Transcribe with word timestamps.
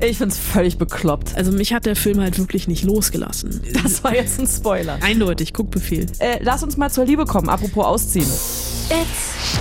Ich 0.00 0.18
find's 0.18 0.38
völlig 0.38 0.78
bekloppt. 0.78 1.36
Also 1.36 1.52
mich 1.52 1.72
hat 1.72 1.86
der 1.86 1.96
Film 1.96 2.20
halt 2.20 2.38
wirklich 2.38 2.68
nicht 2.68 2.84
losgelassen. 2.84 3.60
Das 3.82 4.02
war 4.02 4.14
jetzt 4.14 4.38
ein 4.40 4.46
Spoiler. 4.46 4.98
Eindeutig, 5.00 5.52
Guckbefehl. 5.52 6.06
Äh, 6.18 6.38
lass 6.42 6.62
uns 6.62 6.76
mal 6.76 6.90
zur 6.90 7.04
Liebe 7.04 7.24
kommen, 7.24 7.48
apropos 7.48 7.84
ausziehen. 7.84 8.26
It's 8.26 9.58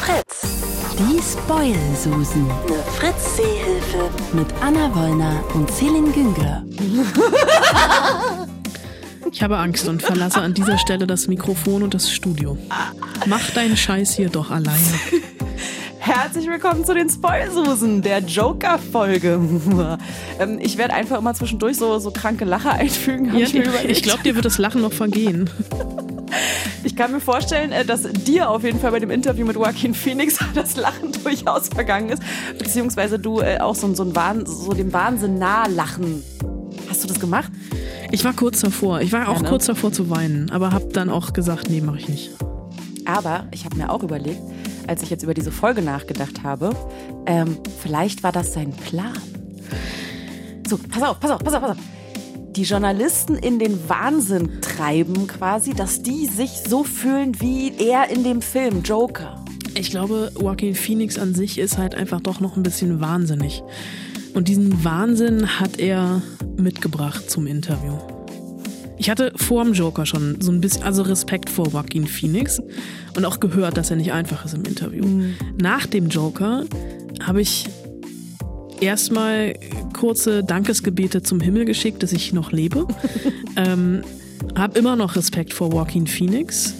Fritz. 0.00 0.48
Die 0.98 1.20
Spoil-Susen. 1.22 2.50
Eine 2.50 2.82
Fritz-Seehilfe. 2.96 4.10
Mit 4.32 4.46
Anna 4.60 4.94
Wollner 4.94 5.42
und 5.54 5.70
Celine 5.70 6.10
Güngler. 6.10 6.64
Ich 9.30 9.42
habe 9.42 9.58
Angst 9.58 9.86
und 9.88 10.02
verlasse 10.02 10.40
an 10.40 10.54
dieser 10.54 10.78
Stelle 10.78 11.06
das 11.06 11.28
Mikrofon 11.28 11.82
und 11.82 11.92
das 11.92 12.10
Studio. 12.10 12.56
Mach 13.26 13.50
deinen 13.50 13.76
Scheiß 13.76 14.16
hier 14.16 14.30
doch 14.30 14.50
alleine. 14.50 14.78
Herzlich 15.98 16.46
willkommen 16.46 16.84
zu 16.84 16.94
den 16.94 17.08
Spoilsusen, 17.10 18.02
der 18.02 18.20
Joker-Folge. 18.20 19.40
ähm, 20.40 20.58
ich 20.60 20.78
werde 20.78 20.94
einfach 20.94 21.18
immer 21.18 21.34
zwischendurch 21.34 21.76
so, 21.76 21.98
so 21.98 22.10
kranke 22.10 22.44
Lacher 22.44 22.72
einfügen. 22.74 23.36
Ja, 23.36 23.46
ich 23.46 23.54
ich 23.54 24.02
glaube, 24.02 24.22
dir 24.22 24.34
wird 24.34 24.44
das 24.44 24.58
Lachen 24.58 24.80
noch 24.80 24.92
vergehen. 24.92 25.50
Ich 26.84 26.94
kann 26.94 27.10
mir 27.10 27.20
vorstellen, 27.20 27.72
äh, 27.72 27.84
dass 27.84 28.02
dir 28.02 28.50
auf 28.50 28.62
jeden 28.62 28.78
Fall 28.78 28.92
bei 28.92 29.00
dem 29.00 29.10
Interview 29.10 29.46
mit 29.46 29.56
Joaquin 29.56 29.94
Phoenix 29.94 30.38
das 30.54 30.76
Lachen 30.76 31.10
durchaus 31.24 31.68
vergangen 31.68 32.10
ist. 32.10 32.22
Beziehungsweise 32.58 33.18
du 33.18 33.40
äh, 33.40 33.58
auch 33.58 33.74
so, 33.74 33.92
so, 33.94 34.04
ein 34.04 34.14
Wahn, 34.14 34.44
so 34.46 34.72
dem 34.72 34.92
Wahnsinn 34.92 35.38
nah 35.38 35.66
lachen. 35.66 36.22
Hast 36.88 37.02
du 37.02 37.08
das 37.08 37.18
gemacht? 37.18 37.50
Ich 38.10 38.24
war 38.24 38.32
kurz 38.34 38.60
davor. 38.60 39.00
Ich 39.00 39.12
war 39.12 39.28
auch 39.28 39.36
Ja, 39.36 39.42
ne? 39.42 39.48
kurz 39.48 39.66
davor 39.66 39.90
zu 39.90 40.10
weinen, 40.10 40.50
aber 40.50 40.70
habe 40.72 40.88
dann 40.92 41.10
auch 41.10 41.32
gesagt, 41.32 41.68
nee, 41.70 41.80
mache 41.80 41.98
ich 41.98 42.08
nicht. 42.08 42.30
Aber 43.06 43.48
ich 43.50 43.64
habe 43.64 43.76
mir 43.76 43.90
auch 43.90 44.02
überlegt, 44.02 44.40
als 44.88 45.02
ich 45.02 45.10
jetzt 45.10 45.22
über 45.22 45.34
diese 45.34 45.52
Folge 45.52 45.82
nachgedacht 45.82 46.42
habe, 46.42 46.74
ähm, 47.26 47.58
vielleicht 47.80 48.22
war 48.22 48.32
das 48.32 48.52
sein 48.54 48.72
Plan. 48.72 49.16
So, 50.68 50.78
pass 50.78 51.02
auf, 51.02 51.20
pass 51.20 51.30
auf, 51.30 51.38
pass 51.44 51.54
auf, 51.54 51.60
pass 51.60 51.70
auf. 51.72 51.76
Die 52.56 52.64
Journalisten 52.64 53.36
in 53.36 53.58
den 53.58 53.88
Wahnsinn 53.88 54.60
treiben 54.60 55.28
quasi, 55.28 55.74
dass 55.74 56.02
die 56.02 56.26
sich 56.26 56.62
so 56.68 56.82
fühlen 56.82 57.40
wie 57.40 57.72
er 57.78 58.10
in 58.10 58.24
dem 58.24 58.42
Film 58.42 58.82
Joker. 58.82 59.44
Ich 59.74 59.90
glaube, 59.90 60.32
Joaquin 60.40 60.74
Phoenix 60.74 61.18
an 61.18 61.34
sich 61.34 61.58
ist 61.58 61.78
halt 61.78 61.94
einfach 61.94 62.20
doch 62.20 62.40
noch 62.40 62.56
ein 62.56 62.64
bisschen 62.64 63.00
wahnsinnig. 63.00 63.62
Und 64.34 64.48
diesen 64.48 64.84
Wahnsinn 64.84 65.60
hat 65.60 65.78
er 65.78 66.20
mitgebracht 66.56 67.30
zum 67.30 67.46
Interview. 67.46 68.17
Ich 68.98 69.08
hatte 69.08 69.32
vor 69.36 69.64
dem 69.64 69.72
Joker 69.74 70.06
schon 70.06 70.40
so 70.40 70.50
ein 70.50 70.60
bisschen, 70.60 70.82
also 70.82 71.02
Respekt 71.02 71.48
vor 71.48 71.68
Joaquin 71.68 72.06
Phoenix 72.06 72.60
und 73.16 73.24
auch 73.24 73.38
gehört, 73.40 73.76
dass 73.76 73.90
er 73.90 73.96
nicht 73.96 74.12
einfach 74.12 74.44
ist 74.44 74.54
im 74.54 74.64
Interview. 74.64 75.04
Nach 75.60 75.86
dem 75.86 76.08
Joker 76.08 76.64
habe 77.22 77.40
ich 77.40 77.66
erstmal 78.80 79.54
kurze 79.98 80.42
Dankesgebete 80.42 81.22
zum 81.22 81.40
Himmel 81.40 81.64
geschickt, 81.64 82.02
dass 82.02 82.12
ich 82.12 82.32
noch 82.32 82.52
lebe. 82.52 82.86
ähm, 83.56 84.02
habe 84.56 84.78
immer 84.78 84.96
noch 84.96 85.16
Respekt 85.16 85.52
vor 85.52 85.70
Joaquin 85.70 86.06
Phoenix. 86.06 86.74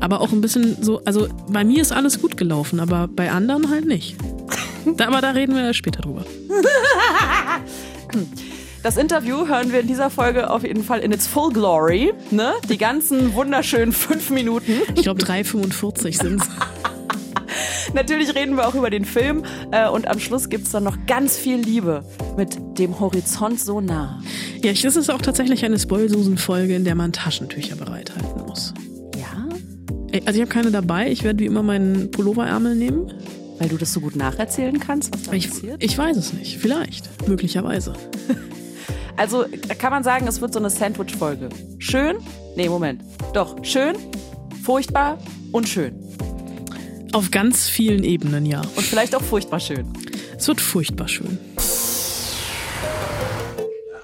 Aber 0.00 0.20
auch 0.20 0.32
ein 0.32 0.40
bisschen 0.40 0.82
so, 0.82 1.00
also 1.04 1.28
bei 1.48 1.64
mir 1.64 1.80
ist 1.80 1.92
alles 1.92 2.20
gut 2.20 2.36
gelaufen, 2.36 2.80
aber 2.80 3.08
bei 3.08 3.30
anderen 3.30 3.70
halt 3.70 3.86
nicht. 3.86 4.16
Da, 4.96 5.08
aber 5.08 5.20
da 5.20 5.30
reden 5.30 5.56
wir 5.56 5.74
später 5.74 6.02
drüber. 6.02 6.24
Das 8.86 8.96
Interview 8.96 9.48
hören 9.48 9.72
wir 9.72 9.80
in 9.80 9.88
dieser 9.88 10.10
Folge 10.10 10.48
auf 10.48 10.62
jeden 10.62 10.84
Fall 10.84 11.00
in 11.00 11.10
its 11.10 11.26
full 11.26 11.52
glory. 11.52 12.12
Ne? 12.30 12.52
Die 12.68 12.78
ganzen 12.78 13.34
wunderschönen 13.34 13.90
fünf 13.90 14.30
Minuten. 14.30 14.74
Ich 14.94 15.02
glaube 15.02 15.20
3,45 15.22 16.22
sind 16.22 16.40
Natürlich 17.94 18.36
reden 18.36 18.56
wir 18.56 18.68
auch 18.68 18.76
über 18.76 18.88
den 18.88 19.04
Film 19.04 19.42
äh, 19.72 19.88
und 19.88 20.06
am 20.06 20.20
Schluss 20.20 20.48
gibt's 20.50 20.70
dann 20.70 20.84
noch 20.84 21.04
ganz 21.08 21.36
viel 21.36 21.56
Liebe 21.56 22.04
mit 22.36 22.78
dem 22.78 23.00
Horizont 23.00 23.58
so 23.58 23.80
nah. 23.80 24.22
Ja, 24.62 24.72
das 24.72 24.94
ist 24.94 25.10
auch 25.10 25.20
tatsächlich 25.20 25.64
eine 25.64 25.80
Spoilsusen-Folge, 25.80 26.76
in 26.76 26.84
der 26.84 26.94
man 26.94 27.12
Taschentücher 27.12 27.74
bereithalten 27.74 28.46
muss. 28.46 28.72
Ja? 29.16 29.48
Also 30.26 30.38
ich 30.38 30.42
habe 30.42 30.52
keine 30.52 30.70
dabei, 30.70 31.10
ich 31.10 31.24
werde 31.24 31.40
wie 31.40 31.46
immer 31.46 31.64
meinen 31.64 32.12
Pulloverärmel 32.12 32.76
nehmen. 32.76 33.12
Weil 33.58 33.68
du 33.68 33.78
das 33.78 33.92
so 33.92 34.00
gut 34.00 34.14
nacherzählen 34.14 34.78
kannst, 34.78 35.12
was 35.12 35.22
da 35.22 35.32
Ich, 35.32 35.48
passiert? 35.48 35.82
ich 35.82 35.96
weiß 35.98 36.16
es 36.18 36.34
nicht, 36.34 36.58
vielleicht, 36.58 37.26
möglicherweise. 37.26 37.94
Also 39.16 39.46
kann 39.78 39.90
man 39.90 40.02
sagen, 40.02 40.26
es 40.28 40.40
wird 40.40 40.52
so 40.52 40.58
eine 40.58 40.68
Sandwich-Folge. 40.70 41.48
Schön? 41.78 42.18
Nee, 42.54 42.68
Moment. 42.68 43.02
Doch, 43.32 43.56
schön, 43.64 43.96
furchtbar 44.62 45.18
und 45.52 45.68
schön. 45.68 45.94
Auf 47.12 47.30
ganz 47.30 47.68
vielen 47.68 48.04
Ebenen, 48.04 48.44
ja. 48.44 48.60
Und 48.60 48.82
vielleicht 48.84 49.14
auch 49.14 49.22
furchtbar 49.22 49.58
schön. 49.60 49.90
Es 50.36 50.46
wird 50.48 50.60
furchtbar 50.60 51.08
schön. 51.08 51.38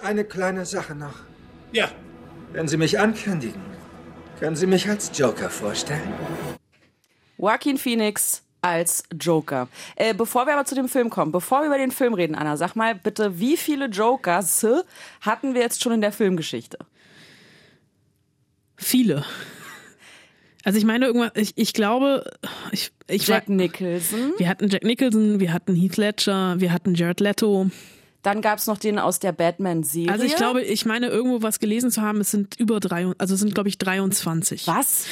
Eine 0.02 0.24
kleine 0.24 0.64
Sache 0.64 0.94
noch. 0.94 1.14
Ja, 1.72 1.90
Wenn 2.52 2.68
Sie 2.68 2.76
mich 2.76 2.98
ankündigen, 2.98 3.60
können 4.38 4.56
Sie 4.56 4.66
mich 4.66 4.88
als 4.88 5.10
Joker 5.14 5.48
vorstellen? 5.48 6.12
Joaquin 7.38 7.78
Phoenix 7.78 8.42
als 8.62 9.02
Joker. 9.20 9.68
Äh, 9.96 10.14
bevor 10.14 10.46
wir 10.46 10.54
aber 10.54 10.64
zu 10.64 10.74
dem 10.74 10.88
Film 10.88 11.10
kommen, 11.10 11.32
bevor 11.32 11.60
wir 11.60 11.66
über 11.66 11.78
den 11.78 11.90
Film 11.90 12.14
reden, 12.14 12.34
Anna, 12.34 12.56
sag 12.56 12.74
mal 12.74 12.94
bitte, 12.94 13.38
wie 13.38 13.56
viele 13.56 13.86
Jokers 13.86 14.66
hatten 15.20 15.54
wir 15.54 15.60
jetzt 15.60 15.82
schon 15.82 15.92
in 15.92 16.00
der 16.00 16.12
Filmgeschichte? 16.12 16.78
Viele. 18.76 19.24
Also 20.64 20.78
ich 20.78 20.84
meine 20.84 21.06
irgendwann, 21.06 21.32
ich, 21.34 21.52
ich 21.56 21.72
glaube, 21.72 22.24
ich, 22.70 22.92
ich 23.08 23.26
Jack 23.26 23.48
Nicholson. 23.48 24.32
wir 24.38 24.48
hatten 24.48 24.68
Jack 24.68 24.84
Nicholson, 24.84 25.40
wir 25.40 25.52
hatten 25.52 25.74
Heath 25.74 25.96
Ledger, 25.96 26.54
wir 26.58 26.72
hatten 26.72 26.94
Jared 26.94 27.20
Leto. 27.20 27.68
Dann 28.22 28.40
gab's 28.40 28.66
noch 28.68 28.78
den 28.78 28.98
aus 29.00 29.18
der 29.18 29.32
Batman-Serie. 29.32 30.12
Also 30.12 30.24
ich 30.24 30.36
glaube, 30.36 30.62
ich 30.62 30.86
meine 30.86 31.08
irgendwo 31.08 31.42
was 31.42 31.58
gelesen 31.58 31.90
zu 31.90 32.02
haben, 32.02 32.20
es 32.20 32.30
sind 32.30 32.58
über 32.58 32.78
drei, 32.78 33.12
also 33.18 33.34
es 33.34 33.40
sind 33.40 33.52
glaube 33.54 33.68
ich 33.68 33.78
23. 33.78 34.66
Was? 34.68 35.06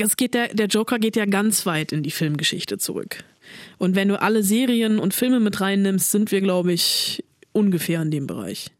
Es 0.00 0.16
geht 0.16 0.32
der, 0.34 0.54
der 0.54 0.66
Joker 0.66 0.98
geht 0.98 1.16
ja 1.16 1.26
ganz 1.26 1.66
weit 1.66 1.92
in 1.92 2.02
die 2.02 2.10
Filmgeschichte 2.10 2.78
zurück. 2.78 3.24
Und 3.78 3.94
wenn 3.94 4.08
du 4.08 4.20
alle 4.20 4.42
Serien 4.42 4.98
und 4.98 5.12
Filme 5.12 5.38
mit 5.38 5.60
reinnimmst, 5.60 6.10
sind 6.10 6.32
wir 6.32 6.40
glaube 6.40 6.72
ich 6.72 7.22
ungefähr 7.52 8.00
in 8.00 8.10
dem 8.10 8.26
Bereich. 8.26 8.70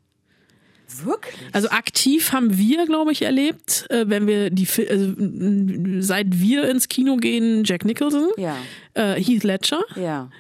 Wirklich? 1.02 1.34
Also 1.52 1.68
aktiv 1.70 2.32
haben 2.32 2.56
wir, 2.56 2.86
glaube 2.86 3.10
ich, 3.12 3.22
erlebt, 3.22 3.86
äh, 3.90 4.04
wenn 4.08 4.26
wir 4.28 4.50
die, 4.50 4.66
also, 4.88 5.04
m- 5.04 6.00
seit 6.00 6.38
wir 6.38 6.68
ins 6.70 6.88
Kino 6.88 7.16
gehen, 7.16 7.64
Jack 7.64 7.84
Nicholson, 7.84 8.28
Ja. 8.36 8.56
äh, 8.94 9.20
Heath 9.20 9.42
Ledger, 9.44 9.82
Ja. 9.96 10.30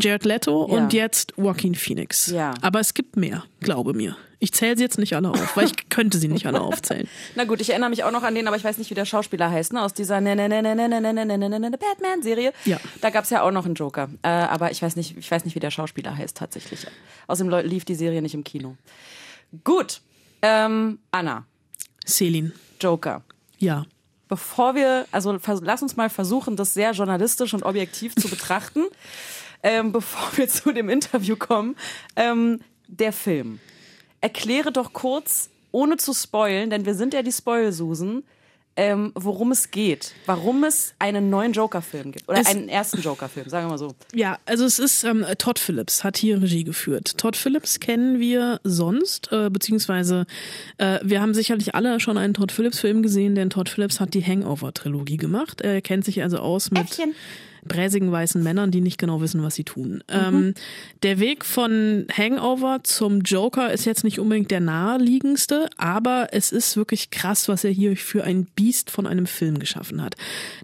Jared 0.00 0.24
Leto 0.24 0.66
Ja. 0.68 0.76
und 0.78 0.92
jetzt 0.92 1.34
Joaquin 1.36 1.74
Phoenix. 1.74 2.26
Ja. 2.28 2.54
Aber 2.62 2.80
es 2.80 2.94
gibt 2.94 3.16
mehr, 3.16 3.44
glaube 3.60 3.92
mir. 3.94 4.16
Ich 4.38 4.52
zähle 4.52 4.76
sie 4.76 4.82
jetzt 4.82 4.98
nicht 4.98 5.16
alle 5.16 5.30
auf, 5.30 5.56
weil 5.56 5.64
ich 5.64 5.88
könnte 5.88 6.18
sie 6.18 6.28
nicht 6.28 6.46
alle 6.46 6.60
aufzählen. 6.60 7.08
Na 7.36 7.44
gut, 7.44 7.60
ich 7.62 7.70
erinnere 7.70 7.88
mich 7.88 8.04
auch 8.04 8.10
noch 8.10 8.22
an 8.22 8.34
den, 8.34 8.46
aber 8.46 8.56
ich 8.56 8.64
weiß 8.64 8.76
nicht, 8.76 8.90
wie 8.90 8.94
der 8.94 9.06
Schauspieler 9.06 9.50
heißt, 9.50 9.72
ne? 9.72 9.82
Aus 9.82 9.94
dieser 9.94 10.20
ne 10.20 10.36
ne 10.36 10.46
ne 10.48 10.60
ne 10.62 10.74
ne 10.74 10.88
ne 10.88 11.00
ne 11.00 11.12
ne 11.12 11.24
ne 11.24 11.38
ne 11.38 11.48
ne 11.48 11.70
ne 11.70 11.78
Batman-Serie. 11.78 12.52
Ja. 12.66 12.78
Da 13.00 13.08
gab's 13.10 13.30
ja 13.30 13.42
auch 13.42 13.50
noch 13.50 13.64
einen 13.64 13.74
Joker. 13.74 14.10
Äh, 14.22 14.28
aber 14.28 14.70
ich 14.70 14.82
weiß 14.82 14.94
nicht, 14.96 15.16
ich 15.16 15.30
weiß 15.30 15.46
nicht, 15.46 15.54
wie 15.54 15.60
der 15.60 15.70
Schauspieler 15.70 16.14
heißt 16.16 16.36
tatsächlich. 16.36 16.86
Außerdem 17.28 17.66
lief 17.66 17.86
die 17.86 17.94
Serie 17.94 18.20
nicht 18.20 18.34
im 18.34 18.44
Kino. 18.44 18.76
Gut. 19.64 20.02
Ähm, 20.42 20.98
Anna, 21.12 21.46
Celine. 22.06 22.52
Joker. 22.80 23.22
Ja. 23.58 23.86
Bevor 24.28 24.74
wir, 24.74 25.06
also 25.12 25.38
lass 25.62 25.82
uns 25.82 25.96
mal 25.96 26.10
versuchen, 26.10 26.56
das 26.56 26.74
sehr 26.74 26.90
journalistisch 26.92 27.54
und 27.54 27.62
objektiv 27.62 28.14
zu 28.16 28.28
betrachten, 28.28 28.82
ähm, 29.66 29.90
bevor 29.92 30.36
wir 30.36 30.48
zu 30.48 30.70
dem 30.72 30.88
Interview 30.88 31.34
kommen. 31.36 31.74
Ähm, 32.14 32.60
der 32.86 33.12
Film. 33.12 33.58
Erkläre 34.20 34.70
doch 34.70 34.92
kurz, 34.92 35.50
ohne 35.72 35.96
zu 35.96 36.14
spoilen, 36.14 36.70
denn 36.70 36.86
wir 36.86 36.94
sind 36.94 37.12
ja 37.14 37.22
die 37.22 37.32
Spoilsusen, 37.32 38.22
ähm, 38.78 39.10
worum 39.14 39.52
es 39.52 39.70
geht. 39.70 40.12
Warum 40.26 40.62
es 40.62 40.94
einen 40.98 41.30
neuen 41.30 41.52
Joker-Film 41.52 42.12
gibt. 42.12 42.28
Oder 42.28 42.40
Es- 42.40 42.46
einen 42.46 42.68
ersten 42.68 43.00
Joker-Film, 43.00 43.48
sagen 43.48 43.66
wir 43.66 43.70
mal 43.70 43.78
so. 43.78 43.94
Ja, 44.14 44.38
also 44.44 44.64
es 44.66 44.78
ist 44.78 45.02
ähm, 45.04 45.24
Todd 45.38 45.58
Phillips 45.58 46.04
hat 46.04 46.16
hier 46.18 46.40
Regie 46.42 46.62
geführt. 46.62 47.16
Todd 47.18 47.36
Phillips 47.36 47.80
kennen 47.80 48.20
wir 48.20 48.60
sonst, 48.64 49.32
äh, 49.32 49.48
beziehungsweise 49.50 50.26
äh, 50.78 50.98
wir 51.02 51.20
haben 51.22 51.32
sicherlich 51.34 51.74
alle 51.74 51.98
schon 52.00 52.18
einen 52.18 52.34
Todd 52.34 52.52
Phillips 52.52 52.78
Film 52.80 53.02
gesehen, 53.02 53.34
denn 53.34 53.48
Todd 53.50 53.68
Phillips 53.70 53.98
hat 53.98 54.12
die 54.14 54.22
Hangover 54.24 54.72
Trilogie 54.74 55.16
gemacht. 55.16 55.62
Er 55.62 55.80
kennt 55.80 56.04
sich 56.04 56.22
also 56.22 56.38
aus 56.38 56.70
mit 56.70 56.82
Äffchen. 56.82 57.14
Bräsigen 57.66 58.10
weißen 58.10 58.42
Männern, 58.42 58.70
die 58.70 58.80
nicht 58.80 58.98
genau 58.98 59.20
wissen, 59.20 59.42
was 59.42 59.54
sie 59.54 59.64
tun. 59.64 60.02
Ähm, 60.08 60.54
der 61.02 61.18
Weg 61.18 61.44
von 61.44 62.06
Hangover 62.12 62.80
zum 62.82 63.20
Joker 63.20 63.72
ist 63.72 63.84
jetzt 63.84 64.04
nicht 64.04 64.18
unbedingt 64.18 64.50
der 64.50 64.60
naheliegendste, 64.60 65.68
aber 65.76 66.28
es 66.32 66.52
ist 66.52 66.76
wirklich 66.76 67.10
krass, 67.10 67.48
was 67.48 67.64
er 67.64 67.70
hier 67.70 67.96
für 67.96 68.24
ein 68.24 68.46
Biest 68.56 68.90
von 68.90 69.06
einem 69.06 69.26
Film 69.26 69.58
geschaffen 69.58 70.02
hat. 70.02 70.14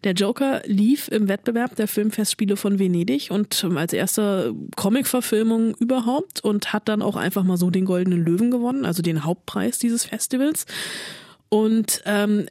Der 0.05 0.13
Joker 0.13 0.63
lief 0.67 1.09
im 1.09 1.29
Wettbewerb 1.29 1.77
der 1.77 1.89
Filmfestspiele 1.89 2.57
von 2.57 2.79
Venedig 2.79 3.31
und 3.31 3.63
ähm, 3.65 3.77
als 3.77 3.93
erste 3.93 4.55
Comic-Verfilmung 4.77 5.75
überhaupt 5.77 6.43
und 6.43 6.73
hat 6.73 6.89
dann 6.89 7.03
auch 7.03 7.17
einfach 7.17 7.45
mal 7.45 7.57
so 7.57 7.71
den 7.71 7.85
Goldenen 7.85 8.25
Löwen 8.25 8.51
gewonnen, 8.51 8.85
also 8.85 9.03
den 9.03 9.25
Hauptpreis 9.25 9.79
dieses 9.79 10.05
Festivals. 10.05 10.67
Und 11.49 12.03
ähm, 12.07 12.47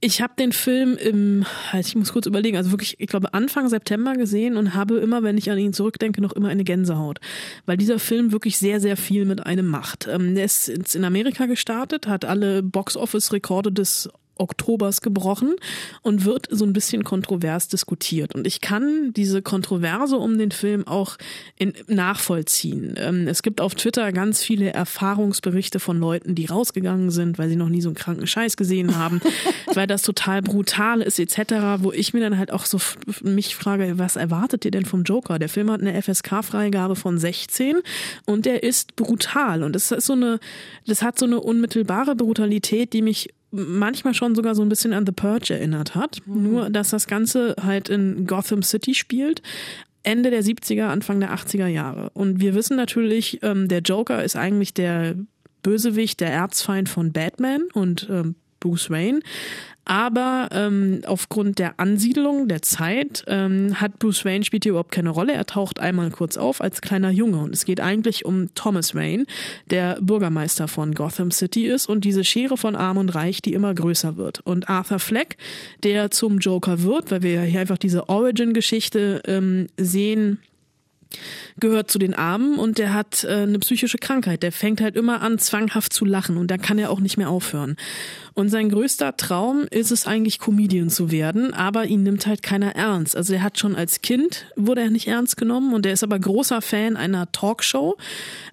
ich 0.00 0.22
habe 0.22 0.34
den 0.38 0.52
Film 0.52 0.96
im, 0.96 1.44
halt, 1.72 1.86
ich 1.86 1.96
muss 1.96 2.12
kurz 2.12 2.26
überlegen, 2.26 2.56
also 2.56 2.70
wirklich, 2.70 2.96
ich 3.00 3.08
glaube 3.08 3.34
Anfang 3.34 3.68
September 3.68 4.14
gesehen 4.14 4.56
und 4.56 4.74
habe 4.74 4.98
immer, 4.98 5.24
wenn 5.24 5.36
ich 5.36 5.50
an 5.50 5.58
ihn 5.58 5.72
zurückdenke, 5.72 6.20
noch 6.20 6.32
immer 6.32 6.48
eine 6.48 6.62
Gänsehaut, 6.62 7.18
weil 7.66 7.76
dieser 7.76 7.98
Film 7.98 8.30
wirklich 8.30 8.58
sehr, 8.58 8.80
sehr 8.80 8.96
viel 8.96 9.24
mit 9.24 9.44
einem 9.44 9.66
macht. 9.66 10.06
Ähm, 10.06 10.36
der 10.36 10.44
ist 10.44 10.68
in 10.68 11.04
Amerika 11.04 11.46
gestartet, 11.46 12.06
hat 12.06 12.24
alle 12.24 12.62
Box-Office-Rekorde 12.62 13.72
des 13.72 14.08
Oktobers 14.38 15.00
gebrochen 15.00 15.54
und 16.02 16.24
wird 16.24 16.48
so 16.50 16.64
ein 16.64 16.72
bisschen 16.72 17.04
kontrovers 17.04 17.68
diskutiert. 17.68 18.34
Und 18.34 18.46
ich 18.46 18.60
kann 18.60 19.12
diese 19.14 19.42
Kontroverse 19.42 20.16
um 20.16 20.38
den 20.38 20.50
Film 20.50 20.86
auch 20.86 21.16
in, 21.56 21.72
nachvollziehen. 21.86 22.94
Ähm, 22.96 23.28
es 23.28 23.42
gibt 23.42 23.60
auf 23.60 23.74
Twitter 23.74 24.12
ganz 24.12 24.42
viele 24.42 24.72
Erfahrungsberichte 24.72 25.80
von 25.80 25.98
Leuten, 25.98 26.34
die 26.34 26.46
rausgegangen 26.46 27.10
sind, 27.10 27.38
weil 27.38 27.48
sie 27.48 27.56
noch 27.56 27.68
nie 27.68 27.80
so 27.80 27.88
einen 27.88 27.96
kranken 27.96 28.26
Scheiß 28.26 28.56
gesehen 28.56 28.96
haben, 28.96 29.20
weil 29.74 29.86
das 29.86 30.02
total 30.02 30.42
brutal 30.42 31.02
ist 31.02 31.18
etc., 31.18 31.80
wo 31.80 31.92
ich 31.92 32.14
mir 32.14 32.20
dann 32.20 32.38
halt 32.38 32.52
auch 32.52 32.64
so 32.64 32.78
mich 33.22 33.56
frage, 33.56 33.98
was 33.98 34.16
erwartet 34.16 34.64
ihr 34.64 34.70
denn 34.70 34.84
vom 34.84 35.02
Joker? 35.02 35.38
Der 35.38 35.48
Film 35.48 35.70
hat 35.70 35.80
eine 35.80 36.00
FSK-Freigabe 36.00 36.96
von 36.96 37.18
16 37.18 37.78
und 38.24 38.46
der 38.46 38.62
ist 38.62 38.96
brutal 38.96 39.62
und 39.62 39.74
das 39.74 39.90
ist 39.90 40.06
so 40.06 40.12
eine, 40.12 40.38
das 40.86 41.02
hat 41.02 41.18
so 41.18 41.26
eine 41.26 41.40
unmittelbare 41.40 42.16
Brutalität, 42.16 42.92
die 42.92 43.02
mich 43.02 43.30
manchmal 43.50 44.14
schon 44.14 44.34
sogar 44.34 44.54
so 44.54 44.62
ein 44.62 44.68
bisschen 44.68 44.92
an 44.92 45.06
The 45.06 45.12
Purge 45.12 45.54
erinnert 45.54 45.94
hat. 45.94 46.18
Mhm. 46.26 46.42
Nur, 46.42 46.70
dass 46.70 46.90
das 46.90 47.06
Ganze 47.06 47.56
halt 47.62 47.88
in 47.88 48.26
Gotham 48.26 48.62
City 48.62 48.94
spielt. 48.94 49.42
Ende 50.02 50.30
der 50.30 50.42
70er, 50.42 50.86
Anfang 50.86 51.20
der 51.20 51.34
80er 51.34 51.66
Jahre. 51.66 52.10
Und 52.14 52.40
wir 52.40 52.54
wissen 52.54 52.76
natürlich, 52.76 53.40
ähm, 53.42 53.68
der 53.68 53.80
Joker 53.80 54.22
ist 54.22 54.36
eigentlich 54.36 54.72
der 54.72 55.16
Bösewicht, 55.62 56.20
der 56.20 56.32
Erzfeind 56.32 56.88
von 56.88 57.12
Batman 57.12 57.62
und 57.74 58.08
ähm, 58.10 58.36
Bruce 58.60 58.90
Wayne. 58.90 59.20
Aber 59.88 60.50
ähm, 60.52 61.00
aufgrund 61.06 61.58
der 61.58 61.80
Ansiedlung 61.80 62.46
der 62.46 62.60
Zeit 62.60 63.24
ähm, 63.26 63.80
hat 63.80 63.98
Bruce 63.98 64.26
Wayne 64.26 64.44
spielt 64.44 64.64
hier 64.64 64.70
überhaupt 64.70 64.92
keine 64.92 65.08
Rolle. 65.08 65.32
Er 65.32 65.46
taucht 65.46 65.80
einmal 65.80 66.10
kurz 66.10 66.36
auf 66.36 66.60
als 66.60 66.82
kleiner 66.82 67.10
Junge 67.10 67.38
und 67.38 67.54
es 67.54 67.64
geht 67.64 67.80
eigentlich 67.80 68.26
um 68.26 68.54
Thomas 68.54 68.94
Wayne, 68.94 69.24
der 69.70 69.96
Bürgermeister 70.02 70.68
von 70.68 70.94
Gotham 70.94 71.30
City 71.30 71.66
ist 71.66 71.88
und 71.88 72.04
diese 72.04 72.22
Schere 72.22 72.58
von 72.58 72.76
Arm 72.76 72.98
und 72.98 73.08
Reich, 73.14 73.40
die 73.40 73.54
immer 73.54 73.74
größer 73.74 74.18
wird. 74.18 74.40
Und 74.40 74.68
Arthur 74.68 74.98
Fleck, 74.98 75.38
der 75.84 76.10
zum 76.10 76.38
Joker 76.38 76.82
wird, 76.82 77.10
weil 77.10 77.22
wir 77.22 77.40
hier 77.42 77.60
einfach 77.60 77.78
diese 77.78 78.10
Origin-Geschichte 78.10 79.22
ähm, 79.26 79.68
sehen 79.78 80.38
gehört 81.58 81.90
zu 81.90 81.98
den 81.98 82.14
Armen 82.14 82.58
und 82.58 82.78
der 82.78 82.94
hat 82.94 83.24
äh, 83.24 83.28
eine 83.28 83.58
psychische 83.58 83.98
Krankheit. 83.98 84.42
Der 84.42 84.52
fängt 84.52 84.80
halt 84.80 84.96
immer 84.96 85.22
an, 85.22 85.38
zwanghaft 85.38 85.92
zu 85.92 86.04
lachen 86.04 86.36
und 86.36 86.50
da 86.50 86.58
kann 86.58 86.78
er 86.78 86.90
auch 86.90 87.00
nicht 87.00 87.16
mehr 87.16 87.30
aufhören. 87.30 87.76
Und 88.34 88.50
sein 88.50 88.70
größter 88.70 89.16
Traum 89.16 89.66
ist 89.70 89.90
es 89.90 90.06
eigentlich, 90.06 90.38
Comedian 90.38 90.90
zu 90.90 91.10
werden, 91.10 91.52
aber 91.54 91.86
ihn 91.86 92.04
nimmt 92.04 92.26
halt 92.26 92.42
keiner 92.42 92.76
ernst. 92.76 93.16
Also 93.16 93.34
er 93.34 93.42
hat 93.42 93.58
schon 93.58 93.74
als 93.74 94.00
Kind, 94.02 94.46
wurde 94.54 94.82
er 94.82 94.90
nicht 94.90 95.08
ernst 95.08 95.36
genommen 95.36 95.74
und 95.74 95.86
er 95.86 95.92
ist 95.92 96.04
aber 96.04 96.18
großer 96.18 96.62
Fan 96.62 96.96
einer 96.96 97.32
Talkshow, 97.32 97.96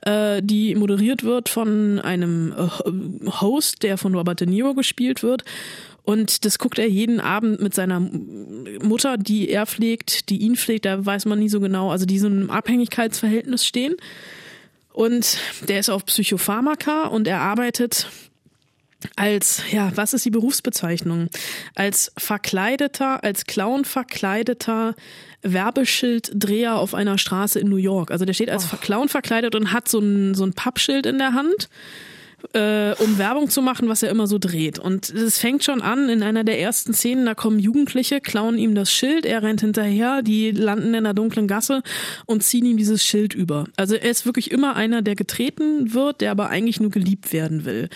äh, 0.02 0.42
die 0.42 0.76
moderiert 0.76 1.24
wird 1.24 1.50
von 1.50 2.00
einem 2.00 2.54
äh, 2.54 3.30
Host, 3.30 3.84
der 3.84 3.98
von 3.98 4.16
Robert 4.16 4.40
De 4.40 4.48
Niro 4.48 4.74
gespielt 4.74 5.22
wird. 5.22 5.44
Und 6.06 6.46
das 6.46 6.60
guckt 6.60 6.78
er 6.78 6.88
jeden 6.88 7.20
Abend 7.20 7.62
mit 7.62 7.74
seiner 7.74 8.00
Mutter, 8.00 9.18
die 9.18 9.50
er 9.50 9.66
pflegt, 9.66 10.30
die 10.30 10.38
ihn 10.38 10.56
pflegt, 10.56 10.86
da 10.86 11.04
weiß 11.04 11.26
man 11.26 11.40
nie 11.40 11.50
so 11.50 11.60
genau, 11.60 11.90
also 11.90 12.06
die 12.06 12.20
so 12.20 12.28
im 12.28 12.52
Abhängigkeitsverhältnis 12.52 13.66
stehen. 13.66 13.96
Und 14.94 15.40
der 15.68 15.80
ist 15.80 15.90
auf 15.90 16.06
Psychopharmaka 16.06 17.08
und 17.08 17.28
er 17.28 17.42
arbeitet 17.42 18.08
als, 19.16 19.64
ja, 19.72 19.92
was 19.96 20.14
ist 20.14 20.26
die 20.26 20.32
Berufsbezeichnung? 20.32 21.28
Als 21.74 22.12
verkleideter, 22.18 23.24
als 23.24 23.46
Clown 23.46 23.84
verkleideter 23.84 24.96
Werbeschilddreher 25.42 26.76
auf 26.76 26.94
einer 26.94 27.18
Straße 27.18 27.60
in 27.60 27.68
New 27.68 27.76
York. 27.76 28.12
Also 28.12 28.26
der 28.26 28.34
steht 28.34 28.50
als 28.50 28.72
oh. 28.72 28.78
Clown 28.78 29.10
verkleidet 29.10 29.56
und 29.56 29.74
hat 29.74 29.88
so 29.88 30.00
ein, 30.00 30.36
so 30.36 30.46
ein 30.46 30.54
Pappschild 30.54 31.06
in 31.06 31.18
der 31.18 31.34
Hand 31.34 31.68
äh, 32.54 32.94
um 33.00 33.18
Werbung 33.18 33.50
zu 33.50 33.62
machen, 33.62 33.90
was 33.90 34.04
er 34.04 34.10
immer 34.10 34.28
so 34.28 34.38
dreht. 34.38 34.80
Und 34.80 35.10
es 35.10 35.38
fängt 35.38 35.64
schon 35.64 35.82
an 35.82 36.10
in 36.10 36.24
einer 36.24 36.44
der 36.44 36.60
ersten 36.60 36.94
Szenen, 36.94 37.26
da 37.26 37.36
kommen 37.36 37.60
Jugendliche, 37.60 38.22
klauen 38.22 38.58
ihm 38.58 38.76
das 38.76 38.92
Schild, 38.92 39.26
er 39.26 39.44
rennt 39.44 39.62
hinterher, 39.62 40.22
die 40.22 40.52
landen 40.52 40.90
in 40.90 40.96
einer 40.96 41.14
dunklen 41.14 41.48
Gasse 41.48 41.82
und 42.26 42.44
ziehen 42.44 42.66
ihm 42.66 42.78
dieses 42.78 43.04
Schild 43.04 43.34
über. 43.34 43.66
Also 43.76 43.96
er 43.96 44.10
ist 44.10 44.26
wirklich 44.26 44.52
immer 44.52 44.76
einer, 44.76 45.02
der 45.02 45.16
getreten 45.16 45.94
wird, 45.94 46.22
der 46.22 46.32
aber 46.32 46.50
eigentlich 46.50 46.80
nur 46.80 46.92
geliebt 46.92 47.34
werden 47.34 47.66
will. 47.66 47.90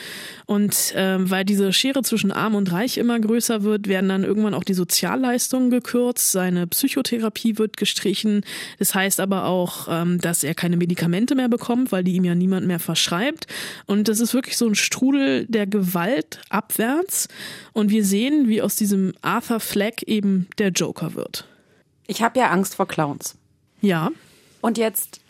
Und 0.46 0.94
ähm, 0.96 1.30
weil 1.30 1.46
diese 1.46 1.72
Schere 1.74 2.02
zwischen 2.04 2.32
Arm 2.32 2.56
und 2.56 2.72
Reich 2.72 2.98
immer 2.98 3.20
größer 3.20 3.64
wird, 3.64 3.88
werden 3.88 4.10
dann 4.10 4.24
irgendwann 4.24 4.54
auch 4.54 4.64
die 4.64 4.74
Sozialleistungen 4.74 5.70
gekürzt, 5.70 6.32
seine 6.32 6.68
Psychotherapie 6.68 7.58
wird 7.58 7.78
gestrichen. 7.78 8.42
Das 8.80 8.96
heißt 8.96 9.20
aber 9.20 9.46
auch, 9.46 9.88
ähm, 9.90 10.20
dass 10.20 10.44
er 10.44 10.56
keine 10.56 10.78
Medikamente 10.78 11.36
mehr 11.36 11.50
bekommt, 11.50 11.92
weil 11.92 12.04
die 12.04 12.14
ihm 12.14 12.26
ja 12.26 12.36
niemand 12.36 12.68
mehr 12.68 12.80
verschreibt. 12.80 13.48
Und 13.86 14.08
das 14.08 14.20
ist 14.20 14.34
wirklich 14.34 14.39
so 14.48 14.68
ein 14.68 14.76
Strudel 14.76 15.46
der 15.48 15.68
Gewalt 15.68 16.42
abwärts. 16.50 17.28
Und 17.74 17.90
wir 17.90 18.04
sehen, 18.04 18.48
wie 18.48 18.62
aus 18.62 18.76
diesem 18.76 19.14
Arthur 19.22 19.60
Fleck 19.60 20.04
eben 20.04 20.48
der 20.58 20.70
Joker 20.70 21.16
wird. 21.16 21.48
Ich 22.08 22.22
habe 22.22 22.40
ja 22.40 22.50
Angst 22.50 22.76
vor 22.76 22.88
Clowns. 22.88 23.36
Ja. 23.82 24.10
Und 24.62 24.78
jetzt, 24.78 25.22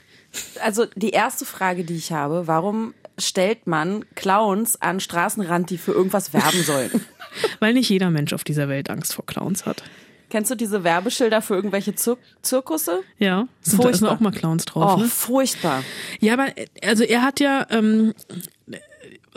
also 0.62 0.86
die 0.96 1.12
erste 1.12 1.46
Frage, 1.46 1.84
die 1.84 1.96
ich 1.96 2.12
habe, 2.12 2.48
warum 2.48 2.94
stellt 3.18 3.68
man 3.68 4.06
Clowns 4.16 4.82
an 4.82 5.00
Straßenrand, 5.00 5.70
die 5.70 5.78
für 5.78 5.92
irgendwas 5.92 6.34
werben 6.34 6.64
sollen? 6.64 7.06
Weil 7.60 7.74
nicht 7.74 7.90
jeder 7.90 8.10
Mensch 8.10 8.34
auf 8.34 8.44
dieser 8.44 8.70
Welt 8.70 8.90
Angst 8.90 9.14
vor 9.14 9.26
Clowns 9.26 9.66
hat. 9.66 9.84
Kennst 10.30 10.52
du 10.52 10.56
diese 10.56 10.84
Werbeschilder 10.84 11.42
für 11.42 11.56
irgendwelche 11.56 11.96
Zir 11.96 12.18
Zirkusse? 12.44 13.02
Ja, 13.18 13.48
sind 13.62 13.78
furchtbar. 13.78 13.92
da 13.92 13.98
sind 13.98 14.08
auch 14.10 14.20
mal 14.20 14.32
Clowns 14.32 14.66
drauf. 14.66 14.94
Oh, 14.96 15.02
ne? 15.02 15.08
furchtbar. 15.08 15.84
Ja, 16.20 16.34
aber 16.34 16.50
also 16.84 17.04
er 17.04 17.24
hat 17.24 17.40
ja 17.40 17.66
ähm, 17.72 18.14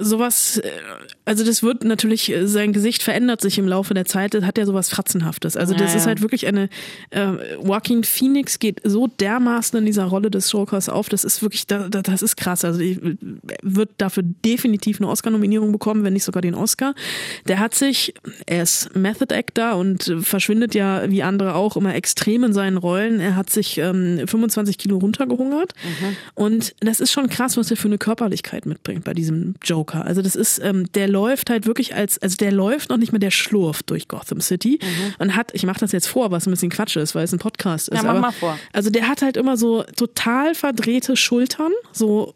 sowas, 0.02 0.58
äh, 0.58 0.70
also 1.24 1.44
das 1.44 1.62
wird 1.62 1.84
natürlich, 1.84 2.30
äh, 2.30 2.46
sein 2.46 2.72
Gesicht 2.72 3.02
verändert 3.02 3.40
sich 3.40 3.58
im 3.58 3.66
Laufe 3.66 3.94
der 3.94 4.04
Zeit, 4.04 4.34
das 4.34 4.44
hat 4.44 4.58
ja 4.58 4.66
sowas 4.66 4.90
Fratzenhaftes. 4.90 5.56
Also 5.56 5.74
das 5.74 5.92
ja, 5.92 5.98
ist 5.98 6.06
halt 6.06 6.22
wirklich 6.22 6.46
eine, 6.46 6.68
äh, 7.10 7.56
Joaquin 7.62 8.04
Phoenix 8.04 8.58
geht 8.58 8.80
so 8.84 9.06
dermaßen 9.06 9.78
in 9.78 9.86
dieser 9.86 10.04
Rolle 10.04 10.30
des 10.30 10.50
Jokers 10.52 10.88
auf, 10.88 11.08
das 11.08 11.24
ist 11.24 11.42
wirklich, 11.42 11.66
das, 11.66 11.88
das 11.90 12.22
ist 12.22 12.36
krass. 12.36 12.64
Also 12.64 12.80
wird 13.62 13.90
dafür 13.98 14.22
definitiv 14.22 15.00
eine 15.00 15.08
Oscar-Nominierung 15.08 15.72
bekommen, 15.72 16.04
wenn 16.04 16.12
nicht 16.12 16.24
sogar 16.24 16.42
den 16.42 16.54
Oscar. 16.54 16.94
Der 17.46 17.58
hat 17.58 17.74
sich, 17.74 18.14
er 18.46 18.62
ist 18.62 18.94
Method 18.96 19.34
Actor 19.34 19.76
und 19.76 20.14
verschwindet 20.20 20.74
ja 20.74 21.10
wie 21.10 21.22
andere 21.22 21.54
auch 21.54 21.76
immer 21.76 21.94
extrem 21.94 22.44
in 22.44 22.52
seinen 22.52 22.76
Rollen. 22.76 23.20
Er 23.20 23.36
hat 23.36 23.50
sich 23.50 23.78
ähm, 23.78 24.26
25 24.26 24.78
Kilo 24.78 24.98
runtergehungert 24.98 25.74
mhm. 25.84 26.16
und 26.34 26.74
das 26.80 27.00
ist 27.00 27.12
schon 27.12 27.28
krass, 27.28 27.56
was 27.56 27.70
er 27.70 27.76
für 27.76 27.88
eine 27.88 27.98
Körperlichkeit 27.98 28.66
mitbringt 28.66 29.04
bei 29.04 29.14
diesem 29.14 29.54
Joker. 29.62 29.91
Joker. 29.92 30.06
Also 30.06 30.22
das 30.22 30.34
ist, 30.34 30.60
ähm, 30.62 30.90
der 30.92 31.08
läuft 31.08 31.50
halt 31.50 31.66
wirklich 31.66 31.94
als, 31.94 32.18
also 32.18 32.36
der 32.36 32.52
läuft 32.52 32.90
noch 32.90 32.96
nicht 32.96 33.12
mehr, 33.12 33.18
der 33.18 33.30
schlurft 33.30 33.90
durch 33.90 34.08
Gotham 34.08 34.40
City 34.40 34.78
mhm. 34.82 35.14
und 35.18 35.36
hat, 35.36 35.52
ich 35.54 35.64
mache 35.64 35.80
das 35.80 35.92
jetzt 35.92 36.06
vor, 36.06 36.30
was 36.30 36.46
ein 36.46 36.50
bisschen 36.50 36.70
Quatsch 36.70 36.96
ist, 36.96 37.14
weil 37.14 37.24
es 37.24 37.32
ein 37.32 37.38
Podcast 37.38 37.88
ist. 37.88 37.98
Ja, 37.98 38.02
mach 38.02 38.10
aber, 38.10 38.20
mal 38.20 38.32
vor. 38.32 38.58
Also 38.72 38.90
der 38.90 39.08
hat 39.08 39.22
halt 39.22 39.36
immer 39.36 39.56
so 39.56 39.82
total 39.96 40.54
verdrehte 40.54 41.16
Schultern, 41.16 41.72
so 41.92 42.34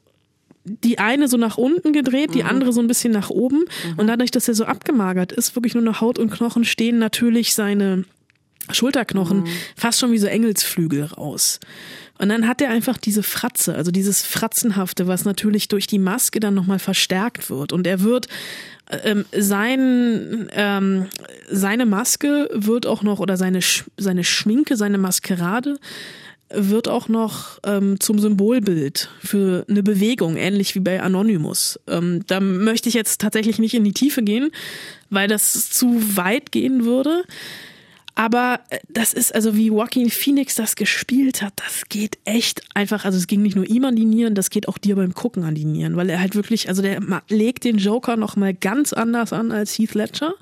die 0.65 0.99
eine 0.99 1.29
so 1.29 1.37
nach 1.37 1.59
unten 1.59 1.93
gedreht, 1.93 2.35
die 2.35 2.43
mhm. 2.43 2.49
andere 2.49 2.73
so 2.73 2.81
ein 2.81 2.89
bisschen 2.89 3.13
nach 3.13 3.31
oben. 3.31 3.59
Mhm. 3.59 3.99
Und 3.99 4.07
dadurch, 4.09 4.33
dass 4.33 4.49
er 4.49 4.55
so 4.55 4.65
abgemagert 4.65 5.31
ist, 5.31 5.55
wirklich 5.55 5.75
nur 5.75 5.85
noch 5.85 6.01
Haut 6.01 6.19
und 6.19 6.31
Knochen, 6.31 6.65
stehen 6.65 6.99
natürlich 6.99 7.55
seine 7.55 8.05
Schulterknochen 8.73 9.41
mhm. 9.43 9.49
fast 9.77 10.01
schon 10.01 10.11
wie 10.11 10.19
so 10.19 10.27
Engelsflügel 10.27 11.05
raus. 11.05 11.61
Und 12.19 12.29
dann 12.29 12.49
hat 12.49 12.61
er 12.61 12.71
einfach 12.71 12.97
diese 12.97 13.23
Fratze, 13.23 13.75
also 13.75 13.91
dieses 13.91 14.23
Fratzenhafte, 14.23 15.07
was 15.07 15.25
natürlich 15.25 15.69
durch 15.69 15.87
die 15.87 15.99
Maske 15.99 16.41
dann 16.41 16.55
nochmal 16.55 16.79
verstärkt 16.79 17.51
wird. 17.51 17.73
Und 17.73 17.87
er 17.87 18.01
wird 18.01 18.29
ähm, 19.05 19.25
sein, 19.37 20.49
ähm, 20.53 21.07
seine 21.51 21.87
Maske 21.87 22.49
wird 22.53 22.87
auch 22.87 23.03
noch, 23.03 23.19
oder 23.19 23.37
seine, 23.37 23.61
seine 23.97 24.25
Schminke, 24.25 24.77
seine 24.77 24.99
Maskerade 24.99 25.79
wird 26.49 26.87
auch 26.87 27.09
noch 27.09 27.59
ähm, 27.65 27.99
zum 27.99 28.21
Symbolbild 28.21 29.11
für 29.19 29.65
eine 29.69 29.83
Bewegung, 29.83 30.37
ähnlich 30.37 30.75
wie 30.77 30.81
bei 30.81 31.03
Anonymous. 31.03 31.81
Ähm, 31.89 32.23
da 32.29 32.39
möchte 32.39 32.89
ich 32.89 32.95
jetzt 32.95 33.21
tatsächlich 33.21 33.59
nicht 33.59 33.75
in 33.75 33.83
die 33.83 33.93
Tiefe 33.93 34.23
gehen, 34.23 34.51
weil 35.11 35.27
das 35.27 35.71
zu 35.71 36.17
weit 36.17 36.53
gehen 36.53 36.85
würde. 36.85 37.25
Aber 38.17 38.61
äh, 38.71 38.79
das 38.89 39.13
ist, 39.13 39.33
also 39.35 39.55
wie 39.55 39.67
Joaquin 39.67 40.11
Phoenix 40.11 40.57
das 40.57 40.75
gespielt 40.75 41.43
hat, 41.43 41.53
das 41.57 41.83
geht 41.89 42.19
echt 42.25 42.63
einfach, 42.75 43.05
also 43.05 43.17
es 43.17 43.29
ging 43.29 43.43
nicht 43.43 43.55
nur 43.55 43.67
ihm 43.67 43.85
an 43.85 43.95
die 43.95 44.07
Nieren, 44.07 44.35
das 44.35 44.51
geht 44.51 44.67
auch 44.67 44.79
dir 44.79 44.97
beim 44.97 45.15
Gucken 45.15 45.45
an 45.45 45.55
die 45.55 45.67
Nieren, 45.67 45.97
weil 45.97 46.11
er 46.11 46.19
halt 46.19 46.35
wirklich, 46.35 46.69
also 46.69 46.83
der 46.83 47.01
legt 47.29 47.65
den 47.65 47.77
Joker 47.77 48.17
nochmal 48.17 48.55
ganz 48.55 48.93
anders 48.93 49.33
an 49.33 49.53
als 49.53 49.79
Heath 49.79 49.95
Ledger. 49.95 50.35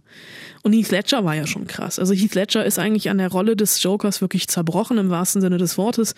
Und 0.62 0.72
Heath 0.72 0.92
Ledger 0.92 1.24
war 1.24 1.34
ja 1.34 1.46
schon 1.46 1.66
krass. 1.66 1.98
Also 1.98 2.14
Heath 2.14 2.34
Ledger 2.34 2.64
ist 2.64 2.78
eigentlich 2.78 3.10
an 3.10 3.18
der 3.18 3.30
Rolle 3.30 3.54
des 3.54 3.82
Jokers 3.82 4.22
wirklich 4.22 4.48
zerbrochen 4.48 4.96
im 4.96 5.10
wahrsten 5.10 5.42
Sinne 5.42 5.58
des 5.58 5.76
Wortes, 5.76 6.14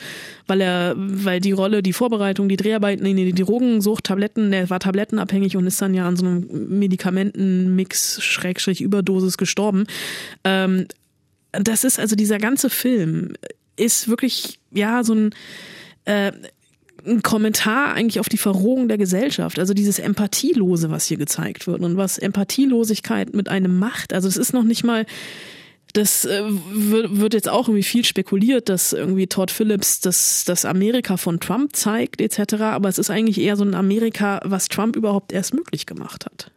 weil 0.46 0.60
er, 0.60 0.94
weil 0.96 1.40
die 1.40 1.50
Rolle, 1.52 1.82
die 1.82 1.94
Vorbereitung, 1.94 2.48
die 2.48 2.56
Dreharbeiten, 2.56 3.02
nee, 3.02 3.14
die 3.14 3.32
Drogensucht, 3.32 4.04
Tabletten, 4.04 4.52
der 4.52 4.70
war 4.70 4.78
tablettenabhängig 4.78 5.56
und 5.56 5.66
ist 5.66 5.82
dann 5.82 5.94
ja 5.94 6.06
an 6.06 6.16
so 6.16 6.26
einem 6.26 6.46
Medikamentenmix, 6.78 8.22
Schrägstrich, 8.22 8.82
Überdosis 8.82 9.36
gestorben. 9.36 9.86
Ähm, 10.44 10.86
das 11.52 11.84
ist 11.84 11.98
also 11.98 12.16
dieser 12.16 12.38
ganze 12.38 12.70
Film 12.70 13.34
ist 13.76 14.08
wirklich, 14.08 14.58
ja, 14.70 15.04
so 15.04 15.14
ein, 15.14 15.34
äh, 16.04 16.32
ein 17.06 17.22
Kommentar 17.22 17.94
eigentlich 17.94 18.20
auf 18.20 18.28
die 18.28 18.38
Verrohung 18.38 18.88
der 18.88 18.98
Gesellschaft, 18.98 19.58
also 19.58 19.74
dieses 19.74 19.98
Empathielose, 19.98 20.90
was 20.90 21.06
hier 21.06 21.18
gezeigt 21.18 21.66
wird 21.66 21.80
und 21.82 21.96
was 21.96 22.18
Empathielosigkeit 22.18 23.34
mit 23.34 23.48
einem 23.48 23.78
macht. 23.78 24.12
Also 24.12 24.28
es 24.28 24.36
ist 24.36 24.52
noch 24.52 24.64
nicht 24.64 24.82
mal, 24.82 25.06
das 25.92 26.24
äh, 26.24 26.42
wird 26.44 27.34
jetzt 27.34 27.48
auch 27.48 27.68
irgendwie 27.68 27.84
viel 27.84 28.04
spekuliert, 28.04 28.68
dass 28.68 28.92
irgendwie 28.92 29.28
Todd 29.28 29.50
Phillips 29.50 30.00
das, 30.00 30.44
das 30.44 30.64
Amerika 30.64 31.16
von 31.16 31.38
Trump 31.38 31.76
zeigt 31.76 32.20
etc. 32.20 32.54
Aber 32.54 32.88
es 32.88 32.98
ist 32.98 33.10
eigentlich 33.10 33.38
eher 33.38 33.56
so 33.56 33.64
ein 33.64 33.74
Amerika, 33.74 34.40
was 34.44 34.68
Trump 34.68 34.96
überhaupt 34.96 35.32
erst 35.32 35.54
möglich 35.54 35.86
gemacht 35.86 36.26
hat. 36.26 36.50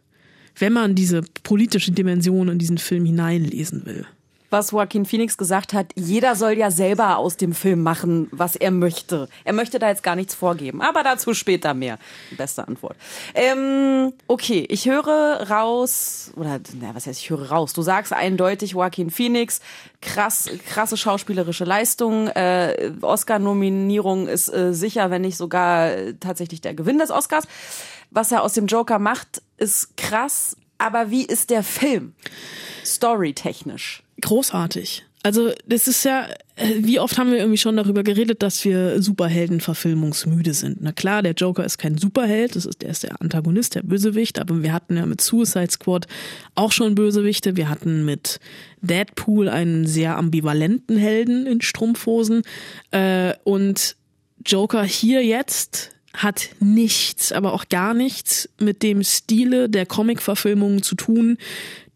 Wenn 0.58 0.72
man 0.72 0.94
diese 0.94 1.22
politische 1.42 1.92
Dimension 1.92 2.48
in 2.48 2.58
diesen 2.58 2.78
Film 2.78 3.04
hineinlesen 3.04 3.86
will 3.86 4.04
was 4.50 4.72
Joaquin 4.72 5.06
Phoenix 5.06 5.36
gesagt 5.36 5.72
hat, 5.72 5.92
jeder 5.94 6.34
soll 6.36 6.52
ja 6.52 6.70
selber 6.70 7.18
aus 7.18 7.36
dem 7.36 7.54
Film 7.54 7.82
machen, 7.82 8.28
was 8.32 8.56
er 8.56 8.70
möchte. 8.70 9.28
Er 9.44 9.52
möchte 9.52 9.78
da 9.78 9.88
jetzt 9.88 10.02
gar 10.02 10.16
nichts 10.16 10.34
vorgeben, 10.34 10.82
aber 10.82 11.02
dazu 11.02 11.34
später 11.34 11.74
mehr. 11.74 11.98
Beste 12.36 12.66
Antwort. 12.66 12.96
Ähm, 13.34 14.12
okay, 14.26 14.66
ich 14.68 14.86
höre 14.86 15.48
raus, 15.48 16.32
oder 16.36 16.60
na, 16.80 16.94
was 16.94 17.06
heißt, 17.06 17.20
ich 17.20 17.30
höre 17.30 17.50
raus. 17.50 17.72
Du 17.72 17.82
sagst 17.82 18.12
eindeutig 18.12 18.72
Joaquin 18.72 19.10
Phoenix, 19.10 19.60
krass, 20.00 20.50
krasse 20.66 20.96
schauspielerische 20.96 21.64
Leistung. 21.64 22.28
Äh, 22.28 22.92
Oscar-Nominierung 23.00 24.28
ist 24.28 24.52
äh, 24.52 24.74
sicher, 24.74 25.10
wenn 25.10 25.22
nicht 25.22 25.36
sogar 25.36 25.90
äh, 25.90 26.14
tatsächlich 26.14 26.60
der 26.60 26.74
Gewinn 26.74 26.98
des 26.98 27.10
Oscars. 27.10 27.46
Was 28.10 28.32
er 28.32 28.42
aus 28.42 28.54
dem 28.54 28.66
Joker 28.66 28.98
macht, 28.98 29.40
ist 29.56 29.96
krass. 29.96 30.56
Aber 30.80 31.10
wie 31.10 31.24
ist 31.24 31.50
der 31.50 31.62
Film? 31.62 32.14
Storytechnisch 32.84 34.02
großartig. 34.20 35.04
Also 35.22 35.52
das 35.66 35.86
ist 35.86 36.04
ja, 36.04 36.28
äh, 36.56 36.76
wie 36.78 36.98
oft 36.98 37.18
haben 37.18 37.30
wir 37.30 37.38
irgendwie 37.38 37.58
schon 37.58 37.76
darüber 37.76 38.02
geredet, 38.02 38.42
dass 38.42 38.64
wir 38.64 39.02
Superheldenverfilmungsmüde 39.02 40.54
sind. 40.54 40.78
Na 40.80 40.92
klar, 40.92 41.22
der 41.22 41.34
Joker 41.34 41.62
ist 41.62 41.76
kein 41.76 41.98
Superheld, 41.98 42.56
das 42.56 42.64
ist, 42.64 42.80
der 42.80 42.88
ist 42.88 43.02
der 43.02 43.20
Antagonist, 43.20 43.74
der 43.74 43.82
Bösewicht, 43.82 44.38
aber 44.38 44.62
wir 44.62 44.72
hatten 44.72 44.96
ja 44.96 45.04
mit 45.04 45.20
Suicide 45.20 45.70
Squad 45.70 46.06
auch 46.54 46.72
schon 46.72 46.94
Bösewichte. 46.94 47.56
Wir 47.56 47.68
hatten 47.68 48.06
mit 48.06 48.40
Deadpool 48.80 49.50
einen 49.50 49.86
sehr 49.86 50.16
ambivalenten 50.16 50.96
Helden 50.96 51.46
in 51.46 51.60
Strumpfhosen. 51.60 52.42
Äh, 52.90 53.34
und 53.44 53.96
Joker 54.46 54.84
hier 54.84 55.22
jetzt 55.22 55.90
hat 56.14 56.50
nichts, 56.58 57.32
aber 57.32 57.52
auch 57.52 57.68
gar 57.68 57.94
nichts 57.94 58.48
mit 58.58 58.82
dem 58.82 59.02
Stile 59.04 59.68
der 59.68 59.86
Comic-Verfilmungen 59.86 60.82
zu 60.82 60.94
tun, 60.96 61.38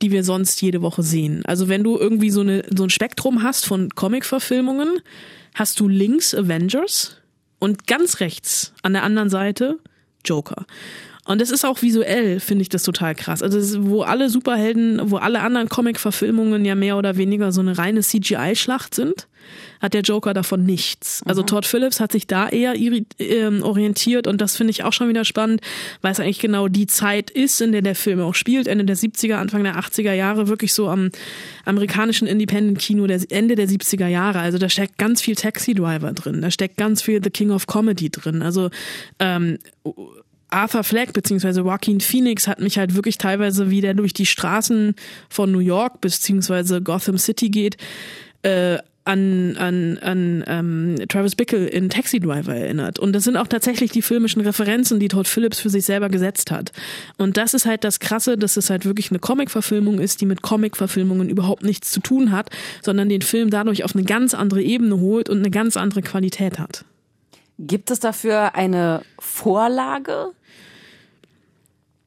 die 0.03 0.13
wir 0.13 0.23
sonst 0.23 0.63
jede 0.63 0.83
Woche 0.83 1.03
sehen. 1.03 1.45
Also 1.47 1.69
wenn 1.69 1.83
du 1.83 1.99
irgendwie 1.99 2.31
so, 2.31 2.41
eine, 2.41 2.65
so 2.75 2.85
ein 2.85 2.91
Spektrum 2.91 3.43
hast 3.43 3.67
von 3.67 3.91
Comic-Verfilmungen, 3.91 5.01
hast 5.55 5.81
du 5.81 5.89
links 5.89 6.35
Avengers 6.35 7.17
und 7.59 7.87
ganz 7.87 8.21
rechts 8.21 8.73
an 8.83 8.93
der 8.93 9.03
anderen 9.03 9.31
Seite 9.31 9.79
Joker. 10.25 10.67
Und 11.27 11.41
das 11.41 11.51
ist 11.51 11.65
auch 11.65 11.81
visuell, 11.81 12.39
finde 12.39 12.63
ich 12.63 12.69
das 12.69 12.83
total 12.83 13.15
krass. 13.15 13.43
Also 13.43 13.59
ist, 13.59 13.83
wo 13.83 14.03
alle 14.03 14.29
Superhelden, 14.29 15.11
wo 15.11 15.17
alle 15.17 15.41
anderen 15.41 15.69
Comic-Verfilmungen 15.69 16.65
ja 16.65 16.75
mehr 16.75 16.99
oder 16.99 17.17
weniger 17.17 17.51
so 17.51 17.63
eine 17.63 17.79
reine 17.79 18.01
CGI-Schlacht 18.01 18.95
sind, 18.95 19.27
hat 19.81 19.95
der 19.95 20.03
Joker 20.03 20.35
davon 20.35 20.65
nichts. 20.65 21.23
Also 21.27 21.43
mhm. 21.43 21.47
Todd 21.47 21.67
Phillips 21.67 22.01
hat 22.01 22.13
sich 22.13 22.27
da 22.27 22.49
eher 22.49 22.75
äh, 22.75 23.61
orientiert 23.61 24.27
und 24.27 24.41
das 24.41 24.57
finde 24.57 24.71
ich 24.71 24.85
auch 24.85 24.93
schon 24.93 25.09
wieder 25.09 25.25
spannend, 25.25 25.61
weil 26.03 26.13
es 26.13 26.21
eigentlich 26.21 26.39
genau 26.39 26.69
die 26.69 26.87
Zeit 26.87 27.31
ist, 27.31 27.61
in 27.61 27.73
der 27.73 27.83
der 27.83 27.95
Film 27.95 28.21
auch 28.21 28.35
spielt, 28.35 28.67
Ende 28.67 28.85
der 28.85 28.97
70er, 28.97 29.35
Anfang 29.35 29.63
der 29.63 29.79
80er 29.79 30.13
Jahre, 30.13 30.49
wirklich 30.49 30.73
so 30.73 30.89
am 30.89 31.11
amerikanischen 31.65 32.27
Independent-Kino 32.27 33.07
der 33.07 33.21
Ende 33.31 33.55
der 33.55 33.69
70er 33.69 34.07
Jahre. 34.07 34.41
Also 34.41 34.59
da 34.59 34.69
steckt 34.69 34.99
ganz 34.99 35.21
viel 35.21 35.35
Taxi 35.35 35.75
Driver 35.75 36.13
drin, 36.13 36.41
da 36.41 36.51
steckt 36.51 36.77
ganz 36.77 37.03
viel 37.03 37.23
The 37.23 37.31
King 37.31 37.51
of 37.51 37.67
Comedy 37.67 38.11
drin. 38.11 38.43
Also 38.43 38.71
ähm, 39.19 39.59
Arthur 40.55 40.85
Fleck 40.85 41.13
beziehungsweise 41.13 41.61
Joaquin 41.61 42.01
Phoenix 42.01 42.47
hat 42.47 42.61
mich 42.61 42.79
halt 42.79 42.95
wirklich 42.95 43.19
teilweise, 43.19 43.71
wie 43.71 43.81
der 43.81 43.95
durch 43.95 44.13
die 44.13 44.27
Straßen 44.27 44.95
von 45.29 45.53
New 45.53 45.59
York 45.59 46.01
beziehungsweise 46.01 46.81
Gotham 46.81 47.19
City 47.19 47.51
geht, 47.51 47.77
äh, 48.43 48.79
an, 49.05 49.57
an, 49.59 49.99
an 49.99 50.45
ähm, 50.47 50.97
Travis 51.09 51.37
Bickle 51.37 51.67
in 51.67 51.91
Taxi 51.91 52.21
Driver 52.21 52.55
erinnert. 52.55 52.99
Und 52.99 53.13
das 53.13 53.25
sind 53.25 53.37
auch 53.37 53.47
tatsächlich 53.47 53.91
die 53.91 54.01
filmischen 54.01 54.41
Referenzen, 54.41 54.99
die 54.99 55.09
Todd 55.09 55.29
Phillips 55.29 55.61
für 55.61 55.69
sich 55.69 55.85
selber 55.85 56.09
gesetzt 56.09 56.51
hat. 56.51 56.73
Und 57.19 57.37
das 57.37 57.53
ist 57.53 57.67
halt 57.67 57.85
das 57.85 58.01
Krasse, 58.01 58.39
dass 58.39 58.57
es 58.57 58.71
halt 58.71 58.87
wirklich 58.87 59.11
eine 59.11 59.19
Comic-Verfilmung 59.19 59.99
ist, 59.99 60.23
die 60.23 60.27
mit 60.27 60.41
Comic-Verfilmungen 60.41 61.29
überhaupt 61.29 61.65
nichts 61.65 61.91
zu 61.91 62.01
tun 62.01 62.33
hat, 62.33 62.49
sondern 62.83 63.11
den 63.11 63.23
Film 63.23 63.51
dadurch 63.51 63.85
auf 63.85 63.95
eine 63.95 64.05
ganz 64.05 64.33
andere 64.33 64.63
Ebene 64.63 64.99
holt 64.99 65.29
und 65.29 65.39
eine 65.39 65.51
ganz 65.51 65.77
andere 65.77 66.01
Qualität 66.01 66.59
hat. 66.59 66.87
Gibt 67.59 67.91
es 67.91 68.01
dafür 68.01 68.55
eine 68.55 69.03
Vorlage? 69.19 70.33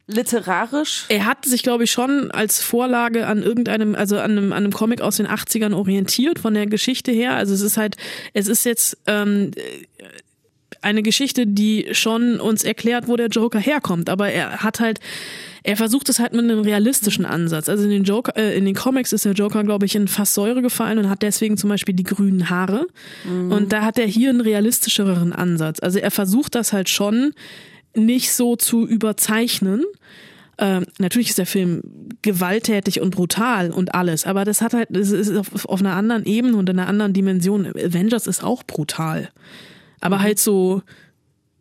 Literarisch? 0.07 1.05
Er 1.09 1.25
hat 1.25 1.45
sich, 1.45 1.63
glaube 1.63 1.83
ich, 1.83 1.91
schon 1.91 2.31
als 2.31 2.61
Vorlage 2.61 3.27
an 3.27 3.43
irgendeinem, 3.43 3.93
also 3.95 4.17
an 4.17 4.31
einem, 4.31 4.53
an 4.53 4.63
einem 4.63 4.73
Comic 4.73 5.01
aus 5.01 5.17
den 5.17 5.27
80ern 5.27 5.73
orientiert, 5.73 6.39
von 6.39 6.53
der 6.53 6.65
Geschichte 6.65 7.11
her. 7.11 7.35
Also 7.35 7.53
es 7.53 7.61
ist 7.61 7.77
halt, 7.77 7.97
es 8.33 8.47
ist 8.47 8.65
jetzt 8.65 8.97
ähm, 9.05 9.51
eine 10.81 11.03
Geschichte, 11.03 11.45
die 11.45 11.87
schon 11.91 12.39
uns 12.39 12.63
erklärt, 12.63 13.07
wo 13.07 13.15
der 13.15 13.27
Joker 13.27 13.59
herkommt. 13.59 14.09
Aber 14.09 14.29
er 14.29 14.63
hat 14.63 14.79
halt, 14.79 14.99
er 15.63 15.75
versucht 15.75 16.07
es 16.07 16.19
halt 16.19 16.33
mit 16.33 16.43
einem 16.43 16.61
realistischen 16.61 17.25
Ansatz. 17.25 17.67
Also 17.67 17.83
in 17.83 17.89
den 17.89 18.03
Joker, 18.03 18.37
äh, 18.37 18.57
in 18.57 18.63
den 18.63 18.75
Comics 18.75 19.11
ist 19.11 19.25
der 19.25 19.33
Joker, 19.33 19.63
glaube 19.63 19.85
ich, 19.85 19.95
in 19.95 20.07
fast 20.07 20.33
Säure 20.33 20.61
gefallen 20.61 20.97
und 20.99 21.09
hat 21.09 21.21
deswegen 21.21 21.57
zum 21.57 21.69
Beispiel 21.69 21.93
die 21.95 22.03
grünen 22.03 22.49
Haare. 22.49 22.87
Mhm. 23.25 23.51
Und 23.51 23.73
da 23.73 23.83
hat 23.83 23.99
er 23.99 24.07
hier 24.07 24.29
einen 24.29 24.41
realistischeren 24.41 25.33
Ansatz. 25.33 25.79
Also 25.81 25.99
er 25.99 26.11
versucht 26.11 26.55
das 26.55 26.71
halt 26.71 26.89
schon 26.89 27.33
nicht 27.97 28.31
so 28.31 28.55
zu 28.55 28.87
überzeichnen. 28.87 29.83
Ähm, 30.59 30.85
natürlich 30.97 31.29
ist 31.29 31.37
der 31.37 31.45
Film 31.45 31.81
gewalttätig 32.21 33.01
und 33.01 33.11
brutal 33.11 33.71
und 33.71 33.93
alles, 33.93 34.25
aber 34.25 34.43
das 34.43 34.61
hat 34.61 34.73
halt, 34.73 34.89
es 34.95 35.11
ist 35.11 35.35
auf, 35.35 35.65
auf 35.65 35.79
einer 35.79 35.95
anderen 35.95 36.25
Ebene 36.25 36.57
und 36.57 36.67
in 36.69 36.79
einer 36.79 36.89
anderen 36.89 37.13
Dimension. 37.13 37.67
Avengers 37.67 38.25
ist 38.25 38.43
auch 38.43 38.63
brutal. 38.63 39.29
Aber 39.99 40.17
mhm. 40.17 40.21
halt 40.21 40.39
so 40.39 40.81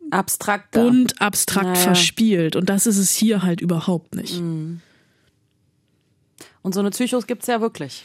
abstrakt 0.09 0.71
bunt, 0.71 1.21
abstrakt 1.21 1.67
naja. 1.67 1.81
verspielt. 1.81 2.55
Und 2.55 2.69
das 2.69 2.87
ist 2.87 2.97
es 2.97 3.11
hier 3.11 3.43
halt 3.43 3.61
überhaupt 3.61 4.15
nicht. 4.15 4.39
Mhm. 4.39 4.81
Und 6.61 6.73
so 6.73 6.79
eine 6.79 6.89
Psychos 6.89 7.27
gibt's 7.27 7.47
ja 7.47 7.61
wirklich. 7.61 8.03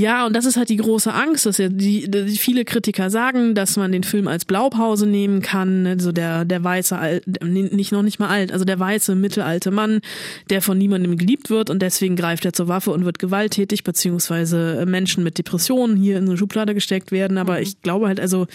Ja, 0.00 0.24
und 0.26 0.34
das 0.34 0.46
ist 0.46 0.56
halt 0.56 0.70
die 0.70 0.78
große 0.78 1.12
Angst, 1.12 1.44
dass 1.44 1.58
ja 1.58 1.68
die, 1.68 2.10
die 2.10 2.38
viele 2.38 2.64
Kritiker 2.64 3.10
sagen, 3.10 3.54
dass 3.54 3.76
man 3.76 3.92
den 3.92 4.02
Film 4.02 4.28
als 4.28 4.46
Blaupause 4.46 5.06
nehmen 5.06 5.42
kann, 5.42 5.86
also 5.86 6.10
der 6.10 6.46
der 6.46 6.64
weiße 6.64 7.20
nicht 7.42 7.92
noch 7.92 8.02
nicht 8.02 8.18
mal 8.18 8.28
alt, 8.28 8.50
also 8.50 8.64
der 8.64 8.78
weiße 8.78 9.14
mittelalte 9.14 9.70
Mann, 9.70 10.00
der 10.48 10.62
von 10.62 10.78
niemandem 10.78 11.18
geliebt 11.18 11.50
wird 11.50 11.68
und 11.68 11.82
deswegen 11.82 12.16
greift 12.16 12.46
er 12.46 12.54
zur 12.54 12.66
Waffe 12.66 12.92
und 12.92 13.04
wird 13.04 13.18
gewalttätig 13.18 13.84
beziehungsweise 13.84 14.86
Menschen 14.86 15.22
mit 15.22 15.36
Depressionen 15.36 15.98
hier 15.98 16.16
in 16.16 16.26
eine 16.26 16.38
Schublade 16.38 16.72
gesteckt 16.72 17.12
werden, 17.12 17.36
aber 17.36 17.56
mhm. 17.56 17.62
ich 17.62 17.82
glaube 17.82 18.06
halt 18.06 18.20
also 18.20 18.46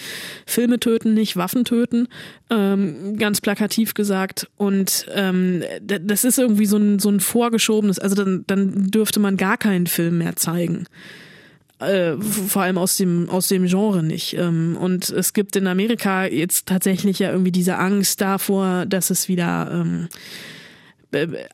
Filme 0.48 0.80
töten 0.80 1.14
nicht, 1.14 1.38
Waffen 1.38 1.64
töten, 1.64 2.08
ähm, 2.50 3.18
ganz 3.18 3.40
plakativ 3.40 3.94
gesagt. 3.94 4.50
Und 4.58 5.06
ähm, 5.14 5.62
das 5.84 6.24
ist 6.24 6.40
irgendwie 6.40 6.66
so 6.66 6.78
ein 6.78 6.98
so 6.98 7.10
ein 7.10 7.20
vorgeschobenes, 7.20 8.00
also 8.00 8.16
dann 8.16 8.46
dann 8.48 8.90
dürfte 8.90 9.20
man 9.20 9.38
gar 9.38 9.58
keinen 9.58 9.86
Film 9.86 10.18
mehr 10.18 10.36
zeigen 10.36 10.88
äh, 11.88 12.18
vor 12.22 12.64
allem 12.64 12.78
aus 12.78 12.98
dem 12.98 13.30
aus 13.30 13.48
dem 13.48 13.66
Genre 13.66 14.04
nicht. 14.04 14.36
Ähm, 14.38 14.78
und 14.80 15.10
es 15.10 15.34
gibt 15.34 15.56
in 15.56 15.68
Amerika 15.68 16.26
jetzt 16.26 16.68
tatsächlich 16.68 17.20
ja 17.20 17.32
irgendwie 17.32 17.52
diese 17.52 17.78
Angst 17.78 18.22
davor, 18.22 18.86
dass 18.86 19.10
es 19.10 19.28
wieder 19.28 19.70
ähm, 19.72 20.08
äh, 20.08 20.65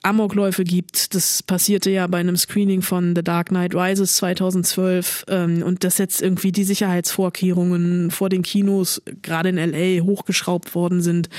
Amokläufe 0.03 0.63
gibt. 0.63 1.15
Das 1.15 1.43
passierte 1.43 1.89
ja 1.89 2.07
bei 2.07 2.19
einem 2.19 2.37
Screening 2.37 2.81
von 2.81 3.15
The 3.15 3.23
Dark 3.23 3.49
Knight 3.49 3.75
Rises 3.75 4.15
2012 4.17 5.25
ähm, 5.27 5.63
und 5.63 5.83
dass 5.83 5.97
jetzt 5.97 6.21
irgendwie 6.21 6.51
die 6.51 6.63
Sicherheitsvorkehrungen 6.63 8.11
vor 8.11 8.29
den 8.29 8.43
Kinos 8.43 9.01
gerade 9.21 9.49
in 9.49 9.57
LA 9.57 10.03
hochgeschraubt 10.03 10.75
worden 10.75 11.01
sind 11.01 11.29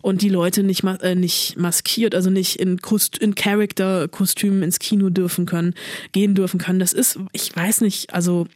und 0.00 0.22
die 0.22 0.28
Leute 0.28 0.62
nicht 0.62 0.84
äh, 0.84 1.14
nicht 1.14 1.56
maskiert, 1.56 2.14
also 2.14 2.30
nicht 2.30 2.56
in 2.56 2.78
Kost 2.78 3.18
in 3.18 3.34
Character 3.34 4.08
Kostümen 4.08 4.62
ins 4.62 4.78
Kino 4.78 5.10
dürfen 5.10 5.46
können, 5.46 5.74
gehen 6.12 6.34
dürfen 6.34 6.58
können. 6.58 6.78
Das 6.78 6.92
ist, 6.92 7.18
ich 7.32 7.54
weiß 7.54 7.80
nicht, 7.80 8.12
also 8.14 8.46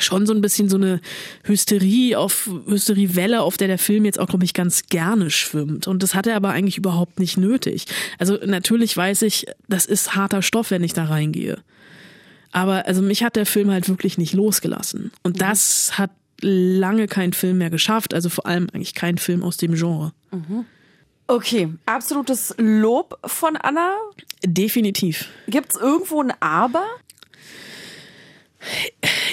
schon 0.00 0.26
so 0.26 0.34
ein 0.34 0.40
bisschen 0.40 0.68
so 0.68 0.76
eine 0.76 1.00
Hysterie 1.44 2.16
auf 2.16 2.50
Hysteriewelle, 2.66 3.42
auf 3.42 3.56
der 3.56 3.68
der 3.68 3.78
Film 3.78 4.04
jetzt 4.04 4.18
auch, 4.18 4.28
glaube 4.28 4.44
ich, 4.44 4.54
ganz 4.54 4.86
gerne 4.86 5.30
schwimmt. 5.30 5.86
Und 5.86 6.02
das 6.02 6.14
hat 6.14 6.26
er 6.26 6.36
aber 6.36 6.50
eigentlich 6.50 6.78
überhaupt 6.78 7.20
nicht 7.20 7.36
nötig. 7.36 7.86
Also 8.18 8.38
natürlich 8.44 8.96
weiß 8.96 9.22
ich, 9.22 9.46
das 9.68 9.86
ist 9.86 10.14
harter 10.14 10.42
Stoff, 10.42 10.70
wenn 10.70 10.84
ich 10.84 10.92
da 10.92 11.04
reingehe. 11.04 11.58
Aber 12.52 12.86
also 12.86 13.02
mich 13.02 13.24
hat 13.24 13.36
der 13.36 13.46
Film 13.46 13.70
halt 13.70 13.88
wirklich 13.88 14.16
nicht 14.18 14.32
losgelassen. 14.32 15.10
Und 15.22 15.40
das 15.40 15.98
hat 15.98 16.10
lange 16.40 17.08
kein 17.08 17.32
Film 17.32 17.58
mehr 17.58 17.70
geschafft. 17.70 18.14
Also 18.14 18.28
vor 18.28 18.46
allem 18.46 18.68
eigentlich 18.72 18.94
kein 18.94 19.18
Film 19.18 19.42
aus 19.42 19.56
dem 19.56 19.74
Genre. 19.74 20.12
Okay, 21.26 21.68
absolutes 21.86 22.54
Lob 22.58 23.18
von 23.24 23.56
Anna. 23.56 23.94
Definitiv. 24.44 25.28
Gibt's 25.48 25.76
irgendwo 25.76 26.22
ein 26.22 26.32
Aber? 26.40 26.84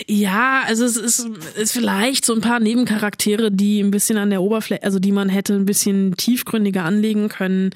Ja, 0.08 0.63
also 0.65 0.86
es 0.86 0.96
ist, 0.96 1.27
ist 1.55 1.74
vielleicht 1.74 2.25
so 2.25 2.34
ein 2.34 2.41
paar 2.41 2.60
Nebencharaktere, 2.60 3.51
die 3.51 3.81
ein 3.81 3.91
bisschen 3.91 4.17
an 4.17 4.29
der 4.29 4.41
Oberfläche, 4.41 4.84
also 4.84 5.00
die 5.00 5.12
man 5.12 5.29
hätte 5.29 5.53
ein 5.53 5.65
bisschen 5.65 6.15
tiefgründiger 6.15 6.84
anlegen 6.84 7.29
können. 7.29 7.72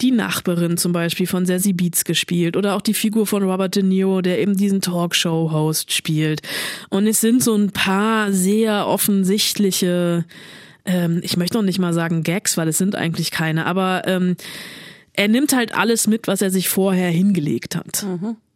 Die 0.00 0.10
Nachbarin 0.10 0.76
zum 0.76 0.92
Beispiel 0.92 1.26
von 1.26 1.46
Sassy 1.46 1.72
Beats 1.72 2.04
gespielt 2.04 2.56
oder 2.56 2.74
auch 2.74 2.80
die 2.80 2.94
Figur 2.94 3.26
von 3.26 3.42
Robert 3.42 3.76
De 3.76 3.82
Niro, 3.82 4.20
der 4.20 4.40
eben 4.40 4.56
diesen 4.56 4.80
Talkshow-Host 4.80 5.92
spielt. 5.92 6.42
Und 6.90 7.06
es 7.06 7.20
sind 7.20 7.42
so 7.42 7.54
ein 7.54 7.70
paar 7.70 8.32
sehr 8.32 8.86
offensichtliche, 8.86 10.24
ähm, 10.84 11.20
ich 11.22 11.36
möchte 11.36 11.56
noch 11.56 11.64
nicht 11.64 11.78
mal 11.78 11.92
sagen 11.92 12.22
Gags, 12.22 12.56
weil 12.56 12.68
es 12.68 12.78
sind 12.78 12.94
eigentlich 12.94 13.30
keine, 13.30 13.66
aber 13.66 14.02
ähm, 14.06 14.36
er 15.12 15.28
nimmt 15.28 15.54
halt 15.54 15.74
alles 15.74 16.06
mit, 16.06 16.26
was 16.26 16.42
er 16.42 16.50
sich 16.50 16.68
vorher 16.68 17.10
hingelegt 17.10 17.76
hat. 17.76 18.04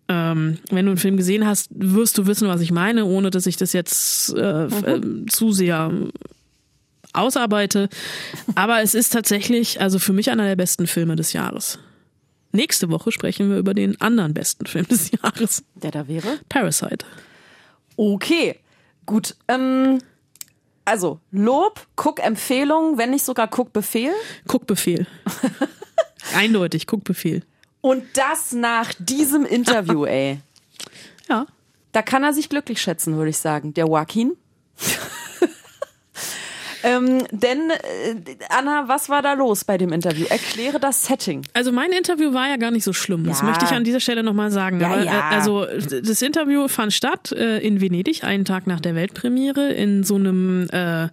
Ähm, 0.09 0.59
wenn 0.71 0.87
du 0.87 0.93
einen 0.93 0.99
Film 0.99 1.17
gesehen 1.19 1.47
hast, 1.47 1.69
wirst 1.71 2.17
du 2.17 2.27
wissen, 2.27 2.49
was 2.49 2.61
ich 2.62 2.71
meine, 2.71 3.05
ohne 3.05 3.31
dass 3.31 3.47
ich 3.47 3.57
das 3.57 3.73
jetzt 3.75 4.33
äh, 4.35 4.65
ähm, 4.65 5.27
zu 5.29 5.53
sehr 5.53 5.91
ausarbeite. 7.12 7.88
Aber 8.55 8.81
es 8.83 8.95
ist 8.95 9.12
tatsächlich, 9.12 9.81
also 9.81 9.99
für 9.99 10.12
mich 10.12 10.31
einer 10.31 10.45
der 10.45 10.57
besten 10.57 10.87
Filme 10.87 11.17
des 11.17 11.33
Jahres. 11.33 11.79
Nächste 12.53 12.88
Woche 12.91 13.12
sprechen 13.12 13.50
wir 13.50 13.59
über 13.59 13.75
den 13.75 14.00
anderen 14.00 14.33
besten 14.33 14.65
Film 14.67 14.87
des 14.88 15.11
Jahres, 15.23 15.62
Der 15.75 15.91
da 15.91 16.09
wäre? 16.09 16.38
Parasite. 16.49 17.05
Okay, 17.97 18.57
gut. 19.05 19.37
Ähm, 19.49 19.99
also, 20.87 21.21
Lob, 21.31 21.87
Guck-Empfehlung, 21.97 22.97
wenn 22.97 23.11
nicht 23.11 23.25
sogar 23.25 23.49
Guck-Befehl. 23.49 24.12
Guckbefehl. 24.47 25.07
Eindeutig, 26.35 26.87
Guckbefehl. 26.87 27.43
Und 27.80 28.04
das 28.14 28.52
nach 28.52 28.92
diesem 28.99 29.44
Interview, 29.47 30.04
ey. 30.04 30.40
Ja. 31.28 31.47
Da 31.92 32.02
kann 32.02 32.23
er 32.25 32.32
sich 32.32 32.49
glücklich 32.49 32.80
schätzen, 32.80 33.16
würde 33.16 33.30
ich 33.30 33.38
sagen. 33.38 33.75
Der 33.75 33.87
Joaquin. 33.87 34.32
ähm, 36.85 37.25
denn, 37.32 37.70
äh, 37.70 38.14
Anna, 38.50 38.87
was 38.88 39.08
war 39.08 39.23
da 39.23 39.32
los 39.32 39.64
bei 39.64 39.78
dem 39.78 39.92
Interview? 39.92 40.26
Erkläre 40.28 40.78
das 40.78 41.06
Setting. 41.06 41.42
Also 41.54 41.73
mein 41.73 41.90
Interview 41.92 42.32
war 42.32 42.49
ja 42.49 42.56
gar 42.56 42.70
nicht 42.70 42.85
so 42.85 42.92
schlimm. 42.92 43.25
Das 43.25 43.40
Ja. 43.40 43.47
möchte 43.47 43.64
ich 43.64 43.73
an 43.73 43.85
dieser 43.85 44.00
Stelle 44.00 44.23
nochmal 44.23 44.50
sagen. 44.50 44.80
Ja, 44.80 44.88
Aber, 44.92 45.02
ja. 45.02 45.30
Äh, 45.30 45.35
also 45.35 45.66
das 45.66 46.23
Interview 46.23 46.68
fand 46.68 46.92
statt 46.92 47.32
äh, 47.32 47.58
in 47.58 47.80
Venedig, 47.80 48.23
einen 48.23 48.44
Tag 48.44 48.66
nach 48.66 48.80
der 48.80 48.94
Weltpremiere, 48.94 49.73
in 49.73 50.04
so 50.04 50.16
einem 50.16 50.68
äh, 50.70 51.08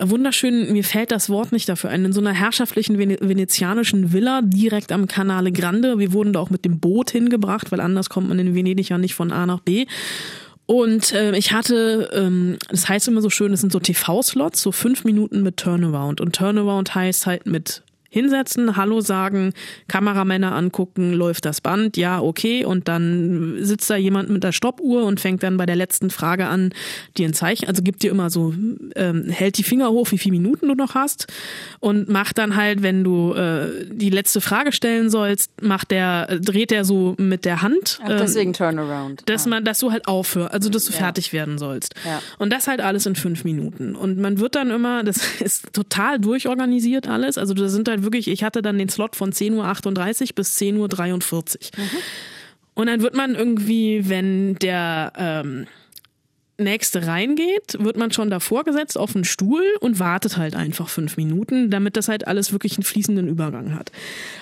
wunderschönen, 0.00 0.72
mir 0.72 0.84
fällt 0.84 1.10
das 1.10 1.30
Wort 1.30 1.52
nicht 1.52 1.68
dafür 1.68 1.90
ein, 1.90 2.04
in 2.04 2.12
so 2.12 2.20
einer 2.20 2.32
herrschaftlichen 2.32 2.98
Vene 2.98 3.16
venezianischen 3.20 4.12
Villa 4.12 4.42
direkt 4.42 4.92
am 4.92 5.06
Canale 5.06 5.52
Grande. 5.52 5.98
Wir 5.98 6.12
wurden 6.12 6.32
da 6.32 6.40
auch 6.40 6.50
mit 6.50 6.64
dem 6.64 6.78
Boot 6.78 7.10
hingebracht, 7.10 7.72
weil 7.72 7.80
anders 7.80 8.10
kommt 8.10 8.28
man 8.28 8.38
in 8.38 8.54
Venedig 8.54 8.90
ja 8.90 8.98
nicht 8.98 9.14
von 9.14 9.32
A 9.32 9.46
nach 9.46 9.60
B. 9.60 9.86
Und 10.66 11.12
äh, 11.12 11.34
ich 11.34 11.52
hatte, 11.52 12.10
ähm, 12.12 12.58
das 12.68 12.88
heißt 12.88 13.08
immer 13.08 13.22
so 13.22 13.30
schön, 13.30 13.54
es 13.54 13.62
sind 13.62 13.72
so 13.72 13.80
TV-Slots, 13.80 14.60
so 14.60 14.70
fünf 14.70 15.04
Minuten 15.04 15.42
mit 15.42 15.56
Turnaround. 15.56 16.20
Und 16.20 16.34
Turnaround 16.36 16.94
heißt 16.94 17.24
halt 17.24 17.46
mit 17.46 17.82
hinsetzen, 18.10 18.76
Hallo 18.76 19.00
sagen, 19.00 19.52
Kameramänner 19.86 20.54
angucken, 20.54 21.12
läuft 21.12 21.44
das 21.44 21.60
Band, 21.60 21.96
ja, 21.96 22.20
okay. 22.20 22.64
Und 22.64 22.88
dann 22.88 23.58
sitzt 23.60 23.90
da 23.90 23.96
jemand 23.96 24.30
mit 24.30 24.44
der 24.44 24.52
Stoppuhr 24.52 25.04
und 25.04 25.20
fängt 25.20 25.42
dann 25.42 25.56
bei 25.56 25.66
der 25.66 25.76
letzten 25.76 26.10
Frage 26.10 26.46
an, 26.46 26.72
dir 27.16 27.28
ein 27.28 27.34
Zeichen, 27.34 27.68
also 27.68 27.82
gibt 27.82 28.02
dir 28.02 28.10
immer 28.10 28.30
so, 28.30 28.54
ähm, 28.96 29.28
hält 29.28 29.58
die 29.58 29.62
Finger 29.62 29.90
hoch, 29.90 30.10
wie 30.10 30.18
viele 30.18 30.32
Minuten 30.32 30.68
du 30.68 30.74
noch 30.74 30.94
hast 30.94 31.26
und 31.80 32.08
macht 32.08 32.38
dann 32.38 32.56
halt, 32.56 32.82
wenn 32.82 33.04
du 33.04 33.34
äh, 33.34 33.86
die 33.90 34.10
letzte 34.10 34.40
Frage 34.40 34.72
stellen 34.72 35.10
sollst, 35.10 35.50
macht 35.62 35.90
der, 35.90 36.38
dreht 36.38 36.70
der 36.70 36.84
so 36.84 37.14
mit 37.18 37.44
der 37.44 37.62
Hand. 37.62 38.00
Ach, 38.02 38.10
ähm, 38.10 38.16
deswegen 38.18 38.52
Turnaround. 38.52 39.22
dass 39.26 39.46
man, 39.46 39.64
dass 39.64 39.80
du 39.80 39.92
halt 39.92 40.08
aufhörst, 40.08 40.52
also 40.52 40.70
dass 40.70 40.86
du 40.86 40.92
fertig 40.92 41.32
werden 41.32 41.58
sollst. 41.58 41.94
Ja. 42.04 42.22
Und 42.38 42.52
das 42.52 42.66
halt 42.66 42.80
alles 42.80 43.06
in 43.06 43.16
fünf 43.16 43.44
Minuten. 43.44 43.94
Und 43.94 44.18
man 44.18 44.38
wird 44.38 44.54
dann 44.54 44.70
immer, 44.70 45.04
das 45.04 45.18
ist 45.40 45.72
total 45.72 46.18
durchorganisiert 46.18 47.08
alles. 47.08 47.38
Also 47.38 47.54
da 47.54 47.68
sind 47.68 47.88
halt 47.98 48.04
wirklich, 48.04 48.28
ich 48.28 48.44
hatte 48.44 48.62
dann 48.62 48.78
den 48.78 48.88
Slot 48.88 49.16
von 49.16 49.32
10.38 49.32 50.22
Uhr 50.22 50.34
bis 50.34 50.56
10.43 50.58 50.78
Uhr. 50.78 51.84
Und 52.74 52.86
dann 52.86 53.02
wird 53.02 53.14
man 53.14 53.34
irgendwie, 53.34 54.08
wenn 54.08 54.54
der 54.56 55.12
ähm, 55.16 55.66
Nächste 56.60 57.06
reingeht, 57.06 57.76
wird 57.78 57.96
man 57.96 58.10
schon 58.10 58.30
davor 58.30 58.64
gesetzt 58.64 58.98
auf 58.98 59.14
einen 59.14 59.24
Stuhl 59.24 59.62
und 59.78 60.00
wartet 60.00 60.36
halt 60.36 60.56
einfach 60.56 60.88
fünf 60.88 61.16
Minuten, 61.16 61.70
damit 61.70 61.96
das 61.96 62.08
halt 62.08 62.26
alles 62.26 62.50
wirklich 62.50 62.76
einen 62.76 62.82
fließenden 62.82 63.28
Übergang 63.28 63.76
hat. 63.76 63.92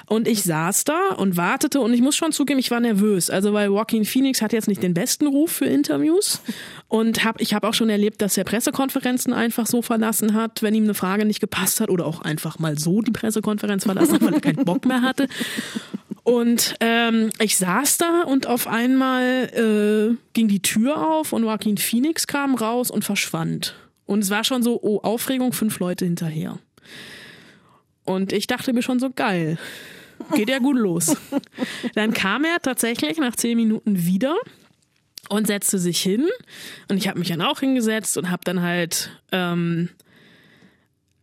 Und 0.06 0.26
ich 0.26 0.42
saß 0.42 0.84
da 0.84 1.10
und 1.18 1.36
wartete 1.36 1.78
und 1.80 1.92
ich 1.92 2.00
muss 2.00 2.16
schon 2.16 2.32
zugeben, 2.32 2.58
ich 2.58 2.70
war 2.70 2.80
nervös. 2.80 3.28
Also 3.28 3.52
weil 3.52 3.66
Joaquin 3.66 4.06
Phoenix 4.06 4.40
hat 4.40 4.54
jetzt 4.54 4.66
nicht 4.66 4.82
den 4.82 4.94
besten 4.94 5.26
Ruf 5.26 5.52
für 5.52 5.66
Interviews 5.66 6.40
und 6.88 7.22
hab, 7.22 7.38
ich 7.38 7.52
habe 7.52 7.68
auch 7.68 7.74
schon 7.74 7.90
erlebt, 7.90 8.22
dass 8.22 8.38
er 8.38 8.44
Pressekonferenzen 8.44 9.34
einfach 9.34 9.66
so 9.66 9.82
verlassen 9.82 10.32
hat, 10.32 10.62
wenn 10.62 10.74
ihm 10.74 10.84
eine 10.84 10.94
Frage 10.94 11.26
nicht 11.26 11.40
gepasst 11.40 11.80
hat 11.80 11.90
oder 11.90 12.06
auch 12.06 12.22
einfach 12.22 12.58
mal 12.58 12.78
so 12.78 13.02
die 13.02 13.10
Pressekonferenz 13.10 13.84
verlassen 13.84 14.14
hat, 14.14 14.22
weil 14.22 14.34
er 14.34 14.40
keinen 14.40 14.64
Bock 14.64 14.86
mehr 14.86 15.02
hatte. 15.02 15.28
Und 16.26 16.74
ähm, 16.80 17.30
ich 17.38 17.56
saß 17.56 17.98
da 17.98 18.22
und 18.22 18.48
auf 18.48 18.66
einmal 18.66 19.44
äh, 19.54 20.16
ging 20.32 20.48
die 20.48 20.60
Tür 20.60 21.08
auf 21.08 21.32
und 21.32 21.44
Joaquin 21.44 21.76
Phoenix 21.76 22.26
kam 22.26 22.56
raus 22.56 22.90
und 22.90 23.04
verschwand. 23.04 23.76
Und 24.06 24.24
es 24.24 24.30
war 24.30 24.42
schon 24.42 24.64
so, 24.64 24.80
oh, 24.82 24.98
Aufregung, 25.02 25.52
fünf 25.52 25.78
Leute 25.78 26.04
hinterher. 26.04 26.58
Und 28.04 28.32
ich 28.32 28.48
dachte 28.48 28.72
mir 28.72 28.82
schon 28.82 28.98
so, 28.98 29.10
geil, 29.10 29.56
geht 30.34 30.48
ja 30.48 30.58
gut 30.58 30.76
los. 30.76 31.16
Dann 31.94 32.12
kam 32.12 32.42
er 32.42 32.58
tatsächlich 32.60 33.18
nach 33.18 33.36
zehn 33.36 33.56
Minuten 33.56 34.04
wieder 34.04 34.36
und 35.28 35.46
setzte 35.46 35.78
sich 35.78 36.00
hin. 36.00 36.26
Und 36.88 36.96
ich 36.96 37.06
habe 37.06 37.20
mich 37.20 37.28
dann 37.28 37.40
auch 37.40 37.60
hingesetzt 37.60 38.18
und 38.18 38.30
habe 38.30 38.42
dann 38.44 38.62
halt 38.62 39.12
ähm, 39.30 39.90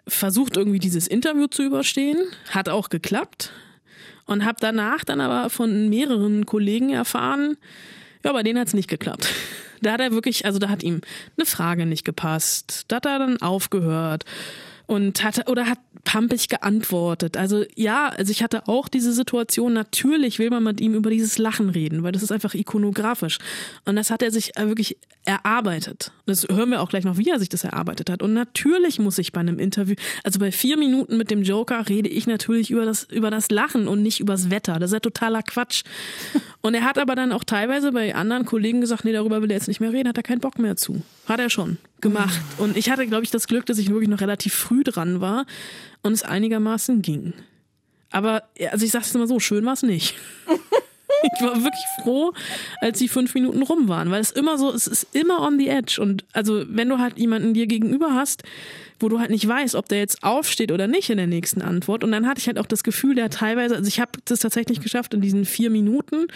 versucht, 0.08 0.56
irgendwie 0.56 0.80
dieses 0.80 1.08
Interview 1.08 1.48
zu 1.48 1.62
überstehen. 1.62 2.20
Hat 2.52 2.70
auch 2.70 2.88
geklappt 2.88 3.52
und 4.26 4.46
habe 4.46 4.58
danach 4.60 5.04
dann 5.04 5.22
aber 5.22 5.50
von 5.50 5.90
mehreren 5.90 6.46
Kollegen 6.46 6.92
erfahren, 6.92 7.58
ja, 8.24 8.32
bei 8.32 8.44
denen 8.44 8.60
hat's 8.60 8.74
nicht 8.74 8.90
geklappt. 8.90 9.28
Da 9.82 9.92
hat 9.92 10.00
er 10.00 10.12
wirklich, 10.12 10.46
also 10.46 10.60
da 10.60 10.70
hat 10.70 10.82
ihm 10.82 11.02
eine 11.38 11.46
Frage 11.46 11.86
nicht 11.86 12.06
gepasst. 12.06 12.86
Da 12.88 12.98
hat 12.98 13.06
er 13.06 13.20
dann 13.20 13.42
aufgehört 13.42 14.24
und 14.86 15.24
hat 15.24 15.50
oder 15.50 15.68
hat 15.68 15.80
pampig 16.04 16.50
geantwortet. 16.50 17.38
Also 17.38 17.64
ja, 17.76 18.10
also 18.10 18.32
ich 18.32 18.44
hatte 18.44 18.68
auch 18.68 18.88
diese 18.90 19.14
Situation, 19.14 19.74
natürlich 19.74 20.40
will 20.40 20.50
man 20.50 20.64
mit 20.64 20.82
ihm 20.82 20.94
über 20.94 21.10
dieses 21.10 21.38
Lachen 21.38 21.70
reden, 21.70 22.04
weil 22.04 22.12
das 22.12 22.24
ist 22.24 22.32
einfach 22.32 22.54
ikonografisch. 22.54 23.40
Und 23.86 23.96
das 23.96 24.12
hat 24.12 24.22
er 24.22 24.32
sich 24.32 24.58
äh, 24.58 24.68
wirklich 24.68 24.98
erarbeitet. 25.24 26.12
Das 26.26 26.46
hören 26.50 26.72
wir 26.72 26.82
auch 26.82 26.90
gleich 26.90 27.06
noch, 27.06 27.18
wie 27.18 27.30
er 27.30 27.40
sich 27.40 27.50
das 27.50 27.64
erarbeitet 27.64 28.10
hat. 28.10 28.22
Und 28.22 28.34
natürlich 28.34 29.00
muss 29.00 29.18
ich 29.18 29.32
bei 29.32 29.40
einem 29.40 29.60
Interview, 29.60 29.96
also 30.24 30.40
bei 30.40 30.52
vier 30.52 30.78
Minuten 30.78 31.18
mit 31.18 31.32
dem 31.32 31.44
Joker 31.44 31.88
rede 31.88 32.10
ich 32.10 32.28
natürlich 32.28 32.70
über 32.70 32.86
das, 32.86 33.06
über 33.06 33.32
das 33.32 33.50
Lachen 33.50 33.88
und 33.88 34.04
nicht 34.04 34.20
übers 34.20 34.50
Wetter. 34.50 34.80
Das 34.80 34.90
ist 34.90 34.96
ja 34.96 35.00
totaler 35.00 35.44
Quatsch. 35.44 35.84
Und 36.62 36.76
er 36.76 36.86
hat 36.86 36.98
aber 36.98 37.16
dann 37.16 37.34
auch 37.34 37.44
teilweise 37.44 37.92
bei 37.92 38.16
anderen 38.16 38.46
Kollegen 38.46 38.80
gesagt, 38.80 39.04
nee, 39.04 39.12
darüber 39.12 39.42
will 39.42 39.52
er 39.52 39.58
jetzt 39.58 39.68
nicht 39.68 39.82
mehr 39.82 39.92
reden, 39.92 40.08
hat 40.08 40.16
er 40.16 40.24
keinen 40.24 40.40
Bock 40.40 40.60
mehr 40.60 40.78
zu. 40.78 41.02
Hat 41.28 41.42
er 41.42 41.50
schon 41.50 41.78
gemacht. 42.04 42.40
Und 42.60 42.78
ich 42.78 42.92
hatte, 42.92 43.08
glaube 43.08 43.24
ich, 43.24 43.32
das 43.32 43.48
Glück, 43.48 43.66
dass 43.66 43.80
ich 43.80 43.90
wirklich 43.90 44.10
noch 44.10 44.22
relativ 44.22 44.54
früh 44.54 44.84
dran 44.84 45.22
war 45.22 45.48
und 46.04 46.12
es 46.12 46.22
einigermaßen 46.22 47.02
ging. 47.02 47.34
Aber, 48.12 48.44
also 48.70 48.86
ich 48.86 48.92
sag's 48.92 49.16
immer 49.16 49.26
so, 49.26 49.40
schön 49.40 49.66
war's 49.66 49.82
nicht. 49.82 50.16
Ich 51.36 51.42
war 51.42 51.56
wirklich 51.56 51.86
froh, 52.02 52.34
als 52.82 53.00
die 53.00 53.08
fünf 53.08 53.34
Minuten 53.34 53.62
rum 53.62 53.88
waren, 53.88 54.12
weil 54.12 54.20
es 54.20 54.32
immer 54.32 54.58
so, 54.58 54.74
es 54.74 54.88
ist 54.88 55.08
immer 55.14 55.42
on 55.42 55.58
the 55.58 55.70
edge. 55.70 56.02
Und 56.02 56.26
also, 56.34 56.66
wenn 56.68 56.90
du 56.90 57.00
halt 57.00 57.18
jemanden 57.18 57.54
dir 57.54 57.66
gegenüber 57.66 58.14
hast, 58.14 58.44
wo 59.00 59.08
du 59.08 59.20
halt 59.20 59.30
nicht 59.30 59.48
weißt, 59.48 59.76
ob 59.76 59.88
der 59.88 60.00
jetzt 60.00 60.22
aufsteht 60.24 60.72
oder 60.72 60.88
nicht 60.88 61.10
in 61.10 61.18
der 61.18 61.28
nächsten 61.28 61.62
Antwort. 61.62 62.04
Und 62.04 62.12
dann 62.12 62.28
hatte 62.28 62.40
ich 62.40 62.48
halt 62.48 62.60
auch 62.60 62.66
das 62.66 62.84
Gefühl, 62.84 63.16
der 63.16 63.30
teilweise, 63.30 63.76
also 63.76 63.88
ich 63.88 64.02
habe 64.02 64.12
das 64.26 64.40
tatsächlich 64.40 64.82
geschafft, 64.82 65.14
in 65.14 65.22
diesen 65.22 65.46
vier 65.46 65.70
Minuten 65.70 66.28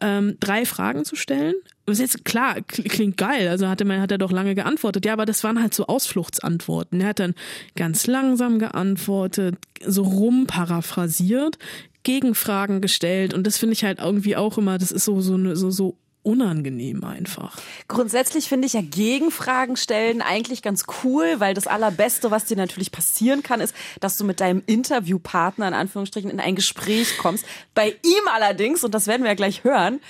ähm, 0.00 0.36
drei 0.40 0.64
Fragen 0.64 1.04
zu 1.04 1.16
stellen. 1.16 1.54
Ist 1.86 2.00
jetzt 2.00 2.24
klar, 2.24 2.56
kl- 2.58 2.88
klingt 2.88 3.16
geil, 3.16 3.48
also 3.48 3.68
hatte 3.68 3.84
man, 3.84 4.00
hat 4.00 4.10
er 4.10 4.18
doch 4.18 4.32
lange 4.32 4.54
geantwortet, 4.54 5.06
ja, 5.06 5.12
aber 5.12 5.24
das 5.26 5.44
waren 5.44 5.60
halt 5.60 5.72
so 5.74 5.86
Ausfluchtsantworten. 5.86 7.00
Er 7.00 7.08
hat 7.08 7.20
dann 7.20 7.34
ganz 7.76 8.06
langsam 8.06 8.58
geantwortet, 8.58 9.56
so 9.84 10.02
rumparaphrasiert, 10.02 11.58
Gegenfragen 12.02 12.80
gestellt 12.80 13.34
und 13.34 13.46
das 13.46 13.58
finde 13.58 13.74
ich 13.74 13.84
halt 13.84 14.00
irgendwie 14.00 14.36
auch 14.36 14.58
immer, 14.58 14.78
das 14.78 14.92
ist 14.92 15.04
so, 15.04 15.20
so, 15.20 15.54
so, 15.54 15.70
so 15.70 15.96
unangenehm 16.26 17.04
einfach. 17.04 17.56
Grundsätzlich 17.86 18.48
finde 18.48 18.66
ich 18.66 18.72
ja 18.72 18.82
Gegenfragen 18.82 19.76
stellen 19.76 20.20
eigentlich 20.20 20.60
ganz 20.60 20.84
cool, 21.04 21.36
weil 21.38 21.54
das 21.54 21.68
Allerbeste, 21.68 22.32
was 22.32 22.44
dir 22.44 22.56
natürlich 22.56 22.90
passieren 22.90 23.44
kann, 23.44 23.60
ist, 23.60 23.74
dass 24.00 24.16
du 24.16 24.24
mit 24.24 24.40
deinem 24.40 24.62
Interviewpartner 24.66 25.68
in 25.68 25.74
Anführungsstrichen 25.74 26.28
in 26.28 26.40
ein 26.40 26.56
Gespräch 26.56 27.16
kommst. 27.18 27.46
Bei 27.74 27.90
ihm 27.90 28.28
allerdings, 28.34 28.82
und 28.82 28.92
das 28.92 29.06
werden 29.06 29.22
wir 29.22 29.30
ja 29.30 29.36
gleich 29.36 29.62
hören, 29.62 30.00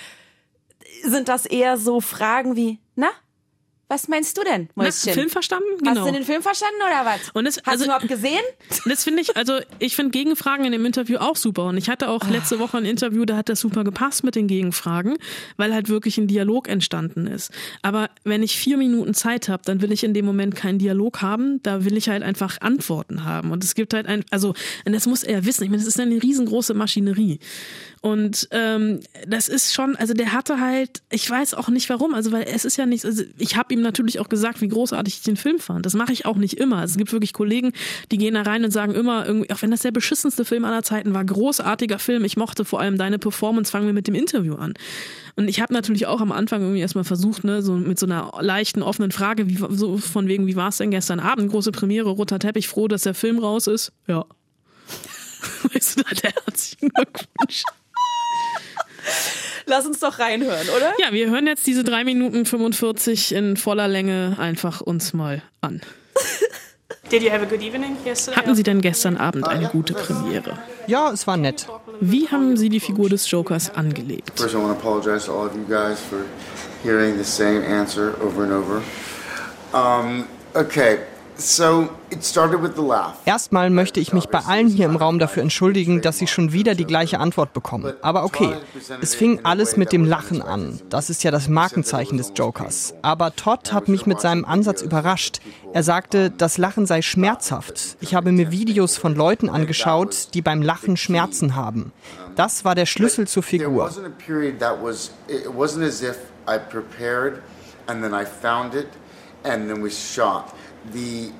sind 1.04 1.28
das 1.28 1.44
eher 1.44 1.76
so 1.76 2.00
Fragen 2.00 2.56
wie, 2.56 2.78
na, 2.94 3.10
was 3.88 4.08
meinst 4.08 4.36
du 4.36 4.42
denn, 4.42 4.68
Na, 4.74 4.84
Mäuschen? 4.84 5.12
Film 5.14 5.28
verstanden? 5.30 5.66
Hast 5.84 5.94
Genau. 5.94 6.06
du 6.06 6.12
den 6.12 6.24
Film 6.24 6.42
verstanden 6.42 6.76
oder 6.84 7.04
was? 7.06 7.20
Und 7.34 7.46
es- 7.46 7.58
Hast 7.58 7.68
also- 7.68 7.84
du 7.84 7.90
überhaupt 7.90 8.08
gesehen? 8.08 8.40
Das 8.86 9.04
finde 9.04 9.20
ich, 9.22 9.36
also 9.36 9.58
ich 9.78 9.94
finde 9.96 10.10
Gegenfragen 10.12 10.64
in 10.64 10.72
dem 10.72 10.84
Interview 10.86 11.18
auch 11.18 11.36
super. 11.36 11.64
Und 11.66 11.76
ich 11.76 11.88
hatte 11.88 12.08
auch 12.08 12.28
letzte 12.28 12.58
Woche 12.58 12.78
ein 12.78 12.84
Interview, 12.84 13.24
da 13.24 13.36
hat 13.36 13.48
das 13.48 13.60
super 13.60 13.84
gepasst 13.84 14.22
mit 14.24 14.34
den 14.34 14.46
Gegenfragen, 14.46 15.16
weil 15.56 15.72
halt 15.74 15.88
wirklich 15.88 16.18
ein 16.18 16.26
Dialog 16.28 16.68
entstanden 16.68 17.26
ist. 17.26 17.50
Aber 17.82 18.10
wenn 18.24 18.42
ich 18.42 18.56
vier 18.56 18.76
Minuten 18.76 19.14
Zeit 19.14 19.48
habe, 19.48 19.62
dann 19.64 19.80
will 19.82 19.92
ich 19.92 20.04
in 20.04 20.14
dem 20.14 20.24
Moment 20.24 20.54
keinen 20.56 20.78
Dialog 20.78 21.22
haben, 21.22 21.60
da 21.62 21.84
will 21.84 21.96
ich 21.96 22.08
halt 22.08 22.22
einfach 22.22 22.60
Antworten 22.60 23.24
haben. 23.24 23.50
Und 23.50 23.64
es 23.64 23.74
gibt 23.74 23.92
halt 23.94 24.06
ein, 24.06 24.24
also, 24.30 24.54
und 24.84 24.92
das 24.92 25.06
muss 25.06 25.22
er 25.24 25.44
wissen, 25.44 25.64
ich 25.64 25.70
meine, 25.70 25.82
das 25.82 25.88
ist 25.88 25.98
eine 26.00 26.22
riesengroße 26.22 26.74
Maschinerie. 26.74 27.38
Und 28.02 28.46
ähm, 28.52 29.00
das 29.26 29.48
ist 29.48 29.74
schon, 29.74 29.96
also 29.96 30.14
der 30.14 30.32
hatte 30.32 30.60
halt, 30.60 31.02
ich 31.10 31.28
weiß 31.28 31.54
auch 31.54 31.68
nicht 31.68 31.88
warum, 31.88 32.14
also 32.14 32.30
weil 32.30 32.44
es 32.44 32.64
ist 32.64 32.76
ja 32.76 32.86
nichts, 32.86 33.04
also 33.04 33.24
ich 33.38 33.56
habe 33.56 33.74
ihm 33.76 33.82
natürlich 33.82 34.18
auch 34.20 34.28
gesagt, 34.28 34.60
wie 34.60 34.68
großartig 34.68 35.14
ich 35.14 35.22
den 35.22 35.36
Film 35.36 35.58
fand. 35.58 35.86
Das 35.86 35.94
mache 35.94 36.12
ich 36.12 36.26
auch 36.26 36.36
nicht 36.36 36.54
immer. 36.58 36.78
Also 36.78 36.92
es 36.92 36.98
gibt 36.98 37.12
wirklich 37.12 37.32
Kollegen, 37.32 37.72
die 38.10 38.18
gehen 38.18 38.34
da 38.34 38.42
rein 38.42 38.64
und 38.64 38.70
sagen 38.70 38.94
immer, 38.94 39.26
irgendwie, 39.26 39.52
auch 39.52 39.62
wenn 39.62 39.70
das 39.70 39.80
der 39.80 39.92
beschissenste 39.92 40.44
Film 40.44 40.64
aller 40.64 40.82
Zeiten 40.82 41.14
war, 41.14 41.24
großartiger 41.24 41.98
Film, 41.98 42.24
ich 42.24 42.36
mochte 42.36 42.64
vor 42.64 42.80
allem 42.80 42.98
deine 42.98 43.18
Performance, 43.18 43.70
fangen 43.70 43.86
wir 43.86 43.92
mit 43.92 44.08
dem 44.08 44.14
Interview 44.14 44.54
an. 44.54 44.74
Und 45.36 45.48
ich 45.48 45.60
habe 45.60 45.72
natürlich 45.72 46.06
auch 46.06 46.20
am 46.20 46.32
Anfang 46.32 46.62
irgendwie 46.62 46.80
erstmal 46.80 47.04
versucht, 47.04 47.44
ne, 47.44 47.62
so 47.62 47.74
mit 47.74 47.98
so 47.98 48.06
einer 48.06 48.32
leichten, 48.40 48.82
offenen 48.82 49.12
Frage, 49.12 49.48
wie, 49.48 49.58
so 49.70 49.98
von 49.98 50.28
wegen, 50.28 50.46
wie 50.46 50.56
war 50.56 50.68
es 50.68 50.78
denn 50.78 50.90
gestern 50.90 51.20
Abend? 51.20 51.50
Große 51.50 51.72
Premiere, 51.72 52.08
roter 52.08 52.38
Teppich, 52.38 52.68
froh, 52.68 52.88
dass 52.88 53.02
der 53.02 53.14
Film 53.14 53.38
raus 53.38 53.66
ist? 53.66 53.92
Ja. 54.06 54.24
Weißt 55.72 55.98
du, 55.98 56.02
da 56.02 56.10
hat 56.10 56.24
er 56.24 56.32
herzlichen 56.32 56.88
Glückwunsch. 56.88 57.62
Lass 59.66 59.84
uns 59.84 59.98
doch 59.98 60.18
reinhören, 60.20 60.68
oder? 60.76 60.92
Ja, 60.98 61.12
wir 61.12 61.28
hören 61.28 61.46
jetzt 61.46 61.66
diese 61.66 61.82
3 61.82 62.04
Minuten 62.04 62.46
45 62.46 63.34
in 63.34 63.56
voller 63.56 63.88
Länge 63.88 64.36
einfach 64.38 64.80
uns 64.80 65.12
mal 65.12 65.42
an. 65.60 65.80
Did 67.10 67.22
you 67.22 67.30
have 67.30 67.42
a 67.42 67.46
good 67.46 67.62
evening 67.62 67.96
yesterday? 68.04 68.36
Hatten 68.36 68.54
Sie 68.54 68.62
denn 68.62 68.80
gestern 68.80 69.16
Abend 69.16 69.46
eine 69.46 69.68
gute 69.68 69.92
Premiere? 69.92 70.58
Ja, 70.86 71.12
es 71.12 71.26
war 71.26 71.36
nett. 71.36 71.66
Wie 72.00 72.28
haben 72.28 72.56
Sie 72.56 72.68
die 72.68 72.80
Figur 72.80 73.08
des 73.08 73.30
Jokers 73.30 73.74
angelegt? 73.74 74.32
First, 74.38 74.54
I 74.54 74.58
want 74.58 74.68
to 74.68 74.88
apologize 74.88 75.26
to 75.26 75.32
all 75.32 75.46
of 75.46 75.54
you 75.54 75.64
guys 75.68 76.00
for 76.00 76.24
hearing 76.82 77.16
the 77.16 77.24
same 77.24 77.64
answer 77.64 78.14
over 78.22 78.42
and 78.42 78.52
over. 78.52 78.82
Um, 79.72 80.26
okay, 80.54 80.98
so 81.36 81.88
it 82.10 82.24
started 82.24 82.62
with 82.62 82.72
the 82.76 82.82
laugh. 82.82 83.14
Erstmal 83.24 83.70
möchte 83.70 84.00
ich 84.00 84.12
mich 84.12 84.26
bei 84.26 84.40
allen 84.40 84.68
hier 84.68 84.86
im 84.86 84.96
Raum 84.96 85.18
dafür 85.18 85.42
entschuldigen, 85.42 86.00
dass 86.02 86.18
Sie 86.18 86.26
schon 86.26 86.52
wieder 86.52 86.74
die 86.74 86.84
gleiche 86.84 87.18
Antwort 87.18 87.52
bekommen. 87.52 87.94
Aber 88.02 88.24
okay, 88.24 88.54
es 89.00 89.14
fing 89.14 89.40
alles 89.44 89.76
mit 89.76 89.92
dem 89.92 90.04
Lachen 90.04 90.42
an. 90.42 90.80
Das 90.88 91.10
ist 91.10 91.24
ja 91.24 91.30
das 91.30 91.48
Markenzeichen 91.48 92.18
des 92.18 92.32
Jokers. 92.34 92.94
Aber 93.02 93.34
Todd 93.34 93.72
hat 93.72 93.88
mich 93.88 94.06
mit 94.06 94.20
seinem 94.20 94.44
Ansatz 94.44 94.82
überrascht. 94.82 95.40
Er 95.72 95.82
sagte, 95.82 96.30
das 96.30 96.58
Lachen 96.58 96.86
sei 96.86 97.02
schmerzhaft. 97.02 97.96
Ich 98.00 98.14
habe 98.14 98.32
mir 98.32 98.50
Videos 98.50 98.96
von 98.96 99.14
Leuten 99.14 99.48
angeschaut, 99.48 100.28
die 100.34 100.42
beim 100.42 100.62
Lachen 100.62 100.96
Schmerzen 100.96 101.54
haben. 101.54 101.92
Das 102.34 102.64
war 102.64 102.74
der 102.74 102.86
Schlüssel 102.86 103.26
zur 103.26 103.42
Figur. 103.42 103.90
and 107.88 108.02
then 108.02 108.14
I 108.14 108.24
found 108.24 108.74
it 108.74 108.88
and 109.46 109.68
then 109.68 109.82
we 109.82 109.90
shot. 109.90 110.52
The, 110.92 111.30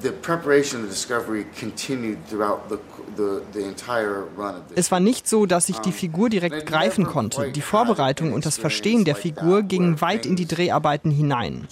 the 0.00 0.12
preparation 0.12 0.80
and 0.80 0.88
the 0.88 0.90
discovery 0.90 1.46
continued 1.58 2.18
throughout 2.28 2.68
the, 2.68 2.78
the, 3.16 3.42
the 3.52 3.64
entire 3.66 4.24
run 4.36 4.56
of 4.56 4.68
this. 4.68 4.78
Es 4.78 4.90
war 4.90 5.00
nicht 5.00 5.28
so, 5.28 5.46
dass 5.46 5.68
ich 5.68 5.78
die 5.78 5.92
Figur 5.92 6.28
direkt 6.28 6.66
greifen 6.66 7.04
konnte. 7.04 7.50
Die 7.52 7.60
Vorbereitung 7.60 8.32
und 8.32 8.46
das 8.46 8.58
Verstehen 8.58 9.04
der 9.04 9.16
Figur 9.16 9.62
gingen 9.62 10.00
weit 10.00 10.26
in 10.26 10.36
die 10.36 10.46
Dreharbeiten 10.46 11.10
hinein. 11.10 11.66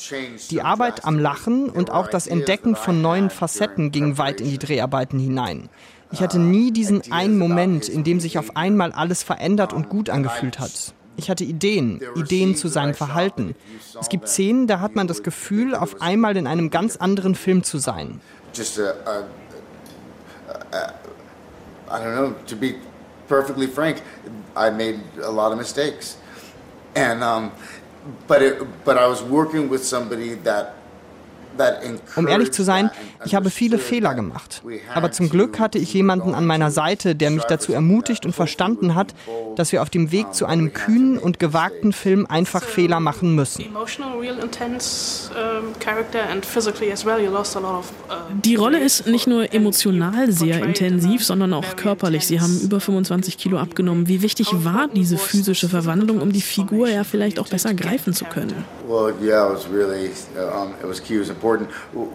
Die 0.50 0.62
Arbeit 0.62 1.04
am 1.04 1.18
Lachen 1.18 1.70
und 1.70 1.90
auch 1.90 2.08
das 2.08 2.26
Entdecken 2.26 2.76
von 2.76 3.00
neuen 3.00 3.30
Facetten 3.30 3.92
ging 3.92 4.18
weit 4.18 4.40
in 4.40 4.50
die 4.50 4.58
Dreharbeiten 4.58 5.18
hinein. 5.18 5.68
Ich 6.12 6.20
hatte 6.20 6.38
nie 6.38 6.70
diesen 6.70 7.12
einen 7.12 7.38
Moment, 7.38 7.88
in 7.88 8.04
dem 8.04 8.20
sich 8.20 8.38
auf 8.38 8.56
einmal 8.56 8.92
alles 8.92 9.22
verändert 9.22 9.72
und 9.72 9.88
gut 9.88 10.08
angefühlt 10.08 10.58
hat. 10.58 10.94
Ich 11.16 11.30
hatte 11.30 11.44
Ideen, 11.44 12.00
Ideen 12.14 12.56
zu 12.56 12.68
seinem 12.68 12.94
Verhalten. 12.94 13.54
Es 14.00 14.08
gibt 14.08 14.28
Szenen, 14.28 14.66
da 14.66 14.80
hat 14.80 14.94
man 14.94 15.06
das 15.06 15.22
Gefühl, 15.22 15.74
auf 15.74 16.00
einmal 16.00 16.36
in 16.36 16.46
einem 16.46 16.70
ganz 16.70 16.96
anderen 16.96 17.34
Film 17.34 17.62
zu 17.62 17.78
sein. 17.78 18.20
I 21.88 22.00
don't 22.00 22.14
know, 22.14 22.34
to 22.46 22.56
be 22.56 22.76
perfectly 23.28 23.66
frank, 23.66 24.02
I 24.56 24.70
made 24.70 25.00
a 25.22 25.30
lot 25.30 25.52
of 25.52 25.58
mistakes. 25.58 26.16
And, 26.94 27.22
um, 27.22 27.52
but, 28.26 28.42
it, 28.42 28.62
but 28.84 28.96
I 28.96 29.06
was 29.06 29.22
working 29.22 29.68
with 29.68 29.84
somebody 29.84 30.34
that 30.42 30.75
Um 32.16 32.28
ehrlich 32.28 32.52
zu 32.52 32.62
sein, 32.62 32.90
ich 33.24 33.34
habe 33.34 33.50
viele 33.50 33.78
Fehler 33.78 34.14
gemacht. 34.14 34.62
Aber 34.94 35.10
zum 35.12 35.28
Glück 35.28 35.58
hatte 35.58 35.78
ich 35.78 35.92
jemanden 35.92 36.34
an 36.34 36.46
meiner 36.46 36.70
Seite, 36.70 37.14
der 37.14 37.30
mich 37.30 37.44
dazu 37.44 37.72
ermutigt 37.72 38.26
und 38.26 38.34
verstanden 38.34 38.94
hat, 38.94 39.14
dass 39.56 39.72
wir 39.72 39.82
auf 39.82 39.90
dem 39.90 40.12
Weg 40.12 40.34
zu 40.34 40.46
einem 40.46 40.72
kühnen 40.72 41.18
und 41.18 41.38
gewagten 41.38 41.92
Film 41.92 42.26
einfach 42.26 42.62
Fehler 42.62 43.00
machen 43.00 43.34
müssen. 43.34 43.64
Uh, 43.64 43.94
Die 48.44 48.54
Rolle 48.54 48.78
ist 48.78 49.06
nicht 49.06 49.26
nur 49.26 49.54
emotional 49.54 50.32
sehr 50.32 50.62
intensiv, 50.62 51.24
sondern 51.24 51.52
auch 51.52 51.76
körperlich. 51.76 52.26
Sie 52.26 52.40
haben 52.40 52.60
über 52.60 52.80
25 52.80 53.38
Kilo 53.38 53.58
abgenommen. 53.58 54.08
Wie 54.08 54.22
wichtig 54.22 54.48
war 54.52 54.88
diese 54.88 55.18
physische 55.18 55.68
Verwandlung, 55.68 56.20
um 56.20 56.32
die 56.32 56.42
Figur 56.42 56.88
ja 56.88 57.04
vielleicht 57.04 57.38
auch 57.38 57.48
besser 57.48 57.74
greifen 57.74 58.12
zu 58.12 58.24
können? 58.24 58.64
Well, 58.86 59.14
yeah, 59.20 59.48
it 59.48 59.54
was 59.54 59.68
really, 59.68 60.10
uh, 60.36 60.62
um, 60.62 60.70
it 60.80 60.86
was 60.86 61.02
key, 61.02 61.14
it 61.14 61.20
was 61.20 61.28
important. 61.28 61.45
Uh, 61.94 62.06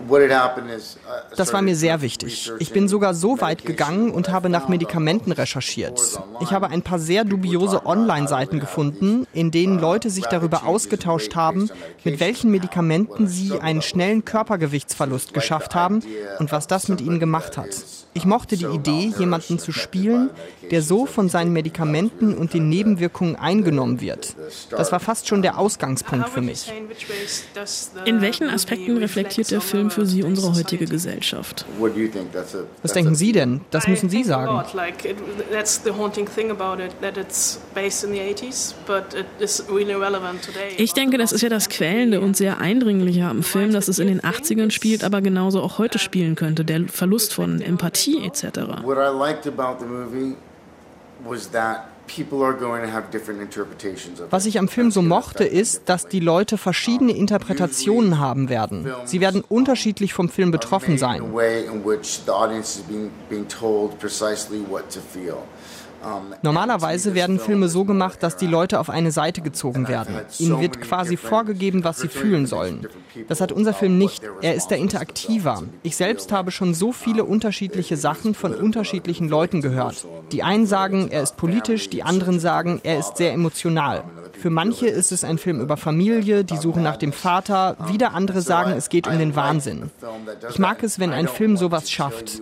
Das 1.36 1.54
war 1.54 1.62
mir 1.62 1.76
sehr 1.76 2.02
wichtig. 2.02 2.52
Ich 2.60 2.74
bin 2.74 2.88
sogar 2.88 3.14
so 3.14 3.40
weit 3.42 3.66
gegangen 3.66 4.12
und 4.12 4.30
habe 4.30 4.50
nach 4.50 4.68
Medikamenten 4.68 5.32
recherchiert. 5.32 6.00
Ich 6.42 6.52
habe 6.52 6.70
ein 6.70 6.82
paar 6.82 7.00
sehr 7.00 7.24
dubiose 7.24 7.86
Online-Seiten 7.86 8.60
gefunden, 8.60 9.26
in 9.34 9.52
denen 9.52 9.80
Leute 9.80 10.10
sich 10.10 10.26
darüber 10.26 10.66
ausgetauscht 10.66 11.36
haben, 11.36 11.70
mit 12.04 12.20
welchen 12.20 12.52
Medikamenten 12.52 13.28
sie 13.28 13.60
einen 13.60 13.82
schnellen 13.82 14.26
Körpergewichtsverlust 14.26 15.34
geschafft 15.34 15.76
haben 15.76 16.04
und 16.40 16.52
was 16.52 16.68
das 16.68 16.88
mit 16.88 17.02
ihnen 17.02 17.20
gemacht 17.20 17.58
hat. 17.58 17.70
Ich 18.14 18.26
mochte 18.26 18.58
die 18.58 18.66
Idee, 18.66 19.14
jemanden 19.18 19.58
zu 19.58 19.72
spielen, 19.72 20.32
der 20.70 20.82
so 20.82 21.06
von 21.06 21.30
seinen 21.30 21.54
Medikamenten 21.54 22.34
und 22.34 22.54
den 22.54 22.68
Nebenwirkungen 22.68 23.38
eingenommen 23.38 24.02
wird. 24.02 24.36
Das 24.70 24.92
war 24.92 25.00
fast 25.00 25.28
schon 25.28 25.42
der 25.42 25.58
Ausgangspunkt 25.58 26.30
für 26.30 26.42
mich. 26.42 26.72
In 28.06 28.22
welchen 28.22 28.50
Aspekten 28.50 28.98
reflektiert 28.98 29.52
der 29.52 29.62
Film 29.62 29.92
für 29.92 30.06
Sie 30.06 30.24
unsere 30.24 30.54
heutige 30.54 30.86
Gesellschaft? 30.86 31.66
Was 32.82 32.94
denken 32.94 33.16
Sie 33.16 33.32
denn? 33.32 33.62
Das 33.72 33.88
müssen 33.88 34.10
Sie 34.10 34.24
sagen. 34.24 34.62
Like 34.74 35.06
it, 35.06 35.16
that's 35.52 35.82
the 35.84 35.92
haunting 35.92 36.28
thing 36.28 36.52
about 36.52 36.84
it, 36.84 36.92
that 37.02 37.18
it's 37.18 37.60
based 37.74 38.04
in 38.04 38.12
the 38.12 38.20
80s, 38.20 38.74
but 38.86 39.14
it 39.14 39.26
is 39.40 39.64
really 39.70 39.94
relevant 39.94 40.42
today. 40.44 40.74
Ich 40.78 40.94
denke, 40.94 41.18
das 41.18 41.32
ist 41.32 41.42
ja 41.42 41.50
das 41.50 41.70
Quälende 41.70 42.20
und 42.20 42.36
sehr 42.36 42.60
Eindringliche 42.60 43.26
am 43.26 43.44
Film, 43.44 43.72
dass 43.72 43.88
es 43.88 44.00
in 44.00 44.08
den 44.08 44.22
80ern 44.22 44.72
spielt, 44.72 45.04
aber 45.04 45.22
genauso 45.22 45.62
auch 45.62 45.78
heute 45.78 45.98
spielen 45.98 46.36
könnte. 46.36 46.66
Der 46.66 46.88
Verlust 46.88 47.34
von 47.34 47.62
Empathie 47.62 48.01
etc. 48.08 48.82
What 48.84 48.98
I 48.98 49.10
liked 49.10 49.48
about 49.48 49.80
the 49.80 49.86
movie 49.86 50.36
was 51.24 51.50
that 51.52 51.92
people 52.08 52.44
are 52.44 52.54
going 52.54 52.82
to 52.82 52.92
have 52.92 53.10
different 53.12 53.42
interpretations 53.42 54.20
of 54.20 54.32
Was 54.32 54.46
ich 54.46 54.58
am 54.60 54.68
Film 54.68 54.92
so 54.92 55.02
mochte, 55.02 55.44
ist, 55.44 55.84
dass 55.86 56.08
die 56.08 56.20
Leute 56.20 56.58
verschiedene 56.58 57.14
Interpretationen 57.14 58.20
haben 58.20 58.50
werden. 58.50 58.88
Sie 59.06 59.22
werden 59.22 59.44
unterschiedlich 59.48 60.14
vom 60.14 60.30
Film 60.30 60.52
betroffen 60.52 60.98
sein. 60.98 61.22
Normalerweise 66.42 67.14
werden 67.14 67.40
Filme 67.40 67.70
so 67.70 67.86
gemacht, 67.86 68.24
dass 68.24 68.36
die 68.36 68.48
Leute 68.48 68.80
auf 68.80 68.90
eine 68.90 69.12
Seite 69.12 69.42
gezogen 69.42 69.88
werden. 69.88 70.16
Ihnen 70.40 70.60
wird 70.60 70.82
quasi 70.82 71.18
vorgegeben, 71.18 71.84
was 71.84 72.00
sie 72.00 72.08
fühlen 72.08 72.46
sollen. 72.46 72.88
Das 73.28 73.42
hat 73.42 73.52
unser 73.52 73.74
Film 73.74 73.98
nicht. 73.98 74.24
Er 74.42 74.56
ist 74.56 74.70
da 74.70 74.76
interaktiver. 74.76 75.64
Ich 75.84 75.96
selbst 75.96 76.32
habe 76.32 76.52
schon 76.52 76.74
so 76.74 76.92
viele 76.92 77.24
unterschiedliche 77.24 77.98
Sachen 77.98 78.34
von 78.34 78.54
unterschiedlichen 78.54 79.30
Leuten 79.30 79.62
gehört. 79.62 80.06
Die 80.32 80.44
einen 80.44 80.66
sagen, 80.66 81.10
er 81.10 81.24
ist 81.24 81.38
politisch, 81.38 81.90
die 81.90 82.04
anderen 82.04 82.40
sagen, 82.40 82.82
er 82.84 83.00
ist 83.00 83.18
sehr 83.18 83.34
emotional. 83.34 84.04
Für 84.42 84.50
manche 84.50 84.88
ist 84.88 85.12
es 85.12 85.24
ein 85.24 85.38
Film 85.38 85.62
über 85.62 85.78
Familie, 85.78 86.44
die 86.44 86.58
suchen 86.58 86.82
nach 86.84 86.98
dem 86.98 87.14
Vater, 87.14 87.78
wieder 87.88 88.14
andere 88.14 88.42
sagen, 88.42 88.72
es 88.72 88.90
geht 88.90 89.08
um 89.08 89.20
den 89.20 89.36
Wahnsinn. 89.36 89.92
Ich 90.50 90.58
mag 90.58 90.82
es, 90.84 91.00
wenn 91.00 91.12
ein 91.12 91.28
Film 91.28 91.58
sowas 91.58 91.92
schafft. 91.92 92.42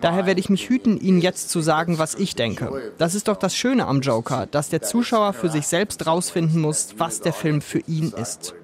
Daher 0.00 0.26
werde 0.26 0.40
ich 0.40 0.48
mich 0.48 0.68
hüten, 0.68 0.98
Ihnen 1.00 1.20
jetzt 1.20 1.50
zu 1.50 1.60
sagen, 1.60 1.98
was 1.98 2.14
ich 2.14 2.34
denke. 2.34 2.92
Das 2.98 3.14
ist 3.14 3.28
doch 3.28 3.36
das 3.36 3.54
Schöne 3.54 3.86
am 3.86 4.00
Joker, 4.00 4.46
dass 4.46 4.68
der 4.68 4.82
Zuschauer 4.82 5.32
für 5.32 5.48
sich 5.48 5.66
selbst 5.66 6.06
rausfinden 6.06 6.60
muss, 6.60 6.94
was 6.96 7.20
der 7.20 7.32
Film 7.32 7.60
für 7.60 7.80
ihn 7.80 8.12
ist. 8.12 8.54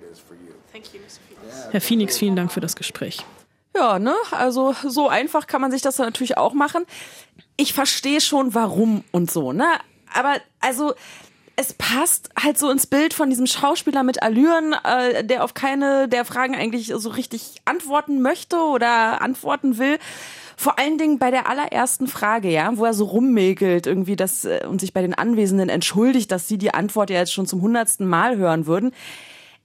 Herr 1.70 1.80
Phoenix, 1.80 2.16
vielen 2.16 2.36
Dank 2.36 2.52
für 2.52 2.60
das 2.60 2.76
Gespräch. 2.76 3.24
Ja, 3.74 3.98
ne? 3.98 4.14
Also 4.30 4.74
so 4.86 5.08
einfach 5.08 5.46
kann 5.46 5.60
man 5.60 5.70
sich 5.70 5.82
das 5.82 5.98
natürlich 5.98 6.38
auch 6.38 6.54
machen. 6.54 6.84
Ich 7.56 7.74
verstehe 7.74 8.20
schon, 8.20 8.54
warum 8.54 9.04
und 9.10 9.30
so, 9.30 9.52
ne? 9.52 9.66
Aber 10.14 10.36
also 10.60 10.94
es 11.56 11.72
passt 11.72 12.28
halt 12.40 12.58
so 12.58 12.70
ins 12.70 12.86
Bild 12.86 13.14
von 13.14 13.30
diesem 13.30 13.46
Schauspieler 13.46 14.02
mit 14.02 14.22
Allüren, 14.22 14.74
äh, 14.84 15.24
der 15.24 15.42
auf 15.42 15.54
keine 15.54 16.06
der 16.06 16.26
Fragen 16.26 16.54
eigentlich 16.54 16.92
so 16.94 17.08
richtig 17.08 17.62
antworten 17.64 18.20
möchte 18.20 18.58
oder 18.58 19.22
antworten 19.22 19.78
will. 19.78 19.98
Vor 20.58 20.78
allen 20.78 20.98
Dingen 20.98 21.18
bei 21.18 21.30
der 21.30 21.48
allerersten 21.48 22.08
Frage, 22.08 22.50
ja, 22.50 22.76
wo 22.76 22.84
er 22.84 22.94
so 22.94 23.06
rummäkelt 23.06 23.86
irgendwie 23.86 24.16
das 24.16 24.44
äh, 24.44 24.66
und 24.68 24.82
sich 24.82 24.92
bei 24.92 25.00
den 25.00 25.14
Anwesenden 25.14 25.70
entschuldigt, 25.70 26.30
dass 26.30 26.46
sie 26.46 26.58
die 26.58 26.74
Antwort 26.74 27.08
ja 27.08 27.18
jetzt 27.18 27.32
schon 27.32 27.46
zum 27.46 27.62
hundertsten 27.62 28.06
Mal 28.06 28.36
hören 28.36 28.66
würden. 28.66 28.92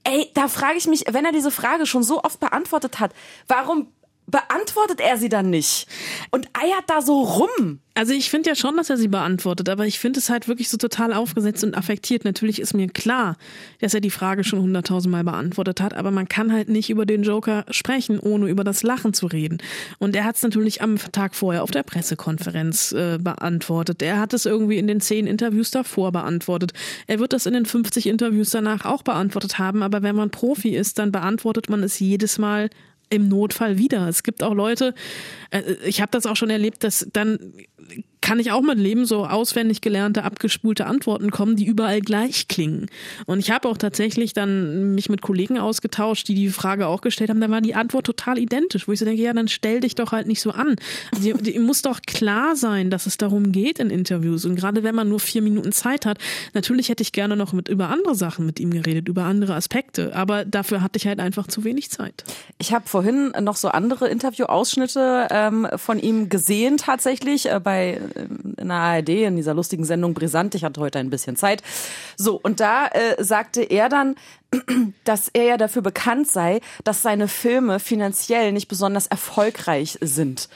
Ey, 0.04 0.30
da 0.34 0.48
frage 0.48 0.78
ich 0.78 0.86
mich, 0.86 1.04
wenn 1.10 1.26
er 1.26 1.32
diese 1.32 1.50
Frage 1.50 1.84
schon 1.84 2.02
so 2.02 2.22
oft 2.24 2.40
beantwortet 2.40 3.00
hat, 3.00 3.12
warum 3.46 3.88
beantwortet 4.32 5.00
er 5.00 5.16
sie 5.18 5.28
dann 5.28 5.50
nicht 5.50 5.86
und 6.32 6.48
eiert 6.54 6.84
da 6.88 7.00
so 7.00 7.20
rum. 7.22 7.78
Also 7.94 8.14
ich 8.14 8.30
finde 8.30 8.48
ja 8.48 8.56
schon, 8.56 8.78
dass 8.78 8.88
er 8.88 8.96
sie 8.96 9.08
beantwortet, 9.08 9.68
aber 9.68 9.86
ich 9.86 9.98
finde 9.98 10.18
es 10.18 10.30
halt 10.30 10.48
wirklich 10.48 10.70
so 10.70 10.78
total 10.78 11.12
aufgesetzt 11.12 11.62
und 11.62 11.76
affektiert. 11.76 12.24
Natürlich 12.24 12.58
ist 12.58 12.72
mir 12.72 12.88
klar, 12.88 13.36
dass 13.80 13.92
er 13.92 14.00
die 14.00 14.10
Frage 14.10 14.44
schon 14.44 14.60
hunderttausendmal 14.60 15.24
beantwortet 15.24 15.82
hat, 15.82 15.92
aber 15.92 16.10
man 16.10 16.26
kann 16.26 16.52
halt 16.52 16.70
nicht 16.70 16.88
über 16.88 17.04
den 17.04 17.22
Joker 17.22 17.66
sprechen, 17.70 18.18
ohne 18.18 18.48
über 18.48 18.64
das 18.64 18.82
Lachen 18.82 19.12
zu 19.12 19.26
reden. 19.26 19.58
Und 19.98 20.16
er 20.16 20.24
hat 20.24 20.36
es 20.36 20.42
natürlich 20.42 20.80
am 20.80 20.96
Tag 20.96 21.34
vorher 21.34 21.62
auf 21.62 21.70
der 21.70 21.82
Pressekonferenz 21.82 22.92
äh, 22.92 23.18
beantwortet. 23.20 24.00
Er 24.00 24.18
hat 24.18 24.32
es 24.32 24.46
irgendwie 24.46 24.78
in 24.78 24.86
den 24.86 25.02
zehn 25.02 25.26
Interviews 25.26 25.70
davor 25.70 26.12
beantwortet. 26.12 26.72
Er 27.06 27.18
wird 27.18 27.34
das 27.34 27.44
in 27.44 27.52
den 27.52 27.66
50 27.66 28.06
Interviews 28.06 28.50
danach 28.50 28.86
auch 28.86 29.02
beantwortet 29.02 29.58
haben, 29.58 29.82
aber 29.82 30.02
wenn 30.02 30.16
man 30.16 30.30
Profi 30.30 30.74
ist, 30.74 30.98
dann 30.98 31.12
beantwortet 31.12 31.68
man 31.68 31.82
es 31.82 31.98
jedes 31.98 32.38
Mal 32.38 32.70
im 33.12 33.28
Notfall 33.28 33.78
wieder. 33.78 34.08
Es 34.08 34.22
gibt 34.22 34.42
auch 34.42 34.54
Leute, 34.54 34.94
äh, 35.50 35.62
ich 35.84 36.00
habe 36.00 36.10
das 36.10 36.26
auch 36.26 36.36
schon 36.36 36.50
erlebt, 36.50 36.82
dass 36.82 37.06
dann 37.12 37.52
kann 38.22 38.38
ich 38.38 38.52
auch 38.52 38.62
mit 38.62 38.78
leben, 38.78 39.04
so 39.04 39.26
auswendig 39.26 39.80
gelernte, 39.80 40.24
abgespulte 40.24 40.86
Antworten 40.86 41.30
kommen, 41.30 41.56
die 41.56 41.66
überall 41.66 42.00
gleich 42.00 42.48
klingen. 42.48 42.86
Und 43.26 43.40
ich 43.40 43.50
habe 43.50 43.68
auch 43.68 43.76
tatsächlich 43.76 44.32
dann 44.32 44.94
mich 44.94 45.10
mit 45.10 45.20
Kollegen 45.20 45.58
ausgetauscht, 45.58 46.28
die 46.28 46.34
die 46.34 46.48
Frage 46.48 46.86
auch 46.86 47.00
gestellt 47.00 47.30
haben, 47.30 47.40
da 47.40 47.50
war 47.50 47.60
die 47.60 47.74
Antwort 47.74 48.06
total 48.06 48.38
identisch, 48.38 48.88
wo 48.88 48.92
ich 48.92 49.00
so 49.00 49.04
denke, 49.04 49.20
ja, 49.20 49.32
dann 49.32 49.48
stell 49.48 49.80
dich 49.80 49.96
doch 49.96 50.12
halt 50.12 50.26
nicht 50.26 50.40
so 50.40 50.52
an. 50.52 50.76
Die, 51.18 51.34
die 51.34 51.58
muss 51.58 51.82
doch 51.82 52.00
klar 52.00 52.56
sein, 52.56 52.90
dass 52.90 53.06
es 53.06 53.18
darum 53.18 53.52
geht 53.52 53.78
in 53.78 53.90
Interviews. 53.90 54.44
Und 54.44 54.56
gerade 54.56 54.84
wenn 54.84 54.94
man 54.94 55.08
nur 55.08 55.20
vier 55.20 55.42
Minuten 55.42 55.72
Zeit 55.72 56.06
hat, 56.06 56.18
natürlich 56.54 56.88
hätte 56.88 57.02
ich 57.02 57.12
gerne 57.12 57.36
noch 57.36 57.52
mit 57.52 57.68
über 57.68 57.88
andere 57.88 58.14
Sachen 58.14 58.46
mit 58.46 58.60
ihm 58.60 58.70
geredet, 58.70 59.08
über 59.08 59.24
andere 59.24 59.54
Aspekte, 59.54 60.14
aber 60.14 60.44
dafür 60.44 60.80
hatte 60.80 60.96
ich 60.96 61.06
halt 61.06 61.18
einfach 61.18 61.48
zu 61.48 61.64
wenig 61.64 61.90
Zeit. 61.90 62.24
Ich 62.58 62.72
habe 62.72 62.88
vorhin 62.88 63.32
noch 63.40 63.56
so 63.56 63.68
andere 63.68 64.08
Interviewausschnitte 64.08 65.28
ähm, 65.30 65.66
von 65.76 65.98
ihm 65.98 66.28
gesehen 66.28 66.76
tatsächlich 66.76 67.50
äh, 67.50 67.60
bei 67.62 68.00
in 68.14 68.68
der 68.68 68.76
ARD 68.76 69.08
in 69.08 69.36
dieser 69.36 69.54
lustigen 69.54 69.84
Sendung 69.84 70.14
Brisant. 70.14 70.54
Ich 70.54 70.64
hatte 70.64 70.80
heute 70.80 70.98
ein 70.98 71.10
bisschen 71.10 71.36
Zeit. 71.36 71.62
So, 72.16 72.38
und 72.42 72.60
da 72.60 72.86
äh, 72.88 73.22
sagte 73.22 73.62
er 73.62 73.88
dann, 73.88 74.16
dass 75.04 75.28
er 75.28 75.44
ja 75.44 75.56
dafür 75.56 75.82
bekannt 75.82 76.28
sei, 76.28 76.60
dass 76.84 77.02
seine 77.02 77.28
Filme 77.28 77.80
finanziell 77.80 78.52
nicht 78.52 78.68
besonders 78.68 79.06
erfolgreich 79.06 79.98
sind 80.00 80.48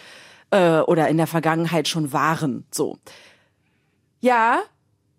äh, 0.50 0.80
oder 0.80 1.08
in 1.08 1.16
der 1.16 1.26
Vergangenheit 1.26 1.88
schon 1.88 2.12
waren. 2.12 2.66
So. 2.70 2.98
Ja, 4.20 4.60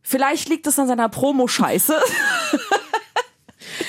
vielleicht 0.01 0.49
liegt 0.49 0.67
es 0.67 0.79
an 0.79 0.87
seiner 0.87 1.09
Promo-Scheiße. 1.09 1.95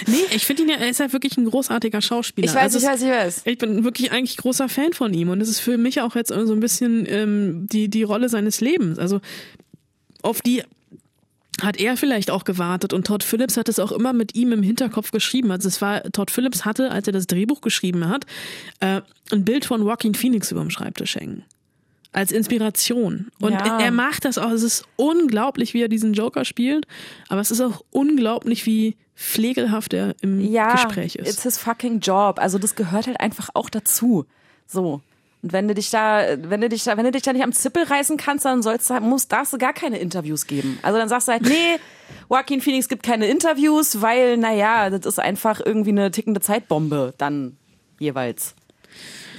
Nee, 0.08 0.24
ich 0.34 0.46
finde 0.46 0.62
ihn 0.62 0.68
ja, 0.70 0.76
er 0.76 0.88
ist 0.88 1.00
ja 1.00 1.12
wirklich 1.12 1.36
ein 1.36 1.44
großartiger 1.44 2.00
Schauspieler. 2.00 2.46
Ich 2.46 2.54
weiß, 2.54 2.74
also 2.74 2.78
ich 2.78 2.84
weiß, 2.84 3.02
ich 3.02 3.08
weiß. 3.08 3.42
Ich 3.44 3.58
bin 3.58 3.84
wirklich 3.84 4.10
eigentlich 4.10 4.36
großer 4.36 4.68
Fan 4.68 4.92
von 4.92 5.12
ihm 5.14 5.28
und 5.28 5.40
es 5.40 5.48
ist 5.48 5.60
für 5.60 5.78
mich 5.78 6.00
auch 6.00 6.14
jetzt 6.14 6.28
so 6.28 6.52
ein 6.52 6.60
bisschen 6.60 7.06
ähm, 7.08 7.66
die, 7.70 7.88
die 7.88 8.02
Rolle 8.02 8.28
seines 8.28 8.60
Lebens. 8.60 8.98
Also 8.98 9.20
auf 10.22 10.40
die 10.42 10.62
hat 11.60 11.76
er 11.78 11.96
vielleicht 11.96 12.30
auch 12.30 12.44
gewartet 12.44 12.92
und 12.92 13.06
Todd 13.06 13.24
Phillips 13.24 13.56
hat 13.56 13.68
es 13.68 13.78
auch 13.78 13.92
immer 13.92 14.12
mit 14.12 14.34
ihm 14.34 14.52
im 14.52 14.62
Hinterkopf 14.62 15.10
geschrieben. 15.10 15.50
Also 15.50 15.68
es 15.68 15.80
war, 15.80 16.02
Todd 16.04 16.30
Phillips 16.30 16.64
hatte, 16.64 16.90
als 16.90 17.06
er 17.06 17.12
das 17.12 17.26
Drehbuch 17.26 17.60
geschrieben 17.60 18.08
hat, 18.08 18.26
äh, 18.80 19.00
ein 19.32 19.44
Bild 19.44 19.64
von 19.64 19.82
Joaquin 19.82 20.14
Phoenix 20.14 20.52
über 20.52 20.60
dem 20.60 20.70
Schreibtisch 20.70 21.16
hängen 21.16 21.44
als 22.12 22.32
Inspiration. 22.32 23.28
Und 23.40 23.52
ja. 23.52 23.78
er 23.78 23.90
macht 23.90 24.24
das 24.24 24.38
auch. 24.38 24.50
Es 24.50 24.62
ist 24.62 24.84
unglaublich, 24.96 25.74
wie 25.74 25.82
er 25.82 25.88
diesen 25.88 26.14
Joker 26.14 26.44
spielt, 26.44 26.86
aber 27.28 27.40
es 27.40 27.50
ist 27.50 27.60
auch 27.60 27.84
unglaublich, 27.90 28.66
wie 28.66 28.96
pflegelhaft 29.18 29.92
er 29.94 30.14
im 30.20 30.40
ja, 30.40 30.72
Gespräch 30.72 31.16
ist. 31.16 31.28
It's 31.28 31.42
his 31.42 31.58
fucking 31.58 31.98
job. 31.98 32.38
Also 32.38 32.58
das 32.58 32.76
gehört 32.76 33.08
halt 33.08 33.20
einfach 33.20 33.50
auch 33.52 33.68
dazu. 33.68 34.26
So. 34.66 35.02
Und 35.42 35.52
wenn 35.52 35.66
du 35.66 35.74
dich 35.74 35.90
da, 35.90 36.24
wenn 36.38 36.60
du 36.60 36.68
dich 36.68 36.84
da, 36.84 36.96
wenn 36.96 37.04
du 37.04 37.10
dich 37.10 37.22
da 37.22 37.32
nicht 37.32 37.42
am 37.42 37.52
Zippel 37.52 37.82
reißen 37.82 38.16
kannst, 38.16 38.44
dann 38.44 38.62
sollst 38.62 38.90
du, 38.90 39.00
musst, 39.00 39.32
darfst 39.32 39.52
du 39.52 39.58
gar 39.58 39.72
keine 39.72 39.98
Interviews 39.98 40.46
geben. 40.46 40.78
Also 40.82 40.98
dann 40.98 41.08
sagst 41.08 41.26
du 41.26 41.32
halt, 41.32 41.42
nee, 41.42 41.78
Joaquin 42.30 42.60
Phoenix 42.60 42.88
gibt 42.88 43.02
keine 43.02 43.26
Interviews, 43.26 44.00
weil, 44.00 44.36
naja, 44.36 44.88
das 44.88 45.04
ist 45.04 45.18
einfach 45.18 45.60
irgendwie 45.64 45.90
eine 45.90 46.10
tickende 46.12 46.40
Zeitbombe 46.40 47.14
dann 47.18 47.56
jeweils. 47.98 48.54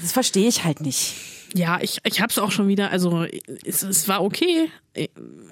Das 0.02 0.12
verstehe 0.12 0.48
ich 0.48 0.66
halt 0.66 0.82
nicht. 0.82 1.16
Ja, 1.54 1.80
ich, 1.82 2.00
ich 2.04 2.22
hab's 2.22 2.38
auch 2.38 2.52
schon 2.52 2.68
wieder, 2.68 2.92
also 2.92 3.26
es, 3.64 3.82
es 3.82 4.08
war 4.08 4.24
okay. 4.24 4.70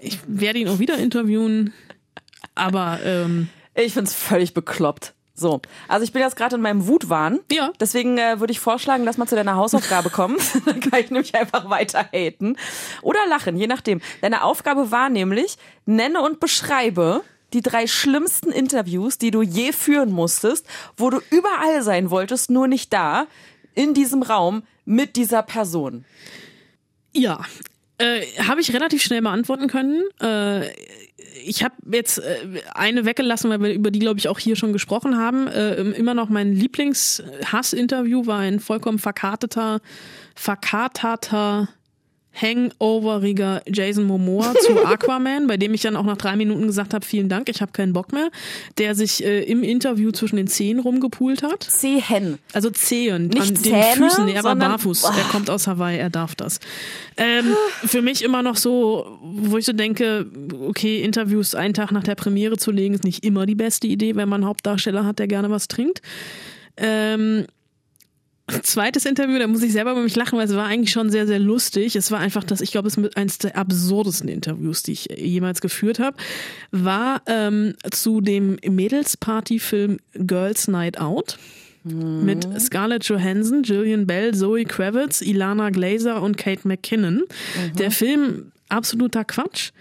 Ich 0.01 0.19
werde 0.27 0.59
ihn 0.59 0.67
auch 0.67 0.79
wieder 0.79 0.97
interviewen, 0.97 1.73
aber 2.55 2.99
ähm, 3.03 3.49
ich 3.85 3.93
find's 3.93 4.13
völlig 4.13 4.53
bekloppt. 4.53 5.13
So, 5.39 5.61
also 5.87 6.03
ich 6.03 6.11
bin 6.11 6.23
jetzt 6.23 6.35
gerade 6.35 6.55
in 6.55 6.61
meinem 6.61 6.87
Wutwahn. 6.87 7.39
Ja. 7.51 7.71
Deswegen 7.79 8.17
äh, 8.17 8.39
würde 8.39 8.51
ich 8.51 8.59
vorschlagen, 8.59 9.05
dass 9.05 9.17
wir 9.17 9.27
zu 9.27 9.35
deiner 9.35 9.55
Hausaufgabe 9.55 10.09
kommen. 10.09 10.37
Dann 10.65 10.79
kann 10.79 10.99
ich 10.99 11.11
nämlich 11.11 11.35
einfach 11.35 11.69
weiter 11.69 12.09
haten. 12.11 12.57
Oder 13.03 13.19
lachen, 13.27 13.55
je 13.55 13.67
nachdem. 13.67 14.01
Deine 14.21 14.43
Aufgabe 14.43 14.89
war 14.89 15.09
nämlich, 15.09 15.57
nenne 15.85 16.21
und 16.21 16.39
beschreibe 16.39 17.23
die 17.53 17.61
drei 17.61 17.85
schlimmsten 17.85 18.51
Interviews, 18.51 19.19
die 19.19 19.31
du 19.31 19.43
je 19.43 19.71
führen 19.71 20.11
musstest, 20.11 20.65
wo 20.97 21.11
du 21.11 21.19
überall 21.29 21.83
sein 21.83 22.09
wolltest, 22.09 22.49
nur 22.49 22.67
nicht 22.67 22.91
da, 22.91 23.27
in 23.75 23.93
diesem 23.93 24.23
Raum 24.23 24.63
mit 24.85 25.15
dieser 25.15 25.43
Person. 25.43 26.03
Ja, 27.13 27.39
äh, 27.97 28.21
habe 28.43 28.61
ich 28.61 28.73
relativ 28.73 29.01
schnell 29.01 29.21
beantworten 29.21 29.67
können. 29.67 30.03
Äh, 30.21 30.69
ich 31.43 31.63
habe 31.63 31.75
jetzt 31.91 32.19
äh, 32.19 32.61
eine 32.73 33.05
weggelassen, 33.05 33.49
weil 33.49 33.61
wir 33.61 33.73
über 33.73 33.91
die, 33.91 33.99
glaube 33.99 34.19
ich, 34.19 34.27
auch 34.27 34.39
hier 34.39 34.55
schon 34.55 34.73
gesprochen 34.73 35.17
haben. 35.17 35.47
Äh, 35.47 35.75
immer 35.75 36.13
noch 36.13 36.29
mein 36.29 36.53
Lieblings-Hass-Interview 36.53 38.25
war 38.25 38.39
ein 38.39 38.59
vollkommen 38.59 38.99
verkarteter, 38.99 39.79
verkaterter 40.35 41.69
hangoveriger 42.39 43.61
Jason 43.67 44.05
Momoa 44.05 44.53
zu 44.61 44.77
Aquaman, 44.85 45.47
bei 45.47 45.57
dem 45.57 45.73
ich 45.73 45.81
dann 45.81 45.95
auch 45.95 46.03
nach 46.03 46.17
drei 46.17 46.35
Minuten 46.35 46.67
gesagt 46.67 46.93
habe, 46.93 47.05
vielen 47.05 47.29
Dank, 47.29 47.49
ich 47.49 47.61
habe 47.61 47.71
keinen 47.71 47.93
Bock 47.93 48.13
mehr, 48.13 48.29
der 48.77 48.95
sich 48.95 49.23
äh, 49.23 49.43
im 49.43 49.63
Interview 49.63 50.11
zwischen 50.11 50.37
den 50.37 50.47
Zehen 50.47 50.79
rumgepult 50.79 51.43
hat. 51.43 51.63
Zehen. 51.63 52.37
Also 52.53 52.69
Zehen. 52.69 53.27
Nicht 53.27 53.49
an 53.49 53.55
Zähne, 53.55 53.81
den 53.81 54.03
Füßen. 54.03 54.25
Nee, 54.25 54.33
er 54.33 54.43
war 54.43 54.55
barfuß. 54.55 55.01
Boah. 55.01 55.15
Er 55.17 55.23
kommt 55.31 55.49
aus 55.49 55.67
Hawaii, 55.67 55.97
er 55.97 56.09
darf 56.09 56.35
das. 56.35 56.59
Ähm, 57.17 57.55
für 57.85 58.01
mich 58.01 58.23
immer 58.23 58.43
noch 58.43 58.57
so, 58.57 59.17
wo 59.21 59.57
ich 59.57 59.65
so 59.65 59.73
denke, 59.73 60.27
okay, 60.67 61.01
Interviews 61.01 61.55
einen 61.55 61.73
Tag 61.73 61.91
nach 61.91 62.03
der 62.03 62.15
Premiere 62.15 62.57
zu 62.57 62.71
legen, 62.71 62.93
ist 62.93 63.03
nicht 63.03 63.25
immer 63.25 63.45
die 63.45 63.55
beste 63.55 63.87
Idee, 63.87 64.15
wenn 64.15 64.29
man 64.29 64.41
einen 64.41 64.49
Hauptdarsteller 64.49 65.05
hat, 65.05 65.19
der 65.19 65.27
gerne 65.27 65.49
was 65.49 65.67
trinkt. 65.67 66.01
Ähm, 66.77 67.47
zweites 68.63 69.05
Interview, 69.05 69.39
da 69.39 69.47
muss 69.47 69.63
ich 69.63 69.73
selber 69.73 69.91
über 69.91 70.01
mich 70.01 70.15
lachen, 70.15 70.37
weil 70.37 70.47
es 70.47 70.55
war 70.55 70.65
eigentlich 70.65 70.91
schon 70.91 71.09
sehr, 71.09 71.27
sehr 71.27 71.39
lustig. 71.39 71.95
Es 71.95 72.11
war 72.11 72.19
einfach 72.19 72.43
das, 72.43 72.61
ich 72.61 72.71
glaube, 72.71 72.87
es 72.87 72.97
ist 72.97 73.17
eines 73.17 73.37
der 73.39 73.57
absurdesten 73.57 74.29
Interviews, 74.29 74.83
die 74.83 74.93
ich 74.93 75.09
jemals 75.17 75.61
geführt 75.61 75.99
habe, 75.99 76.17
war 76.71 77.21
ähm, 77.25 77.75
zu 77.91 78.21
dem 78.21 78.57
Mädelsparty-Film 78.65 79.99
Girls 80.13 80.67
Night 80.67 80.99
Out 80.99 81.37
mit 81.83 82.47
Scarlett 82.59 83.05
Johansson, 83.05 83.61
Gillian 83.61 84.07
Bell, 84.07 84.33
Zoe 84.33 84.65
Kravitz, 84.65 85.21
Ilana 85.21 85.69
Glazer 85.69 86.21
und 86.21 86.37
Kate 86.37 86.67
McKinnon. 86.67 87.23
Der 87.77 87.91
Film 87.91 88.51
absoluter 88.69 89.23
Quatsch. 89.23 89.71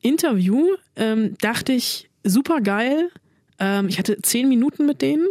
Interview 0.00 0.76
ähm, 0.94 1.34
dachte 1.40 1.72
ich 1.72 2.08
super 2.22 2.60
geil. 2.60 3.10
Ähm, 3.58 3.88
ich 3.88 3.98
hatte 3.98 4.20
zehn 4.22 4.48
Minuten 4.48 4.86
mit 4.86 5.02
denen, 5.02 5.26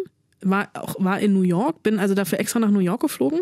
war 0.49 0.69
auch 0.73 0.95
war 0.99 1.19
in 1.19 1.33
New 1.33 1.41
York, 1.41 1.83
bin 1.83 1.99
also 1.99 2.15
dafür 2.15 2.39
extra 2.39 2.59
nach 2.59 2.71
New 2.71 2.79
York 2.79 3.01
geflogen. 3.01 3.41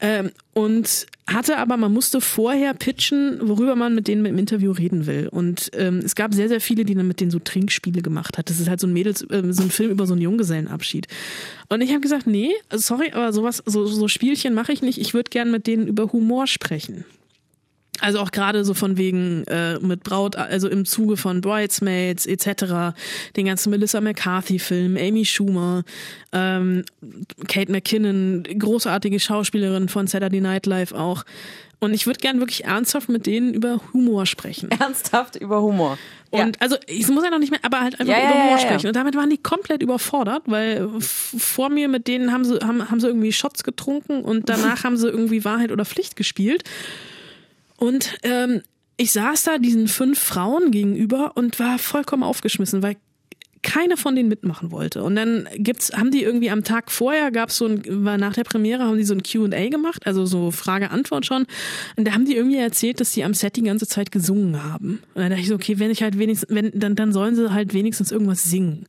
Ähm, 0.00 0.32
und 0.52 1.06
hatte 1.26 1.56
aber, 1.56 1.76
man 1.76 1.92
musste 1.92 2.20
vorher 2.20 2.74
pitchen, 2.74 3.38
worüber 3.42 3.76
man 3.76 3.94
mit 3.94 4.08
denen 4.08 4.26
im 4.26 4.38
Interview 4.38 4.72
reden 4.72 5.06
will. 5.06 5.28
Und 5.28 5.70
ähm, 5.74 6.00
es 6.04 6.14
gab 6.14 6.34
sehr, 6.34 6.48
sehr 6.48 6.60
viele, 6.60 6.84
die 6.84 6.94
dann 6.94 7.08
mit 7.08 7.20
denen 7.20 7.30
so 7.30 7.38
Trinkspiele 7.38 8.02
gemacht 8.02 8.36
hat. 8.36 8.50
Das 8.50 8.60
ist 8.60 8.68
halt 8.68 8.80
so 8.80 8.86
ein 8.86 8.92
Mädels, 8.92 9.26
ähm, 9.30 9.52
so 9.52 9.62
ein 9.62 9.70
Film 9.70 9.90
über 9.90 10.06
so 10.06 10.12
einen 10.12 10.22
Junggesellenabschied. 10.22 11.06
Und 11.68 11.80
ich 11.80 11.90
habe 11.90 12.00
gesagt, 12.00 12.26
nee, 12.26 12.50
sorry, 12.70 13.12
aber 13.12 13.32
sowas, 13.32 13.62
so, 13.64 13.86
so 13.86 14.08
Spielchen 14.08 14.52
mache 14.52 14.72
ich 14.72 14.82
nicht. 14.82 14.98
Ich 14.98 15.14
würde 15.14 15.30
gern 15.30 15.50
mit 15.50 15.66
denen 15.66 15.86
über 15.86 16.12
Humor 16.12 16.46
sprechen. 16.46 17.04
Also 18.00 18.18
auch 18.18 18.30
gerade 18.32 18.64
so 18.64 18.74
von 18.74 18.96
wegen 18.96 19.44
äh, 19.44 19.78
mit 19.78 20.02
Braut, 20.02 20.36
also 20.36 20.68
im 20.68 20.84
Zuge 20.84 21.16
von 21.16 21.40
Bridesmaids 21.40 22.26
etc., 22.26 22.96
den 23.36 23.46
ganzen 23.46 23.70
Melissa 23.70 24.00
McCarthy-Film, 24.00 24.96
Amy 24.96 25.24
Schumer, 25.24 25.84
ähm, 26.32 26.84
Kate 27.48 27.70
McKinnon, 27.70 28.42
großartige 28.58 29.20
Schauspielerin 29.20 29.88
von 29.88 30.06
Saturday 30.06 30.40
Night 30.40 30.66
Live 30.66 30.92
auch. 30.92 31.24
Und 31.80 31.92
ich 31.92 32.06
würde 32.06 32.18
gern 32.20 32.38
wirklich 32.40 32.64
ernsthaft 32.64 33.08
mit 33.08 33.26
denen 33.26 33.52
über 33.52 33.80
Humor 33.92 34.26
sprechen. 34.26 34.70
Ernsthaft 34.70 35.36
über 35.36 35.60
Humor. 35.60 35.98
Und 36.30 36.60
also 36.60 36.76
ich 36.86 37.06
muss 37.08 37.22
ja 37.22 37.30
noch 37.30 37.38
nicht 37.38 37.50
mehr, 37.50 37.60
aber 37.62 37.80
halt 37.80 38.00
einfach 38.00 38.12
Ja, 38.12 38.20
ja, 38.20 38.26
über 38.26 38.34
ja, 38.34 38.42
Humor 38.42 38.56
ja, 38.56 38.62
ja. 38.62 38.66
sprechen. 38.66 38.86
Und 38.88 38.96
damit 38.96 39.14
waren 39.14 39.30
die 39.30 39.38
komplett 39.38 39.82
überfordert, 39.82 40.42
weil 40.46 40.88
vor 40.98 41.68
mir 41.68 41.88
mit 41.88 42.08
denen 42.08 42.32
haben 42.32 42.44
sie, 42.44 42.58
haben, 42.58 42.90
haben 42.90 43.00
sie 43.00 43.06
irgendwie 43.06 43.32
Shots 43.32 43.62
getrunken 43.62 44.22
und 44.22 44.48
danach 44.48 44.82
haben 44.84 44.96
sie 44.96 45.08
irgendwie 45.08 45.44
Wahrheit 45.44 45.70
oder 45.70 45.84
Pflicht 45.84 46.16
gespielt. 46.16 46.64
Und 47.76 48.18
ähm, 48.22 48.62
ich 48.96 49.12
saß 49.12 49.44
da 49.44 49.58
diesen 49.58 49.88
fünf 49.88 50.18
Frauen 50.18 50.70
gegenüber 50.70 51.32
und 51.34 51.58
war 51.58 51.78
vollkommen 51.78 52.22
aufgeschmissen, 52.22 52.82
weil 52.82 52.96
keine 53.64 53.96
von 53.96 54.14
denen 54.14 54.28
mitmachen 54.28 54.70
wollte. 54.70 55.02
Und 55.02 55.16
dann 55.16 55.48
gibt's, 55.56 55.92
haben 55.92 56.10
die 56.10 56.22
irgendwie 56.22 56.50
am 56.50 56.62
Tag 56.62 56.92
vorher 56.92 57.32
gab's 57.32 57.56
so 57.56 57.66
ein, 57.66 57.82
war 58.04 58.18
nach 58.18 58.34
der 58.34 58.44
Premiere, 58.44 58.84
haben 58.84 58.98
die 58.98 59.04
so 59.04 59.14
ein 59.14 59.22
Q&A 59.22 59.68
gemacht, 59.68 60.06
also 60.06 60.26
so 60.26 60.50
Frage-Antwort 60.52 61.26
schon. 61.26 61.46
Und 61.96 62.06
da 62.06 62.12
haben 62.12 62.26
die 62.26 62.36
irgendwie 62.36 62.58
erzählt, 62.58 63.00
dass 63.00 63.12
die 63.12 63.24
am 63.24 63.34
Set 63.34 63.56
die 63.56 63.62
ganze 63.62 63.88
Zeit 63.88 64.12
gesungen 64.12 64.62
haben. 64.62 65.02
Und 65.14 65.22
dann 65.22 65.30
dachte 65.30 65.42
ich 65.42 65.48
so, 65.48 65.54
okay, 65.54 65.78
wenn 65.78 65.90
ich 65.90 66.02
halt 66.02 66.18
wenigstens, 66.18 66.54
wenn, 66.54 66.70
dann, 66.74 66.94
dann 66.94 67.12
sollen 67.12 67.34
sie 67.34 67.52
halt 67.52 67.72
wenigstens 67.72 68.12
irgendwas 68.12 68.44
singen. 68.44 68.86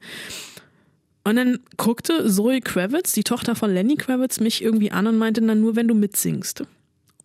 Und 1.24 1.38
dann 1.38 1.60
guckte 1.78 2.30
Zoe 2.30 2.62
Kravitz, 2.62 3.13
die 3.13 3.24
Tochter 3.24 3.56
von 3.56 3.74
Lenny 3.74 3.95
Kravitz, 3.95 4.39
mich 4.39 4.62
irgendwie 4.62 4.91
an 4.91 5.08
und 5.08 5.17
meinte 5.17 5.41
dann 5.41 5.62
nur, 5.62 5.76
wenn 5.76 5.88
du 5.88 5.95
mitsingst. 5.95 6.65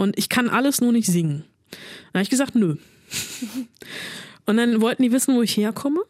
Und 0.00 0.16
ich 0.16 0.30
kann 0.30 0.48
alles 0.48 0.80
nur 0.80 0.92
nicht 0.92 1.06
singen. 1.06 1.44
Dann 1.70 2.20
habe 2.20 2.22
ich 2.22 2.30
gesagt, 2.30 2.54
nö. 2.54 2.76
Und 4.46 4.56
dann 4.56 4.80
wollten 4.80 5.02
die 5.02 5.12
wissen, 5.12 5.36
wo 5.36 5.42
ich 5.42 5.54
herkomme. 5.58 6.00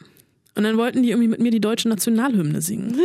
Und 0.54 0.62
dann 0.62 0.76
wollten 0.76 1.02
die 1.02 1.10
irgendwie 1.10 1.26
mit 1.26 1.40
mir 1.40 1.50
die 1.50 1.60
deutsche 1.60 1.88
Nationalhymne 1.88 2.62
singen. 2.62 2.92
Und 2.92 3.00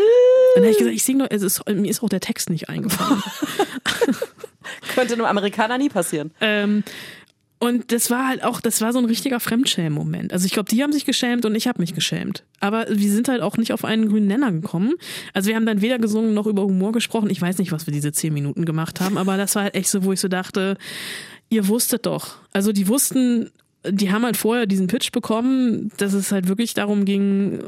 dann 0.53 0.63
habe 0.63 0.71
ich 0.71 0.77
gesagt, 0.77 0.95
ich 0.95 1.03
singe 1.03 1.23
doch, 1.23 1.31
es 1.35 1.41
ist, 1.41 1.67
mir 1.67 1.89
ist 1.89 2.03
auch 2.03 2.09
der 2.09 2.19
Text 2.19 2.51
nicht 2.51 2.69
eingefallen. 2.69 3.23
Könnte 4.93 5.15
einem 5.15 5.25
Amerikaner 5.25 5.79
nie 5.79 5.89
passieren. 5.89 6.29
ähm, 6.39 6.83
und 7.65 7.91
das 7.91 8.11
war 8.11 8.27
halt 8.27 8.43
auch, 8.43 8.61
das 8.61 8.81
war 8.81 8.93
so 8.93 8.99
ein 8.99 9.05
richtiger 9.05 9.39
Fremdschämen-Moment. 9.39 10.31
Also 10.31 10.45
ich 10.45 10.51
glaube, 10.51 10.69
die 10.69 10.83
haben 10.83 10.93
sich 10.93 11.05
geschämt 11.05 11.45
und 11.45 11.55
ich 11.55 11.67
habe 11.67 11.81
mich 11.81 11.95
geschämt. 11.95 12.43
Aber 12.59 12.85
wir 12.89 13.11
sind 13.11 13.27
halt 13.27 13.41
auch 13.41 13.57
nicht 13.57 13.73
auf 13.73 13.83
einen 13.83 14.07
grünen 14.07 14.27
Nenner 14.27 14.51
gekommen. 14.51 14.93
Also 15.33 15.49
wir 15.49 15.55
haben 15.55 15.65
dann 15.65 15.81
weder 15.81 15.97
gesungen 15.97 16.33
noch 16.33 16.47
über 16.47 16.63
Humor 16.63 16.91
gesprochen. 16.91 17.29
Ich 17.29 17.41
weiß 17.41 17.57
nicht, 17.57 17.71
was 17.71 17.87
wir 17.87 17.93
diese 17.93 18.11
zehn 18.11 18.33
Minuten 18.33 18.65
gemacht 18.65 19.01
haben, 19.01 19.17
aber 19.17 19.35
das 19.37 19.55
war 19.55 19.63
halt 19.63 19.75
echt 19.75 19.89
so, 19.89 20.03
wo 20.03 20.13
ich 20.13 20.19
so 20.19 20.27
dachte, 20.27 20.77
ihr 21.49 21.67
wusstet 21.67 22.05
doch. 22.05 22.35
Also 22.53 22.71
die 22.71 22.87
wussten, 22.87 23.49
die 23.89 24.11
haben 24.11 24.23
halt 24.23 24.37
vorher 24.37 24.67
diesen 24.67 24.87
Pitch 24.87 25.11
bekommen, 25.11 25.91
dass 25.97 26.13
es 26.13 26.31
halt 26.31 26.47
wirklich 26.47 26.75
darum 26.75 27.05
ging, 27.05 27.59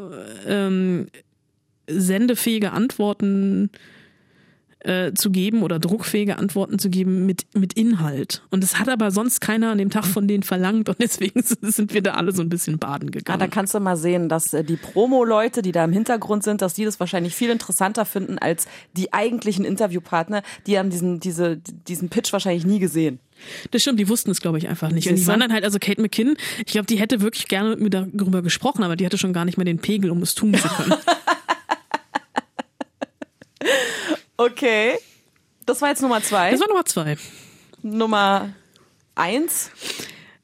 ähm, 0.46 1.08
sendefähige 1.88 2.72
Antworten 2.72 3.72
äh, 3.74 3.97
zu 5.13 5.32
geben 5.32 5.63
oder 5.63 5.80
druckfähige 5.80 6.38
Antworten 6.38 6.78
zu 6.80 6.90
geben 6.90 7.26
mit, 7.26 7.46
mit 7.56 7.74
Inhalt. 7.74 8.44
Und 8.52 8.62
das 8.63 8.80
hat 8.80 8.88
aber 8.90 9.12
sonst 9.12 9.42
keiner 9.42 9.72
an 9.72 9.80
dem 9.80 9.90
Tag 9.90 10.06
von 10.06 10.28
denen 10.28 10.44
verlangt 10.44 10.88
und 10.88 10.98
deswegen 11.02 11.42
sind 11.62 11.94
wir 11.94 12.02
da 12.04 12.12
alle 12.13 12.32
so 12.32 12.42
ein 12.42 12.50
bisschen 12.50 12.78
baden 12.78 13.10
Ah, 13.10 13.12
gegangen. 13.12 13.40
da 13.40 13.48
kannst 13.48 13.74
du 13.74 13.80
mal 13.80 13.98
sehen, 13.98 14.30
dass 14.30 14.54
äh, 14.54 14.63
die 14.63 14.76
Promo-Leute, 14.78 15.62
die 15.62 15.72
da 15.72 15.84
im 15.84 15.92
Hintergrund 15.92 16.44
sind, 16.44 16.62
dass 16.62 16.74
die 16.76 16.86
das 16.86 17.00
wahrscheinlich 17.00 17.34
viel 17.36 17.50
interessanter 17.50 18.06
finden 18.06 18.38
als 18.38 18.68
die 18.96 19.13
eigentlichen 19.13 19.66
Interviewpartner. 19.66 20.44
Die 20.68 20.78
haben 20.78 20.90
diesen, 20.90 21.20
diese, 21.20 21.58
diesen 21.58 22.10
Pitch 22.10 22.32
wahrscheinlich 22.32 22.66
nie 22.66 22.80
gesehen. 22.80 23.20
Das 23.72 23.82
stimmt, 23.82 24.00
die 24.00 24.08
wussten 24.10 24.32
es, 24.32 24.42
glaube 24.42 24.58
ich, 24.58 24.68
einfach 24.68 24.90
nicht. 24.92 25.08
Und 25.10 25.16
die 25.16 25.28
waren 25.28 25.40
dann 25.40 25.54
halt, 25.54 25.63
also 25.63 25.80
Kate 25.80 26.02
McKinnon, 26.02 26.38
ich 26.60 26.72
glaube, 26.72 26.88
die 26.88 26.98
hätte 27.00 27.22
wirklich 27.22 27.48
gerne 27.48 27.70
mit 27.72 27.80
mir 27.82 27.90
darüber 27.90 28.42
gesprochen, 28.42 28.84
aber 28.84 28.96
die 28.96 29.06
hatte 29.06 29.18
schon 29.18 29.34
gar 29.34 29.46
nicht 29.46 29.58
mehr 29.58 29.66
den 29.66 29.80
Pegel, 29.80 30.12
um 30.12 30.22
es 30.22 30.34
tun 30.36 30.54
zu 30.54 30.68
können. 30.68 30.94
Okay. 34.38 34.97
Das 35.65 35.82
war 35.82 35.89
jetzt 35.89 36.02
Nummer 36.02 36.21
zwei. 36.21 36.52
Das 36.52 36.60
war 36.62 36.67
Nummer 36.67 36.86
zwei. 36.86 37.17
Nummer 37.82 38.54
eins. 39.15 39.71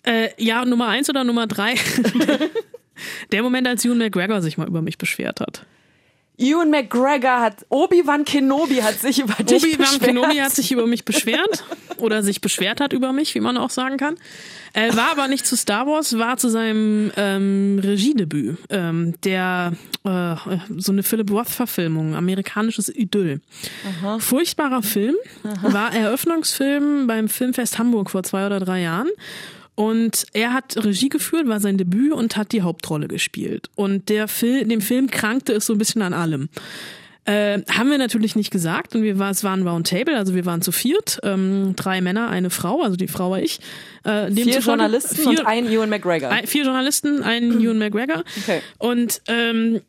Äh, 0.04 0.30
ja, 0.38 0.66
Nummer 0.66 0.88
eins 0.88 1.10
oder 1.10 1.24
Nummer 1.24 1.48
drei? 1.48 1.76
Der 3.32 3.42
Moment, 3.44 3.68
als 3.68 3.86
Ewan 3.86 3.98
McGregor 3.98 4.42
sich 4.42 4.58
mal 4.58 4.68
über 4.68 4.82
mich 4.82 4.98
beschwert 4.98 5.40
hat. 5.40 5.66
Ewan 6.38 6.72
McGregor 6.72 7.42
hat, 7.42 7.66
Obi-Wan 7.70 8.26
Kenobi 8.26 8.82
hat 8.82 9.00
sich 9.00 9.20
über 9.20 9.36
dich 9.44 9.64
Obi-Wan 9.64 9.78
beschwert. 9.78 10.02
Kenobi 10.02 10.42
hat 10.42 10.52
sich 10.52 10.72
über 10.72 10.88
mich 10.88 11.06
beschwert 11.06 11.64
oder 11.98 12.24
sich 12.24 12.42
beschwert 12.42 12.82
hat 12.82 12.92
über 12.92 13.14
mich, 13.14 13.36
wie 13.36 13.40
man 13.40 13.58
auch 13.58 13.70
sagen 13.70 13.98
kann. 13.98 14.16
Äh, 14.74 14.96
war 14.96 15.12
aber 15.12 15.28
nicht 15.28 15.46
zu 15.46 15.56
Star 15.56 15.86
Wars, 15.86 16.18
war 16.18 16.38
zu 16.38 16.50
seinem 16.50 17.12
ähm, 17.16 17.80
Regiedebüt, 17.84 18.58
ähm, 18.72 19.14
der 19.24 19.74
äh, 20.04 20.36
so 20.78 20.92
eine 20.92 21.04
Philip 21.04 21.30
Roth-Verfilmung, 21.30 22.16
amerikanisches 22.16 22.90
Idyll. 22.90 23.40
Furchtbarer 24.18 24.82
Film, 24.82 25.16
war 25.62 25.94
Eröffnungsfilm 25.94 27.06
beim 27.06 27.30
Filmfest 27.30 27.78
Hamburg 27.78 28.10
vor 28.10 28.24
zwei 28.24 28.46
oder 28.48 28.60
drei 28.60 28.82
Jahren. 28.82 29.10
Und 29.76 30.26
er 30.34 30.54
hat 30.54 30.78
Regie 30.84 31.10
geführt, 31.10 31.48
war 31.48 31.60
sein 31.60 31.78
Debüt 31.78 32.14
und 32.14 32.38
hat 32.38 32.52
die 32.52 32.62
Hauptrolle 32.62 33.08
gespielt. 33.08 33.70
Und 33.76 34.10
der 34.10 34.28
Film, 34.28 34.70
dem 34.70 34.82
Film 34.82 35.10
krankte 35.10 35.54
es 35.54 35.66
so 35.66 35.74
ein 35.74 35.80
bisschen 35.80 36.02
an 36.02 36.14
allem. 36.14 36.50
Äh, 37.26 37.62
haben 37.72 37.90
wir 37.90 37.98
natürlich 37.98 38.36
nicht 38.36 38.52
gesagt 38.52 38.96
und 38.96 39.04
wir 39.04 39.18
war, 39.18 39.32
es 39.32 39.46
war 39.46 39.56
ein 39.56 39.66
Roundtable, 39.66 40.18
also 40.18 40.36
wir 40.36 40.46
waren 40.46 40.62
zu 40.62 40.74
viert, 40.74 41.22
ähm, 41.24 41.74
drei 41.78 42.02
Männer, 42.02 42.28
eine 42.28 42.50
Frau, 42.50 42.82
also 42.82 42.98
die 42.98 43.08
Frau 43.08 43.32
war 43.32 43.42
ich. 43.42 43.62
Äh, 44.04 44.30
Vier 44.30 44.60
Journalisten 44.60 45.16
vier, 45.16 45.30
und 45.30 45.48
ein 45.48 45.72
Ewan 45.72 45.90
McGregor. 45.90 46.30
ein, 46.30 46.48
vier 46.48 46.66
Journalisten, 46.66 47.24
ein 47.24 47.62
Ewan 47.62 47.78
McGregor. 47.80 48.24
Okay. 48.42 48.60
Und 48.78 49.22
ähm, 49.28 49.80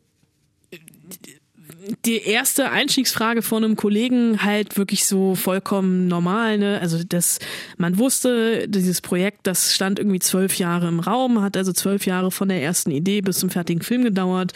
die 2.05 2.21
erste 2.21 2.71
Einstiegsfrage 2.71 3.41
von 3.41 3.63
einem 3.63 3.75
Kollegen 3.75 4.43
halt 4.43 4.77
wirklich 4.77 5.05
so 5.05 5.35
vollkommen 5.35 6.07
normal, 6.07 6.57
ne? 6.57 6.79
Also 6.81 6.99
das, 7.07 7.39
man 7.77 7.97
wusste, 7.97 8.67
dieses 8.67 9.01
Projekt, 9.01 9.47
das 9.47 9.73
stand 9.73 9.99
irgendwie 9.99 10.19
zwölf 10.19 10.57
Jahre 10.57 10.87
im 10.87 10.99
Raum, 10.99 11.41
hat 11.41 11.57
also 11.57 11.73
zwölf 11.73 12.05
Jahre 12.05 12.31
von 12.31 12.49
der 12.49 12.61
ersten 12.61 12.91
Idee 12.91 13.21
bis 13.21 13.39
zum 13.39 13.49
fertigen 13.49 13.81
Film 13.81 14.03
gedauert. 14.03 14.53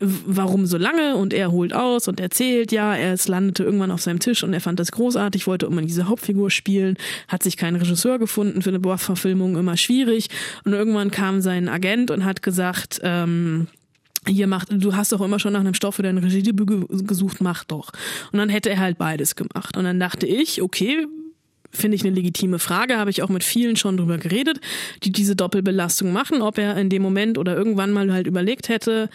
Warum 0.00 0.66
so 0.66 0.78
lange? 0.78 1.16
Und 1.16 1.32
er 1.32 1.50
holt 1.50 1.72
aus 1.72 2.06
und 2.06 2.20
erzählt, 2.20 2.70
ja, 2.70 2.94
er 2.94 3.12
es 3.12 3.26
landete 3.26 3.64
irgendwann 3.64 3.90
auf 3.90 4.02
seinem 4.02 4.20
Tisch 4.20 4.44
und 4.44 4.52
er 4.52 4.60
fand 4.60 4.78
das 4.78 4.92
großartig, 4.92 5.46
wollte 5.46 5.66
immer 5.66 5.82
diese 5.82 6.08
Hauptfigur 6.08 6.50
spielen, 6.50 6.96
hat 7.26 7.42
sich 7.42 7.56
keinen 7.56 7.76
Regisseur 7.76 8.18
gefunden 8.18 8.62
für 8.62 8.70
eine 8.70 8.80
Boah-Verfilmung, 8.80 9.56
immer 9.56 9.76
schwierig. 9.76 10.28
Und 10.64 10.72
irgendwann 10.74 11.10
kam 11.10 11.40
sein 11.40 11.68
Agent 11.68 12.10
und 12.10 12.24
hat 12.24 12.42
gesagt, 12.42 13.00
ähm, 13.02 13.66
hier 14.28 14.46
macht, 14.46 14.68
du 14.70 14.94
hast 14.96 15.12
doch 15.12 15.20
immer 15.20 15.38
schon 15.38 15.52
nach 15.52 15.60
einem 15.60 15.74
Stoff 15.74 15.96
für 15.96 16.02
dein 16.02 16.18
Regiedebüt 16.18 16.66
ge- 16.68 16.86
gesucht, 17.04 17.40
mach 17.40 17.64
doch. 17.64 17.90
Und 18.32 18.38
dann 18.38 18.48
hätte 18.48 18.70
er 18.70 18.78
halt 18.78 18.98
beides 18.98 19.36
gemacht. 19.36 19.76
Und 19.76 19.84
dann 19.84 20.00
dachte 20.00 20.26
ich, 20.26 20.62
okay, 20.62 21.06
finde 21.74 21.96
ich 21.96 22.04
eine 22.04 22.14
legitime 22.14 22.58
Frage, 22.58 22.98
habe 22.98 23.10
ich 23.10 23.22
auch 23.22 23.28
mit 23.28 23.44
vielen 23.44 23.76
schon 23.76 23.96
drüber 23.96 24.18
geredet, 24.18 24.60
die 25.02 25.12
diese 25.12 25.36
Doppelbelastung 25.36 26.12
machen, 26.12 26.42
ob 26.42 26.58
er 26.58 26.76
in 26.76 26.88
dem 26.88 27.02
Moment 27.02 27.38
oder 27.38 27.56
irgendwann 27.56 27.92
mal 27.92 28.12
halt 28.12 28.26
überlegt 28.26 28.68
hätte, 28.68 29.08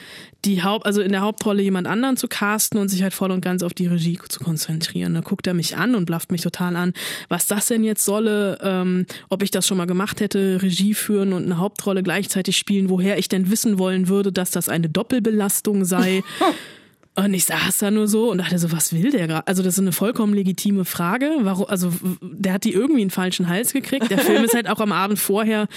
die 0.46 0.64
Haupt, 0.64 0.86
also 0.86 1.02
in 1.02 1.12
der 1.12 1.22
Hauptrolle 1.22 1.62
jemand 1.62 1.88
anderen 1.88 2.18
zu 2.18 2.28
casten 2.28 2.80
und 2.80 2.90
sich 2.90 3.04
halt 3.04 3.14
voll 3.14 3.32
und 3.32 3.42
ganz 3.42 3.64
auf 3.64 3.74
die 3.74 3.88
Regie 3.88 4.20
zu 4.30 4.40
konzentrieren. 4.40 5.14
Da 5.14 5.22
guckt 5.22 5.48
er 5.48 5.54
mich 5.54 5.78
an 5.78 5.96
und 5.96 6.06
blafft 6.06 6.32
mich 6.32 6.42
total 6.42 6.76
an, 6.76 6.94
was 7.28 7.48
das 7.48 7.68
denn 7.68 7.84
jetzt 7.84 8.06
solle, 8.06 8.58
ähm, 8.62 9.06
ob 9.30 9.44
ich 9.44 9.52
das 9.52 9.68
schon 9.68 9.78
mal 9.78 9.88
gemacht 9.88 10.22
hätte, 10.22 10.62
Regie 10.62 10.94
führen 10.94 11.34
und 11.34 11.44
eine 11.46 11.58
Hauptrolle 11.58 12.04
gleichzeitig 12.04 12.58
spielen, 12.58 12.90
woher 12.90 13.18
ich 13.18 13.28
denn 13.28 13.50
wissen 13.52 13.80
wollen 13.80 14.08
würde, 14.08 14.32
dass 14.32 14.52
das 14.52 14.70
eine 14.70 14.90
Doppelbelastung 14.90 15.86
sei. 15.86 16.24
Und 17.26 17.34
ich 17.34 17.46
saß 17.46 17.80
da 17.80 17.92
nur 17.92 18.08
so 18.08 18.32
und 18.32 18.38
dachte 18.38 18.58
so, 18.58 18.72
was 18.72 18.94
will 18.94 19.12
der 19.12 19.28
gerade? 19.28 19.48
Also 19.48 19.64
das 19.64 19.74
ist 19.74 19.80
eine 19.80 19.92
vollkommen 19.92 20.34
legitime 20.34 20.86
Frage. 20.86 21.32
Warum, 21.42 21.66
also 21.68 21.92
der 22.22 22.54
hat 22.54 22.64
die 22.64 22.74
irgendwie 22.74 23.02
einen 23.02 23.10
falschen 23.10 23.48
Hals 23.48 23.74
gekriegt. 23.74 24.10
Der 24.10 24.20
Film 24.20 24.44
ist 24.44 24.54
halt 24.54 24.70
auch 24.70 24.80
am 24.80 24.92
Abend 24.92 25.20
vorher, 25.20 25.68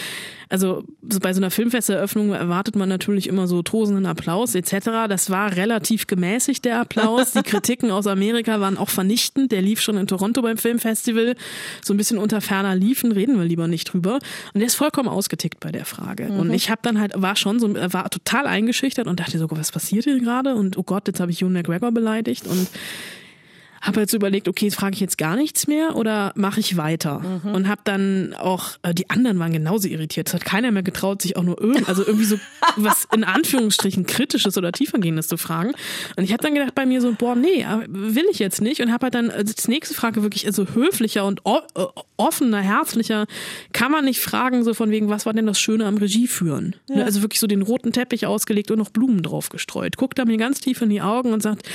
also 0.53 0.85
so 1.09 1.19
bei 1.19 1.33
so 1.33 1.41
einer 1.41 1.51
Filmfesteröffnung 1.51 2.35
erwartet 2.35 2.77
man 2.77 2.87
natürlich 2.87 3.27
immer 3.27 3.47
so 3.47 3.63
tosenden 3.63 4.05
Applaus 4.05 4.55
etc. 4.55 5.09
Das 5.09 5.31
war 5.31 5.57
relativ 5.57 6.07
gemäßigt, 6.07 6.67
der 6.67 6.81
Applaus. 6.81 7.33
Die 7.33 7.43
Kritiken 7.43 7.91
aus 7.91 8.07
Amerika 8.07 8.61
waren 8.61 8.77
auch 8.77 8.91
vernichtend. 8.91 9.51
Der 9.51 9.63
lief 9.63 9.81
schon 9.81 9.97
in 9.97 10.07
Toronto 10.07 10.43
beim 10.43 10.59
Filmfestival. 10.59 11.37
So 11.83 11.95
ein 11.95 11.97
bisschen 11.97 12.19
unter 12.19 12.43
ferner 12.43 12.77
liefen, 12.77 13.13
reden 13.13 13.39
wir 13.39 13.47
lieber 13.47 13.67
nicht 13.67 13.93
drüber. 13.93 14.19
Und 14.53 14.61
der 14.61 14.67
ist 14.67 14.75
vollkommen 14.75 15.09
ausgetickt 15.09 15.59
bei 15.61 15.73
der 15.73 15.87
Frage. 15.87 16.29
Und 16.29 16.53
ich 16.53 16.69
habe 16.69 16.81
dann 16.83 17.01
halt, 17.01 17.15
war 17.17 17.35
schon 17.35 17.59
so, 17.59 17.75
war 17.75 18.11
total 18.11 18.47
eingeschüchtert 18.47 19.07
und 19.07 19.21
dachte 19.21 19.39
so, 19.39 19.47
was 19.51 19.73
passiert 19.73 20.05
hier 20.05 20.21
gerade? 20.21 20.55
Und 20.55 20.77
oh 20.77 20.83
Gott, 20.83 21.09
jetzt 21.09 21.21
habe 21.21 21.31
ich 21.31 21.32
Ewan 21.41 21.53
McGregor 21.53 21.93
beleidigt 21.93 22.47
und 22.47 22.69
habe 23.83 24.01
jetzt 24.01 24.15
überlegt, 24.15 24.47
okay, 24.47 24.71
frage 24.71 24.95
ich 24.95 25.01
jetzt 25.01 25.19
gar 25.19 25.35
nichts 25.35 25.67
mehr 25.67 25.97
oder 25.97 26.33
mache 26.37 26.61
ich 26.61 26.77
weiter? 26.77 27.19
Mhm. 27.19 27.55
Und 27.55 27.69
habe 27.69 27.81
dann 27.85 28.33
auch, 28.39 28.79
äh, 28.83 28.95
die 28.95 29.11
anderen 29.11 29.41
waren 29.41 29.53
genauso 29.53 29.89
irritiert. 29.89 30.29
Es 30.29 30.35
hat 30.35 30.45
keiner 30.45 30.71
mehr 30.71 30.85
getraut, 30.85 31.21
sich 31.21 31.37
auch 31.37 31.43
nur 31.43 31.61
irgend, 31.61 31.89
also 31.89 32.07
irgendwie 32.07 32.25
so 32.25 32.39
was 32.77 33.09
in 33.13 33.25
Anführungsstrichen 33.25 34.07
kritisches 34.07 34.57
oder 34.57 34.71
tiefergehendes 34.71 35.27
zu 35.27 35.37
fragen. 35.37 35.73
Und 36.17 36.23
ich 36.23 36.33
habe 36.33 36.43
dann 36.45 36.55
gedacht 36.55 36.77
bei 36.77 36.87
mir 36.87 37.01
so, 37.01 37.13
boah, 37.13 37.35
nee, 37.35 37.63
äh, 37.63 37.87
will 37.89 38.27
ich 38.31 38.39
jetzt 38.39 38.61
nicht. 38.61 38.81
Und 38.81 38.93
habe 38.93 39.07
halt 39.07 39.17
dann 39.17 39.31
also 39.31 39.53
als 39.53 39.67
nächste 39.67 39.95
Frage 39.95 40.23
wirklich 40.23 40.47
also 40.47 40.65
höflicher 40.75 41.27
und 41.27 41.41
äh, 41.45 41.85
offener, 42.17 42.61
herzlicher, 42.61 43.27
kann 43.73 43.91
man 43.91 44.05
nicht 44.05 44.21
fragen, 44.21 44.63
so 44.63 44.75
von 44.75 44.93
wegen, 44.93 45.09
was 45.09 45.27
war 45.27 45.33
denn 45.33 45.47
das 45.47 45.59
Schöne 45.59 45.87
am 45.87 45.97
Regie 45.97 46.29
führen? 46.29 46.77
Ne, 46.89 47.05
Also 47.05 47.23
wirklich 47.23 47.41
so 47.41 47.49
den 47.49 47.63
roten 47.63 47.93
Teppich 47.93 48.27
ausgelegt 48.27 48.71
und 48.71 48.79
noch 48.79 48.91
Blumen 48.91 49.25
drauf 49.25 49.49
gestreut. 49.49 49.97
Guckt 49.97 50.21
er 50.21 50.27
mir 50.27 50.37
ganz 50.37 50.61
tief 50.61 50.81
in 50.83 50.91
die 50.91 51.03
Augen 51.03 51.33
und 51.33 51.43
sagt, 51.43 51.69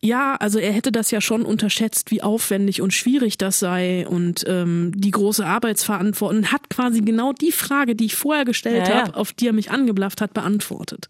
ja, 0.00 0.36
also 0.36 0.58
er 0.58 0.72
hätte 0.72 0.92
das 0.92 1.10
ja 1.10 1.20
schon 1.20 1.42
unterschätzt, 1.42 2.10
wie 2.10 2.22
aufwendig 2.22 2.80
und 2.82 2.94
schwierig 2.94 3.36
das 3.36 3.58
sei 3.58 4.06
und 4.06 4.44
ähm, 4.46 4.92
die 4.94 5.10
große 5.10 5.44
Arbeitsverantwortung 5.44 6.38
und 6.38 6.52
hat 6.52 6.70
quasi 6.70 7.00
genau 7.00 7.32
die 7.32 7.50
Frage, 7.52 7.96
die 7.96 8.06
ich 8.06 8.14
vorher 8.14 8.44
gestellt 8.44 8.86
Ja, 8.88 8.94
ja. 8.94 9.02
habe, 9.06 9.16
auf 9.16 9.32
die 9.32 9.48
er 9.48 9.52
mich 9.52 9.70
angeblafft 9.70 10.20
hat, 10.20 10.34
beantwortet. 10.34 11.08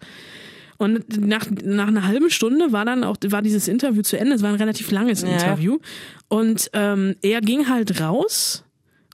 Und 0.78 1.18
nach, 1.18 1.46
nach 1.64 1.88
einer 1.88 2.06
halben 2.06 2.30
Stunde 2.30 2.72
war 2.72 2.84
dann 2.84 3.02
auch 3.04 3.16
war 3.26 3.42
dieses 3.42 3.66
Interview 3.66 4.02
zu 4.02 4.16
Ende. 4.18 4.34
Es 4.36 4.42
war 4.42 4.50
ein 4.50 4.54
relativ 4.54 4.90
langes 4.90 5.22
Ja. 5.22 5.28
Interview 5.28 5.78
und 6.28 6.70
ähm, 6.72 7.16
er 7.20 7.40
ging 7.40 7.68
halt 7.68 8.00
raus 8.00 8.64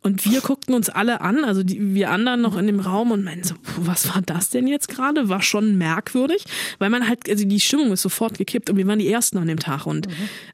und 0.05 0.31
wir 0.31 0.43
guckten 0.43 0.75
uns 0.75 0.91
alle 0.91 1.23
an, 1.23 1.45
also 1.45 1.63
die, 1.63 1.95
wir 1.95 2.11
anderen 2.11 2.43
noch 2.43 2.59
in 2.59 2.67
dem 2.67 2.79
Raum 2.79 3.11
und 3.11 3.25
meinten 3.25 3.45
so, 3.45 3.55
was 3.79 4.15
war 4.15 4.21
das 4.21 4.51
denn 4.51 4.67
jetzt 4.67 4.89
gerade? 4.89 5.31
War 5.31 5.41
schon 5.41 5.79
merkwürdig, 5.79 6.45
weil 6.79 6.91
man 6.91 7.09
halt, 7.09 7.29
also 7.29 7.47
die 7.47 7.59
Stimmung 7.59 7.91
ist 7.91 8.03
sofort 8.03 8.37
gekippt 8.37 8.69
und 8.69 8.77
wir 8.77 8.87
waren 8.87 8.99
die 8.99 9.11
Ersten 9.11 9.39
an 9.39 9.49
dem 9.49 9.59
Tag 9.59 9.87
und 9.87 10.07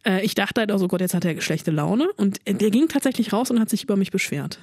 äh, 0.06 0.24
ich 0.24 0.34
dachte 0.34 0.60
halt 0.60 0.70
auch 0.70 0.78
so, 0.78 0.86
Gott, 0.86 1.00
jetzt 1.00 1.14
hat 1.14 1.24
er 1.24 1.40
schlechte 1.40 1.72
Laune 1.72 2.08
und 2.16 2.38
der 2.46 2.70
ging 2.70 2.86
tatsächlich 2.86 3.32
raus 3.32 3.50
und 3.50 3.58
hat 3.58 3.68
sich 3.68 3.82
über 3.82 3.96
mich 3.96 4.12
beschwert. 4.12 4.60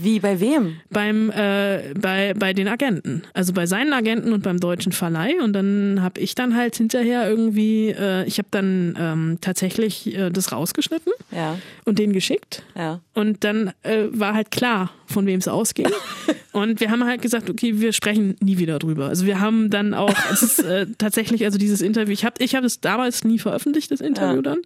Wie, 0.00 0.20
bei 0.20 0.38
wem? 0.38 0.76
Beim, 0.90 1.30
äh, 1.30 1.92
bei, 1.98 2.34
bei 2.34 2.52
den 2.52 2.68
Agenten. 2.68 3.22
Also 3.32 3.52
bei 3.52 3.66
seinen 3.66 3.92
Agenten 3.92 4.32
und 4.32 4.42
beim 4.42 4.60
deutschen 4.60 4.92
Verleih. 4.92 5.34
Und 5.42 5.54
dann 5.54 6.00
habe 6.02 6.20
ich 6.20 6.34
dann 6.34 6.54
halt 6.56 6.76
hinterher 6.76 7.28
irgendwie, 7.28 7.88
äh, 7.88 8.24
ich 8.26 8.38
habe 8.38 8.48
dann 8.50 8.96
ähm, 9.00 9.38
tatsächlich 9.40 10.14
äh, 10.14 10.30
das 10.30 10.52
rausgeschnitten 10.52 11.12
Ja, 11.32 11.58
und 11.84 11.98
den 11.98 12.12
geschickt. 12.12 12.62
ja. 12.76 13.00
Und 13.14 13.42
dann 13.42 13.72
äh, 13.82 14.04
war 14.12 14.34
halt 14.34 14.52
klar, 14.52 14.90
von 15.06 15.26
wem 15.26 15.40
es 15.40 15.48
ausging. 15.48 15.88
Und 16.52 16.80
wir 16.80 16.90
haben 16.90 17.04
halt 17.04 17.20
gesagt, 17.22 17.50
okay, 17.50 17.80
wir 17.80 17.92
sprechen 17.92 18.36
nie 18.40 18.58
wieder 18.58 18.78
drüber. 18.78 19.06
Also 19.06 19.26
wir 19.26 19.40
haben 19.40 19.70
dann 19.70 19.94
auch, 19.94 20.14
es 20.32 20.42
ist 20.42 20.58
äh, 20.60 20.86
tatsächlich, 20.98 21.44
also 21.44 21.58
dieses 21.58 21.80
Interview, 21.80 22.12
ich 22.12 22.24
habe 22.24 22.36
ich 22.42 22.54
hab 22.54 22.62
es 22.64 22.80
damals 22.80 23.24
nie 23.24 23.38
veröffentlicht, 23.38 23.90
das 23.90 24.00
Interview 24.00 24.36
Ja. 24.36 24.42
dann. 24.42 24.58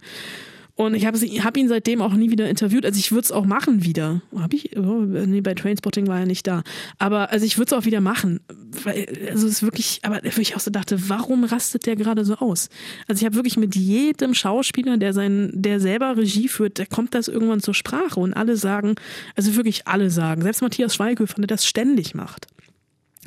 Und 0.75 0.95
ich 0.95 1.05
habe 1.05 1.19
hab 1.19 1.57
ihn 1.57 1.69
seitdem 1.69 2.01
auch 2.01 2.15
nie 2.15 2.31
wieder 2.31 2.49
interviewt. 2.49 2.87
Also 2.87 2.99
ich 2.99 3.13
würde 3.13 3.25
es 3.25 3.33
auch 3.33 3.45
machen 3.45 3.85
wieder. 3.85 4.23
Habe 4.37 4.57
ich? 4.57 4.77
Oh, 4.77 5.01
nee, 5.01 5.43
bei 5.43 5.55
Trainspotting 5.55 6.07
war 6.07 6.21
er 6.21 6.27
nicht 6.27 6.47
da. 6.47 6.63
Aber 6.99 7.31
also 7.31 7.45
ich 7.45 7.59
würde 7.59 7.75
es 7.75 7.79
auch 7.79 7.85
wieder 7.85 8.01
machen. 8.01 8.41
Weil, 8.83 9.07
also 9.31 9.47
es 9.47 9.55
ist 9.55 9.63
wirklich, 9.63 10.01
aber 10.03 10.21
wo 10.23 10.41
ich 10.41 10.57
auch 10.57 10.61
so 10.61 10.71
dachte, 10.71 11.09
warum 11.11 11.45
rastet 11.45 11.87
der 11.87 11.97
gerade 11.97 12.25
so 12.25 12.37
aus? 12.37 12.71
Also 13.07 13.21
ich 13.21 13.27
habe 13.27 13.35
wirklich 13.35 13.59
mit 13.59 13.77
jedem 13.77 14.33
Schauspieler, 14.33 14.97
der 14.97 15.13
sein, 15.13 15.51
der 15.55 15.79
selber 15.79 16.17
Regie 16.17 16.49
führt, 16.49 16.79
da 16.79 16.87
kommt 16.87 17.15
das 17.15 17.29
irgendwann 17.29 17.61
zur 17.61 17.75
Sprache 17.75 18.19
und 18.19 18.33
alle 18.33 18.57
sagen, 18.57 18.95
also 19.37 19.55
wirklich 19.57 19.87
alle 19.87 20.11
sagen, 20.11 20.43
selbst 20.43 20.63
Matthias 20.63 20.95
Schweighöfer, 20.95 21.37
der 21.37 21.49
das 21.49 21.67
ständig 21.67 22.15
macht 22.15 22.47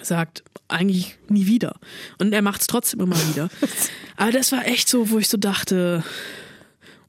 sagt 0.02 0.43
eigentlich 0.68 1.18
nie 1.30 1.46
wieder. 1.46 1.76
Und 2.18 2.34
er 2.34 2.41
macht 2.41 2.62
es 2.62 2.68
trotzdem 2.68 3.00
immer 3.00 3.18
wieder. 3.30 3.50
Aber 4.18 4.32
das 4.32 4.52
war 4.52 4.68
echt 4.68 4.89
so, 4.89 5.10
wo 5.10 5.20
ich 5.20 5.30
so 5.30 5.38
dachte, 5.38 6.04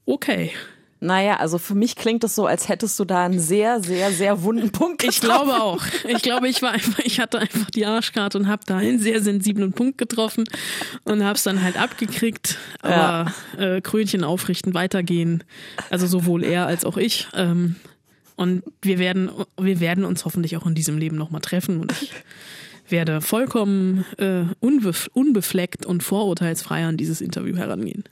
okay. 0.07 0.51
Naja, 0.99 1.37
also 1.37 1.59
für 1.59 1.75
mich 1.75 1.95
klingt 1.95 2.23
es 2.23 2.33
so, 2.33 2.47
als 2.47 2.69
hättest 2.69 2.99
du 2.99 3.05
da 3.05 3.23
einen 3.23 3.39
sehr, 3.39 3.83
sehr, 3.83 4.11
sehr 4.11 4.41
wunden 4.41 4.71
Punkt 4.71 5.03
Ich 5.03 5.21
getroffen. 5.21 5.45
glaube 5.45 5.61
auch. 5.61 5.85
Ich 6.07 6.23
glaube, 6.23 6.49
ich 6.49 6.63
war 6.63 6.71
einfach, 6.71 6.97
ich 7.03 7.19
hatte 7.19 7.37
einfach 7.37 7.69
die 7.69 7.85
Arschkarte 7.85 8.39
und 8.39 8.47
habe 8.47 8.63
da 8.65 8.77
einen 8.77 8.97
sehr 8.97 9.21
sensiblen 9.21 9.73
Punkt 9.73 9.99
getroffen 9.99 10.45
und 11.03 11.23
habe 11.23 11.35
es 11.35 11.43
dann 11.43 11.61
halt 11.61 11.79
abgekriegt. 11.79 12.57
Aber 12.81 13.31
äh, 13.59 13.79
Krönchen 13.81 14.23
aufrichten, 14.23 14.73
weitergehen. 14.73 15.43
Also 15.91 16.07
sowohl 16.07 16.43
er 16.43 16.65
als 16.65 16.83
auch 16.83 16.97
ich. 16.97 17.27
Ähm, 17.35 17.75
und 18.35 18.63
wir 18.81 18.97
werden, 18.97 19.29
wir 19.59 19.79
werden 19.79 20.03
uns 20.03 20.25
hoffentlich 20.25 20.57
auch 20.57 20.65
in 20.65 20.73
diesem 20.73 20.97
Leben 20.97 21.15
nochmal 21.15 21.41
treffen 21.41 21.79
und 21.79 21.91
ich 22.01 22.11
werde 22.89 23.21
vollkommen 23.21 24.05
äh, 24.17 24.45
unbef 24.61 25.09
unbefleckt 25.13 25.85
und 25.85 26.01
vorurteilsfrei 26.01 26.85
an 26.85 26.97
dieses 26.97 27.21
Interview 27.21 27.55
herangehen. 27.55 28.03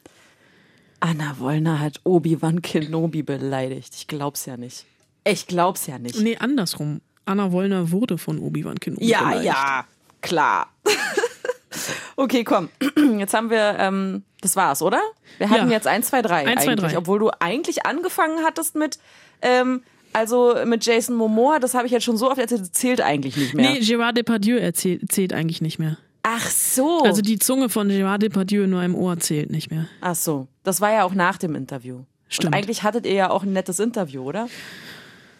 Anna 1.05 1.35
Wollner 1.37 1.79
hat 1.79 1.99
Obi-Wan 2.03 2.63
Kenobi 2.63 3.21
beleidigt. 3.21 3.93
Ich 3.95 4.07
glaub's 4.07 4.47
ja 4.47 4.57
nicht. 4.57 4.85
Ich 5.23 5.45
glaub's 5.45 5.85
ja 5.85 5.99
nicht. 5.99 6.19
Nee, 6.19 6.37
andersrum. 6.37 6.99
Anna 7.25 7.51
Wollner 7.51 7.91
wurde 7.91 8.17
von 8.17 8.39
Obi-Wan 8.39 8.79
Kenobi 8.79 9.05
Ja, 9.05 9.19
beleidigt. 9.19 9.45
ja, 9.45 9.85
klar. 10.21 10.67
okay, 12.15 12.43
komm. 12.43 12.69
Jetzt 13.19 13.35
haben 13.35 13.51
wir, 13.51 13.75
ähm, 13.77 14.23
das 14.41 14.55
war's, 14.55 14.81
oder? 14.81 14.99
Wir 15.37 15.49
hatten 15.51 15.67
Ja. 15.69 15.75
jetzt 15.75 15.85
1, 15.87 16.07
2, 16.07 16.21
3 16.23 16.47
Eins, 16.47 16.63
zwei, 16.63 16.71
eigentlich. 16.71 16.91
drei. 16.91 16.97
Obwohl 16.97 17.19
du 17.19 17.29
eigentlich 17.39 17.85
angefangen 17.85 18.43
hattest 18.43 18.73
mit, 18.75 18.97
ähm, 19.43 19.83
also 20.13 20.55
mit 20.65 20.85
Jason 20.85 21.15
Momoa, 21.15 21.59
das 21.59 21.73
habe 21.75 21.85
ich 21.85 21.91
jetzt 21.91 22.03
schon 22.03 22.17
so 22.17 22.31
oft 22.31 22.39
erzählt, 22.39 22.73
zählt 22.75 23.01
eigentlich 23.01 23.37
nicht 23.37 23.53
mehr. 23.53 23.73
Nee, 23.73 23.79
Gérard 23.79 24.13
Depardieu 24.13 24.57
erzählt, 24.57 25.11
zählt 25.11 25.33
eigentlich 25.33 25.61
nicht 25.61 25.77
mehr. 25.77 25.97
Ach 26.27 26.49
so. 26.49 27.03
Also 27.03 27.21
die 27.21 27.37
Zunge 27.37 27.69
von 27.69 27.87
Gérard 27.87 28.17
Depardieu 28.17 28.65
nur 28.65 28.81
im 28.81 28.95
Ohr 28.95 29.19
zählt 29.19 29.51
nicht 29.51 29.69
mehr. 29.69 29.87
Ach 30.01 30.15
so. 30.15 30.47
Das 30.63 30.81
war 30.81 30.91
ja 30.91 31.03
auch 31.03 31.13
nach 31.13 31.37
dem 31.37 31.53
Interview. 31.53 32.01
Stimmt. 32.29 32.47
Und 32.47 32.59
eigentlich 32.59 32.81
hattet 32.81 33.05
ihr 33.05 33.13
ja 33.13 33.29
auch 33.29 33.43
ein 33.43 33.53
nettes 33.53 33.79
Interview, 33.79 34.23
oder? 34.23 34.47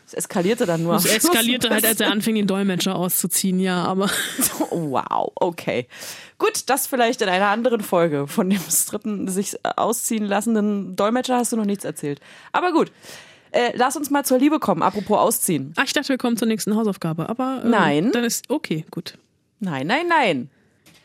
Es 0.06 0.14
eskalierte 0.14 0.68
dann 0.68 0.84
nur. 0.84 0.94
Es 0.94 1.08
eskalierte 1.08 1.72
halt, 1.72 1.84
als 1.84 2.00
er 2.00 2.12
anfing, 2.12 2.36
den 2.36 2.46
Dolmetscher 2.46 2.96
auszuziehen, 2.96 3.60
ja, 3.60 3.84
aber 3.84 4.12
Oh, 4.70 4.92
Wow, 4.92 5.32
okay. 5.36 5.88
Gut, 6.38 6.70
das 6.70 6.86
vielleicht 6.86 7.24
in 7.24 7.30
einer 7.30 7.48
anderen 7.48 7.82
Folge. 7.82 8.28
Von 8.28 8.52
dem 8.52 8.62
dritten 8.88 9.28
sich 9.28 9.58
ausziehen 9.78 10.26
lassenden 10.26 10.96
Dolmetscher 10.96 11.38
hast 11.38 11.52
du 11.52 11.58
noch 11.58 11.66
nichts 11.66 11.84
erzählt. 11.84 12.20
Aber 12.52 12.72
gut. 12.72 12.92
Äh, 13.50 13.72
lass 13.74 13.96
uns 13.96 14.12
mal 14.12 14.24
zur 14.24 14.38
Liebe 14.38 14.60
kommen, 14.60 14.84
apropos 14.84 15.18
ausziehen. 15.18 15.74
ach, 15.78 15.86
ich 15.86 15.94
dachte, 15.94 16.10
wir 16.10 16.18
kommen 16.18 16.38
zur 16.38 16.48
nächsten 16.48 16.76
Hausaufgabe, 16.76 17.28
aber 17.30 17.62
ähm, 17.64 17.72
Nein. 17.72 18.12
dann 18.12 18.26
ist 18.26 18.50
okay, 18.50 18.86
gut. 18.92 19.18
Nein, 19.60 19.88
nein, 19.88 20.08
nein. 20.08 20.50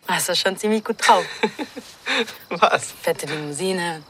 Hast 0.08 0.28
du 0.28 0.34
schon 0.34 0.56
ziemlich 0.56 0.84
gut 0.84 0.96
drauf. 0.98 1.24
Was? 2.50 2.92
Fette 3.02 3.26
Limousine, 3.26 4.02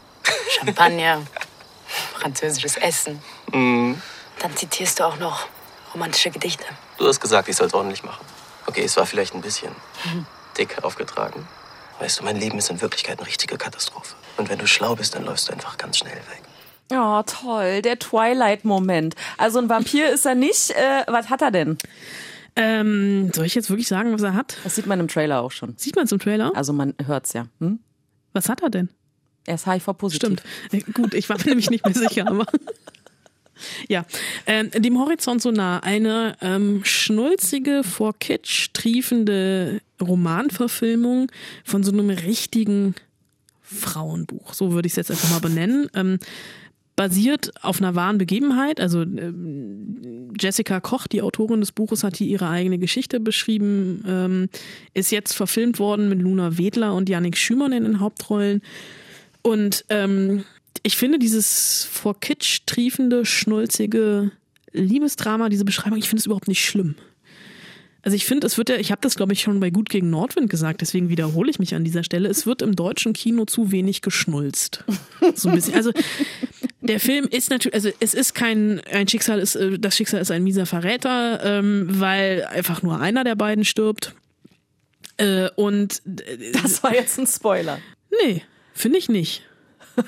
Champagner, 0.59 1.23
französisches 2.15 2.77
Essen. 2.77 3.23
Mhm. 3.53 4.01
Dann 4.39 4.57
zitierst 4.57 5.01
du 5.01 5.05
auch 5.05 5.19
noch 5.19 5.47
romantische 5.93 6.31
Gedichte. 6.31 6.65
Du 6.99 7.07
hast 7.07 7.21
gesagt, 7.21 7.49
ich 7.49 7.57
soll 7.57 7.67
es 7.67 7.75
ordentlich 7.75 8.03
machen. 8.03 8.25
Okay, 8.67 8.85
es 8.85 8.97
war 8.97 9.05
vielleicht 9.07 9.35
ein 9.35 9.41
bisschen 9.43 9.75
dick 10.57 10.83
aufgetragen. 10.83 11.47
Weißt 11.99 12.21
du, 12.21 12.25
mein 12.25 12.37
Leben 12.37 12.57
ist 12.59 12.71
in 12.71 12.81
Wirklichkeit 12.81 13.19
eine 13.19 13.27
richtige 13.27 13.59
Katastrophe. 13.59 14.15
Und 14.37 14.49
wenn 14.49 14.59
du 14.59 14.67
schlau 14.67 14.95
bist, 14.95 15.15
dann 15.15 15.25
läufst 15.25 15.49
du 15.49 15.53
einfach 15.53 15.77
ganz 15.77 15.99
schnell 15.99 16.17
weg. 16.17 16.43
Oh, 16.93 17.23
toll, 17.23 17.83
der 17.83 17.99
Twilight-Moment. 17.99 19.15
Also 19.37 19.59
ein 19.59 19.69
Vampir 19.69 20.11
ist 20.11 20.27
er 20.27 20.35
nicht. 20.35 20.71
Äh, 20.71 21.05
was 21.07 21.29
hat 21.29 21.43
er 21.43 21.51
denn? 21.51 21.79
Ähm, 22.57 23.31
soll 23.33 23.47
ich 23.47 23.55
jetzt 23.55 23.71
wirklich 23.71 23.89
sagen, 23.89 24.13
was 24.13 24.23
er 24.23 24.35
hat? 24.35 24.57
Das 24.65 24.75
sieht 24.75 24.87
man 24.87 25.01
im 25.01 25.09
Trailer 25.09 25.43
auch 25.43 25.53
schon. 25.53 25.75
Sieht 25.77 25.97
man 25.97 26.05
es 26.05 26.13
im 26.13 26.19
Trailer? 26.19 26.53
Also 26.55 26.73
man 26.73 26.95
hört's 27.05 27.33
ja. 27.33 27.47
Hm? 27.61 27.79
Was 28.33 28.49
hat 28.49 28.63
er 28.63 28.71
denn? 28.71 28.89
Er 29.47 29.55
ist 29.55 29.67
HIV-positiv. 29.67 30.17
Stimmt. 30.17 30.43
Äh, 30.73 30.93
Gut, 30.93 31.15
ich 31.15 31.29
war 31.29 31.39
mir 31.39 31.47
nämlich 31.47 31.71
nicht 31.71 31.85
mehr 31.85 31.95
sicher, 31.95 32.27
aber. 32.27 32.47
Ja, 33.89 34.07
ähm, 34.47 34.71
dem 34.71 34.99
Horizont 34.99 35.43
so 35.43 35.51
nah. 35.51 35.81
Eine 35.81 36.35
ähm, 36.41 36.81
schnulzige, 36.83 37.83
vor 37.85 38.19
Kitsch 38.19 38.71
triefende 38.73 39.83
Romanverfilmung 40.01 41.31
von 41.65 41.83
so 41.83 41.93
einem 41.93 42.09
richtigen 42.09 42.95
Frauenbuch. 43.61 44.55
So 44.55 44.73
würde 44.73 44.87
ich 44.87 44.93
es 44.95 44.97
jetzt 44.97 45.11
einfach 45.11 45.31
mal 45.31 45.41
benennen. 45.41 45.89
Ähm, 45.95 46.19
basiert 47.01 47.51
auf 47.63 47.81
einer 47.81 47.95
wahren 47.95 48.19
Begebenheit. 48.19 48.79
Also 48.79 49.01
ähm, 49.01 50.35
Jessica 50.39 50.81
Koch, 50.81 51.07
die 51.07 51.23
Autorin 51.23 51.61
des 51.61 51.73
Buches, 51.73 52.05
hat 52.05 52.19
hier 52.19 52.27
ihre 52.27 52.47
eigene 52.47 52.77
Geschichte 52.77 53.21
beschrieben. 53.21 54.05
Ähm, 54.07 54.49
ist 54.93 55.11
jetzt 55.11 55.33
verfilmt 55.33 55.79
worden 55.79 56.11
mit 56.11 56.21
Luna 56.21 56.59
Wedler 56.59 56.95
und 56.95 57.09
Yannick 57.09 57.39
Schümann 57.39 57.73
in 57.73 57.85
den 57.85 58.01
Hauptrollen. 58.01 58.61
Und 59.41 59.87
ähm, 59.89 60.45
ich 60.83 60.99
finde 60.99 61.19
dieses 61.19 61.89
vor 61.91 62.21
Kitsch 62.21 62.67
triefende, 62.67 63.25
schnulzige 63.25 64.33
Liebesdrama, 64.73 65.49
diese 65.49 65.65
Beschreibung, 65.65 65.99
ich 65.99 66.11
finde 66.11 66.21
es 66.21 66.27
überhaupt 66.27 66.49
nicht 66.49 66.63
schlimm. 66.63 66.97
Also 68.03 68.15
ich 68.15 68.25
finde, 68.25 68.47
es 68.47 68.57
wird 68.57 68.71
ja, 68.71 68.77
ich 68.77 68.91
habe 68.91 69.01
das 69.03 69.17
glaube 69.17 69.33
ich 69.33 69.41
schon 69.41 69.61
bei 69.61 69.71
Gut 69.71 69.89
gegen 69.91 70.11
Nordwind 70.11 70.49
gesagt, 70.49 70.81
deswegen 70.81 71.09
wiederhole 71.09 71.51
ich 71.51 71.59
mich 71.59 71.75
an 71.75 71.85
dieser 71.85 72.03
Stelle. 72.03 72.29
Es 72.29 72.47
wird 72.47 72.63
im 72.63 72.75
deutschen 72.77 73.13
Kino 73.13 73.45
zu 73.45 73.73
wenig 73.73 74.03
geschnulzt. 74.03 74.85
So 75.35 75.51
ein 75.51 75.55
bisschen. 75.55 75.75
Also 75.75 75.93
der 76.81 77.01
Film 77.01 77.27
ist 77.31 77.51
natürlich, 77.51 77.75
also 77.75 77.91
es 78.01 78.15
ist 78.15 78.35
kein, 78.35 78.81
ein 78.93 79.07
Schicksal 79.09 79.39
ist, 79.39 79.55
äh, 79.55 79.79
das 79.79 79.97
Schicksal 79.97 80.21
ist 80.21 80.31
ein 80.31 80.43
mieser 80.43 80.67
Verräter, 80.67 81.41
ähm, 81.45 81.87
weil 81.89 82.45
einfach 82.45 82.83
nur 82.83 83.01
einer 83.01 83.25
der 83.25 83.37
beiden 83.37 83.65
stirbt. 83.65 84.15
Äh, 85.17 85.51
und 85.57 86.03
äh, 86.07 86.53
Das 86.53 86.83
war 86.83 86.95
jetzt 86.95 87.19
ein 87.19 87.27
Spoiler. 87.27 87.79
nee, 88.25 88.43
finde 88.75 88.99
ich 88.99 89.09
nicht. 89.09 89.43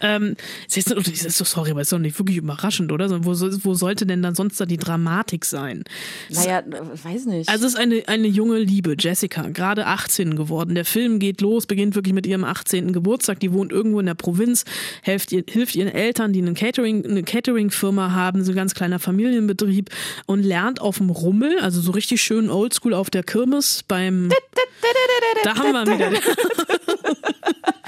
Ähm, 0.00 0.36
ist 0.66 0.76
jetzt, 0.76 0.90
ist 0.90 1.36
so, 1.36 1.44
sorry, 1.44 1.70
aber 1.70 1.80
ist 1.80 1.92
doch 1.92 1.98
nicht 1.98 2.18
wirklich 2.18 2.36
überraschend, 2.36 2.92
oder? 2.92 3.24
Wo, 3.24 3.30
wo 3.30 3.74
sollte 3.74 4.06
denn 4.06 4.22
dann 4.22 4.34
sonst 4.34 4.60
da 4.60 4.66
die 4.66 4.76
Dramatik 4.76 5.44
sein? 5.44 5.84
Naja, 6.30 6.62
weiß 7.02 7.26
nicht. 7.26 7.48
Also 7.48 7.66
es 7.66 7.74
ist 7.74 7.78
eine, 7.78 8.02
eine 8.06 8.28
junge 8.28 8.58
Liebe, 8.58 8.94
Jessica, 8.98 9.48
gerade 9.48 9.86
18 9.86 10.36
geworden. 10.36 10.74
Der 10.74 10.84
Film 10.84 11.18
geht 11.18 11.40
los, 11.40 11.66
beginnt 11.66 11.94
wirklich 11.94 12.14
mit 12.14 12.26
ihrem 12.26 12.44
18. 12.44 12.92
Geburtstag. 12.92 13.40
Die 13.40 13.52
wohnt 13.52 13.72
irgendwo 13.72 14.00
in 14.00 14.06
der 14.06 14.14
Provinz, 14.14 14.64
hilft, 15.02 15.32
ihr, 15.32 15.44
hilft 15.48 15.74
ihren 15.74 15.88
Eltern, 15.88 16.32
die 16.32 16.40
einen 16.40 16.54
Catering, 16.54 17.04
eine 17.04 17.22
Catering-Firma 17.22 18.12
haben, 18.12 18.44
so 18.44 18.52
ein 18.52 18.56
ganz 18.56 18.74
kleiner 18.74 18.98
Familienbetrieb 18.98 19.90
und 20.26 20.42
lernt 20.42 20.80
auf 20.80 20.98
dem 20.98 21.10
Rummel, 21.10 21.58
also 21.60 21.80
so 21.80 21.92
richtig 21.92 22.22
schön 22.22 22.50
oldschool 22.50 22.94
auf 22.94 23.10
der 23.10 23.22
Kirmes 23.22 23.84
beim... 23.86 24.30
Da 25.44 25.56
haben 25.56 25.72
wir 25.72 25.86
wieder. 25.86 26.10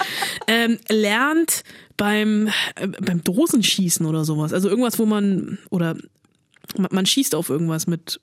ähm, 0.47 0.79
lernt 0.89 1.63
beim, 2.01 2.49
äh, 2.77 2.89
beim 2.89 3.23
Dosenschießen 3.23 4.07
oder 4.07 4.25
sowas. 4.25 4.55
Also 4.55 4.71
irgendwas, 4.71 4.99
wo 4.99 5.05
man, 5.05 5.59
oder 5.69 5.97
man, 6.91 7.05
schießt 7.05 7.35
auf 7.35 7.51
irgendwas 7.51 7.87
mit, 7.87 8.21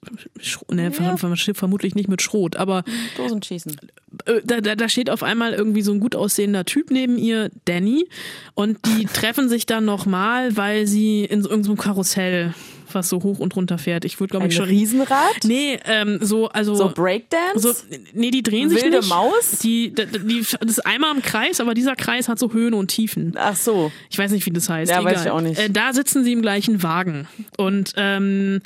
ne, 0.70 0.90
verm- 0.90 1.54
vermutlich 1.54 1.94
nicht 1.94 2.08
mit 2.08 2.20
Schrot, 2.20 2.56
aber 2.56 2.82
Dosenschießen. 3.16 3.76
äh, 4.24 4.40
da, 4.44 4.60
da, 4.60 4.74
da 4.74 4.88
steht 4.88 5.10
auf 5.10 5.22
einmal 5.22 5.52
irgendwie 5.52 5.82
so 5.82 5.92
ein 5.92 6.00
gut 6.00 6.16
aussehender 6.16 6.64
Typ 6.64 6.90
neben 6.90 7.18
ihr, 7.18 7.50
Danny, 7.66 8.08
und 8.54 8.78
die 8.86 9.04
treffen 9.12 9.48
sich 9.48 9.66
dann 9.66 9.84
nochmal, 9.84 10.56
weil 10.56 10.86
sie 10.88 11.24
in 11.24 11.42
so 11.42 11.50
irgendeinem 11.50 11.76
Karussell, 11.76 12.54
was 12.94 13.08
so 13.08 13.22
hoch 13.22 13.38
und 13.38 13.54
runter 13.56 13.78
fährt. 13.78 14.04
Ich 14.04 14.18
würde, 14.20 14.32
glaube 14.32 14.46
ich, 14.48 14.54
schon. 14.54 14.66
Riesenrad? 14.66 15.44
Nee, 15.44 15.78
ähm, 15.84 16.18
so, 16.20 16.48
also. 16.48 16.74
So 16.74 16.90
Breakdance? 16.90 17.60
So, 17.60 17.74
nee, 18.12 18.30
die 18.30 18.42
drehen 18.42 18.70
sich 18.70 18.82
Wilde 18.82 18.98
nicht. 18.98 19.08
Maus? 19.08 19.58
Die, 19.62 19.94
die, 19.94 20.06
die, 20.06 20.46
das 20.60 20.70
ist 20.70 20.86
einmal 20.86 21.14
im 21.14 21.22
Kreis, 21.22 21.60
aber 21.60 21.74
dieser 21.74 21.96
Kreis 21.96 22.28
hat 22.28 22.38
so 22.38 22.52
Höhen 22.52 22.74
und 22.74 22.88
Tiefen. 22.88 23.34
Ach 23.36 23.56
so. 23.56 23.92
Ich 24.10 24.18
weiß 24.18 24.30
nicht, 24.32 24.46
wie 24.46 24.50
das 24.50 24.68
heißt. 24.68 24.90
Ja, 24.90 25.00
Egal. 25.00 25.12
weiß 25.14 25.24
ich 25.24 25.30
auch 25.30 25.40
nicht. 25.40 25.58
Äh, 25.58 25.70
da 25.70 25.92
sitzen 25.92 26.24
sie 26.24 26.32
im 26.32 26.42
gleichen 26.42 26.82
Wagen. 26.82 27.28
Und 27.56 27.92
ähm, 27.96 28.60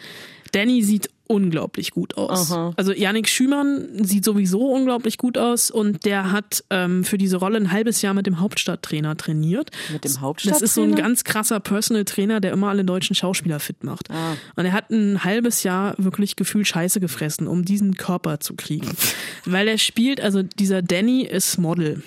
Danny 0.53 0.83
sieht 0.83 1.09
unglaublich 1.27 1.91
gut 1.93 2.16
aus. 2.16 2.53
Aha. 2.53 2.73
Also 2.77 2.93
Yannick 2.93 3.29
Schümann 3.29 4.05
sieht 4.05 4.25
sowieso 4.25 4.73
unglaublich 4.73 5.18
gut 5.18 5.39
aus 5.39 5.70
und 5.70 6.05
der 6.05 6.33
hat 6.33 6.64
ähm, 6.70 7.05
für 7.05 7.18
diese 7.18 7.37
Rolle 7.37 7.57
ein 7.59 7.73
halbes 7.73 8.03
Jahr 8.03 8.14
mit 8.14 8.27
dem 8.27 8.41
Hauptstadttrainer 8.41 9.16
trainiert. 9.16 9.70
Mit 9.91 10.05
dem 10.05 10.09
Das 10.09 10.12
ist 10.12 10.14
so 10.14 10.18
ein 10.18 10.23
Hauptstadttrainer? 10.23 10.97
ganz 10.97 11.25
krasser 11.25 11.61
Personal 11.61 12.05
Trainer, 12.05 12.41
der 12.41 12.53
immer 12.53 12.68
alle 12.68 12.85
deutschen 12.85 13.14
Schauspieler 13.14 13.61
fit 13.61 13.85
macht. 13.85 14.11
Ah. 14.11 14.37
Und 14.57 14.64
er 14.64 14.73
hat 14.73 14.91
ein 14.91 15.25
halbes 15.25 15.62
Jahr 15.62 15.95
wirklich 15.99 16.37
gefühlt 16.37 16.66
Scheiße 16.66 17.01
gefressen, 17.01 17.47
um 17.47 17.64
diesen 17.64 17.95
Körper 17.97 18.41
zu 18.41 18.55
kriegen. 18.55 18.91
Weil 19.45 19.68
er 19.68 19.79
spielt, 19.79 20.20
also 20.20 20.43
dieser 20.43 20.83
Danny 20.83 21.23
ist 21.23 21.59
Model. 21.59 22.03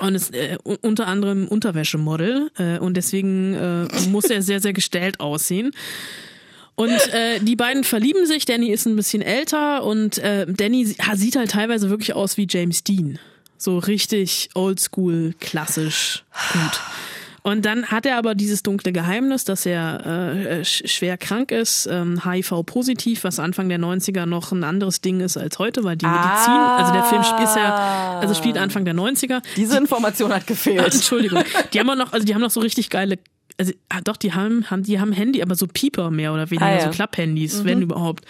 Und 0.00 0.16
ist 0.16 0.34
äh, 0.34 0.58
unter 0.64 1.06
anderem 1.06 1.46
Unterwäschemodel 1.46 2.50
äh, 2.58 2.78
und 2.78 2.96
deswegen 2.96 3.54
äh, 3.54 3.86
muss 4.08 4.24
er 4.24 4.42
sehr, 4.42 4.60
sehr 4.60 4.72
gestellt 4.72 5.20
aussehen. 5.20 5.70
Und 6.76 6.90
äh, 7.12 7.38
die 7.40 7.56
beiden 7.56 7.84
verlieben 7.84 8.26
sich. 8.26 8.44
Danny 8.46 8.70
ist 8.70 8.86
ein 8.86 8.96
bisschen 8.96 9.22
älter 9.22 9.84
und 9.84 10.18
äh, 10.18 10.46
Danny 10.48 10.84
sieht 11.14 11.36
halt 11.36 11.50
teilweise 11.52 11.88
wirklich 11.90 12.14
aus 12.14 12.36
wie 12.36 12.46
James 12.50 12.82
Dean. 12.82 13.18
So 13.56 13.78
richtig 13.78 14.48
oldschool, 14.54 15.34
klassisch 15.40 16.24
gut. 16.52 16.80
Und 17.46 17.66
dann 17.66 17.86
hat 17.88 18.06
er 18.06 18.16
aber 18.16 18.34
dieses 18.34 18.62
dunkle 18.62 18.90
Geheimnis, 18.90 19.44
dass 19.44 19.66
er 19.66 20.00
äh, 20.46 20.60
sch- 20.62 20.88
schwer 20.88 21.18
krank 21.18 21.50
ist, 21.52 21.86
ähm, 21.90 22.24
HIV-positiv, 22.24 23.22
was 23.22 23.38
Anfang 23.38 23.68
der 23.68 23.78
90er 23.78 24.24
noch 24.24 24.50
ein 24.50 24.64
anderes 24.64 25.02
Ding 25.02 25.20
ist 25.20 25.36
als 25.36 25.58
heute, 25.58 25.84
weil 25.84 25.96
die 25.96 26.06
Medizin, 26.06 26.54
also 26.54 26.92
der 26.94 27.04
Film 27.04 27.22
spielt 27.22 27.42
ist 27.48 27.56
ja, 27.56 28.18
also 28.20 28.32
spielt 28.34 28.56
Anfang 28.56 28.86
der 28.86 28.94
90er. 28.94 29.42
Diese 29.56 29.76
Information 29.76 30.32
hat 30.32 30.42
Ah, 30.42 30.46
gefehlt. 30.46 30.86
Entschuldigung. 30.94 31.44
Die 31.74 31.78
haben 31.80 31.90
auch 31.90 31.96
noch, 31.96 32.12
also 32.14 32.24
die 32.24 32.34
haben 32.34 32.40
noch 32.40 32.50
so 32.50 32.60
richtig 32.60 32.88
geile, 32.88 33.18
also 33.58 33.72
ah, 33.88 34.00
doch, 34.02 34.16
die 34.16 34.32
haben, 34.32 34.70
haben, 34.70 34.82
die 34.82 34.98
haben 35.00 35.12
Handy, 35.12 35.42
aber 35.42 35.54
so 35.54 35.66
Pieper 35.66 36.10
mehr 36.10 36.32
oder 36.32 36.50
weniger, 36.50 36.66
Ah, 36.66 36.74
ja. 36.74 36.80
so 36.84 36.90
Klapphandys, 36.90 37.60
Mhm. 37.62 37.64
wenn 37.64 37.82
überhaupt. 37.82 38.24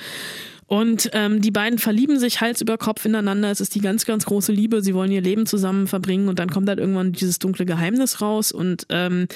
Und 0.66 1.11
ähm, 1.12 1.43
die 1.43 1.51
beiden 1.51 1.79
verlieben 1.79 2.18
sich 2.18 2.41
Hals 2.41 2.61
über 2.62 2.79
Kopf 2.79 3.05
ineinander. 3.05 3.51
Es 3.51 3.61
ist 3.61 3.75
die 3.75 3.81
ganz, 3.81 4.07
ganz 4.07 4.25
große 4.25 4.51
Liebe. 4.51 4.81
Sie 4.83 4.95
wollen 4.95 5.12
ihr 5.12 5.20
Leben 5.20 5.45
zusammen 5.47 5.87
verbringen 5.87 6.29
und 6.29 6.39
dann 6.39 6.51
kommt 6.51 6.68
halt 6.68 6.79
irgendwann 6.79 7.12
dieses 7.12 7.39
dunkle 7.39 7.66
Geheimnis 7.66 8.22
raus 8.22 8.51
und 8.51 8.87
ähm, 8.89 9.27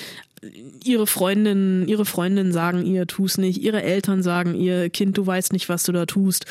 ihre 0.84 1.07
Freundinnen, 1.07 1.86
ihre 1.86 2.07
Freundinnen 2.07 2.53
sagen 2.53 2.84
ihr, 2.86 3.07
tu's 3.07 3.36
nicht. 3.39 3.61
Ihre 3.61 3.82
Eltern 3.82 4.22
sagen 4.22 4.55
ihr, 4.55 4.89
Kind, 4.89 5.18
du 5.18 5.26
weißt 5.26 5.53
nicht, 5.53 5.68
was 5.68 5.84
du 5.84 5.93
da 5.93 6.07
tust. 6.07 6.47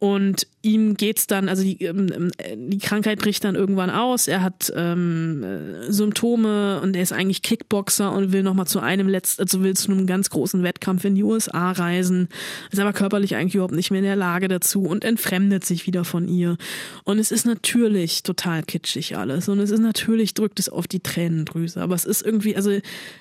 Und 0.00 0.46
ihm 0.62 0.94
geht's 0.94 1.26
dann, 1.26 1.48
also 1.48 1.62
die, 1.62 1.82
ähm, 1.84 2.30
äh, 2.38 2.56
die 2.56 2.78
Krankheit 2.78 3.20
bricht 3.20 3.44
dann 3.44 3.54
irgendwann 3.54 3.90
aus. 3.90 4.28
Er 4.28 4.42
hat 4.42 4.72
ähm, 4.74 5.44
äh, 5.44 5.92
Symptome 5.92 6.80
und 6.80 6.96
er 6.96 7.02
ist 7.02 7.12
eigentlich 7.12 7.42
Kickboxer 7.42 8.12
und 8.12 8.32
will 8.32 8.42
nochmal 8.42 8.66
zu 8.66 8.80
einem 8.80 9.08
letzten, 9.08 9.42
also 9.42 9.62
will 9.62 9.76
zu 9.76 9.92
einem 9.92 10.06
ganz 10.06 10.30
großen 10.30 10.62
Wettkampf 10.62 11.04
in 11.04 11.14
die 11.14 11.22
USA 11.22 11.72
reisen, 11.72 12.28
ist 12.70 12.80
aber 12.80 12.92
körperlich 12.92 13.36
eigentlich 13.36 13.54
überhaupt 13.54 13.74
nicht 13.74 13.90
mehr 13.90 14.00
in 14.00 14.06
der 14.06 14.16
Lage 14.16 14.48
dazu 14.48 14.82
und 14.82 15.04
entfremdet 15.04 15.64
sich 15.64 15.86
wieder 15.86 16.04
von 16.04 16.28
ihr. 16.28 16.56
Und 17.04 17.18
es 17.18 17.30
ist 17.30 17.46
natürlich 17.46 18.22
total 18.22 18.62
kitschig 18.62 19.16
alles 19.16 19.48
und 19.48 19.60
es 19.60 19.70
ist 19.70 19.80
natürlich 19.80 20.34
drückt 20.34 20.58
es 20.58 20.68
auf 20.68 20.88
die 20.88 21.00
Tränendrüse, 21.00 21.80
aber 21.80 21.94
es 21.94 22.04
ist 22.04 22.22
irgendwie, 22.22 22.56
also 22.56 22.72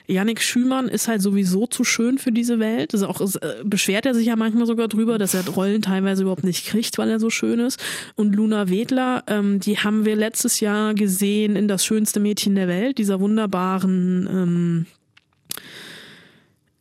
Yannick 0.07 0.41
Schümann 0.41 0.87
ist 0.87 1.07
halt 1.07 1.21
sowieso 1.21 1.67
zu 1.67 1.83
schön 1.83 2.17
für 2.17 2.31
diese 2.31 2.59
Welt. 2.59 2.93
Also 2.93 3.07
auch 3.07 3.21
es, 3.21 3.35
äh, 3.35 3.55
beschwert 3.63 4.05
er 4.05 4.13
sich 4.13 4.27
ja 4.27 4.35
manchmal 4.35 4.65
sogar 4.65 4.87
drüber, 4.87 5.17
dass 5.17 5.33
er 5.33 5.47
Rollen 5.47 5.81
teilweise 5.81 6.23
überhaupt 6.23 6.43
nicht 6.43 6.65
kriegt, 6.65 6.97
weil 6.97 7.09
er 7.09 7.19
so 7.19 7.26
schön 7.29 7.59
ist. 7.59 7.83
Und 8.15 8.35
Luna 8.35 8.69
Wedler, 8.69 9.23
ähm, 9.27 9.59
die 9.59 9.77
haben 9.77 10.05
wir 10.05 10.15
letztes 10.15 10.59
Jahr 10.59 10.93
gesehen 10.93 11.55
in 11.55 11.67
das 11.67 11.85
schönste 11.85 12.19
Mädchen 12.19 12.55
der 12.55 12.67
Welt, 12.67 12.97
dieser 12.97 13.19
wunderbaren 13.19 14.27
ähm, 14.31 14.85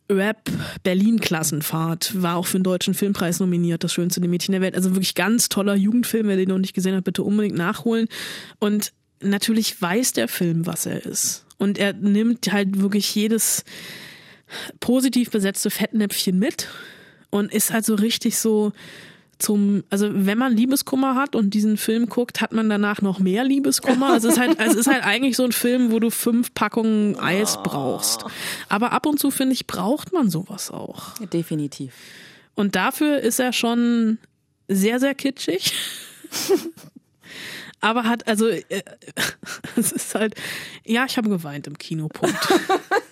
Rap 0.09 0.49
Berlin 0.83 1.19
Klassenfahrt 1.19 2.21
war 2.21 2.37
auch 2.37 2.45
für 2.45 2.59
den 2.59 2.63
deutschen 2.63 2.93
Filmpreis 2.93 3.39
nominiert, 3.39 3.83
das 3.83 3.93
schönste 3.93 4.21
Mädchen 4.21 4.53
der 4.53 4.61
Welt. 4.61 4.75
Also 4.75 4.91
wirklich 4.91 5.15
ganz 5.15 5.49
toller 5.49 5.75
Jugendfilm, 5.75 6.27
wer 6.27 6.37
den 6.37 6.49
noch 6.49 6.59
nicht 6.59 6.73
gesehen 6.73 6.95
hat, 6.95 7.03
bitte 7.03 7.23
unbedingt 7.23 7.57
nachholen. 7.57 8.07
Und 8.59 8.93
natürlich 9.21 9.81
weiß 9.81 10.13
der 10.13 10.27
Film, 10.27 10.65
was 10.65 10.85
er 10.85 11.05
ist. 11.05 11.45
Und 11.57 11.77
er 11.77 11.93
nimmt 11.93 12.51
halt 12.51 12.79
wirklich 12.79 13.13
jedes 13.15 13.65
positiv 14.79 15.29
besetzte 15.29 15.69
Fettnäpfchen 15.69 16.39
mit 16.39 16.69
und 17.29 17.53
ist 17.53 17.73
halt 17.73 17.85
so 17.85 17.95
richtig 17.95 18.37
so 18.37 18.71
zum, 19.39 19.83
also 19.89 20.09
wenn 20.11 20.37
man 20.37 20.55
Liebeskummer 20.55 21.15
hat 21.15 21.35
und 21.35 21.53
diesen 21.53 21.77
Film 21.77 22.07
guckt, 22.09 22.41
hat 22.41 22.51
man 22.51 22.69
danach 22.69 23.01
noch 23.01 23.19
mehr 23.19 23.43
Liebeskummer. 23.43 24.11
Also 24.13 24.29
es 24.29 24.35
ist 24.35 24.39
halt, 24.39 24.59
also 24.59 24.73
es 24.73 24.87
ist 24.87 24.93
halt 24.93 25.03
eigentlich 25.03 25.35
so 25.35 25.43
ein 25.43 25.51
Film, 25.51 25.91
wo 25.91 25.99
du 25.99 26.09
fünf 26.09 26.53
Packungen 26.53 27.19
Eis 27.19 27.57
brauchst. 27.63 28.25
Aber 28.69 28.91
ab 28.91 29.05
und 29.05 29.19
zu, 29.19 29.29
finde 29.29 29.53
ich, 29.53 29.67
braucht 29.67 30.13
man 30.13 30.29
sowas 30.29 30.71
auch. 30.71 31.13
Definitiv. 31.31 31.93
Und 32.55 32.75
dafür 32.75 33.19
ist 33.19 33.39
er 33.39 33.53
schon 33.53 34.17
sehr, 34.67 34.99
sehr 34.99 35.13
kitschig. 35.13 35.73
Aber 37.79 38.05
hat, 38.05 38.27
also, 38.27 38.47
äh, 38.47 38.63
es 39.75 39.91
ist 39.91 40.15
halt, 40.15 40.33
ja, 40.83 41.05
ich 41.05 41.17
habe 41.17 41.29
geweint 41.29 41.67
im 41.67 41.77
Kinopunkt. 41.77 42.35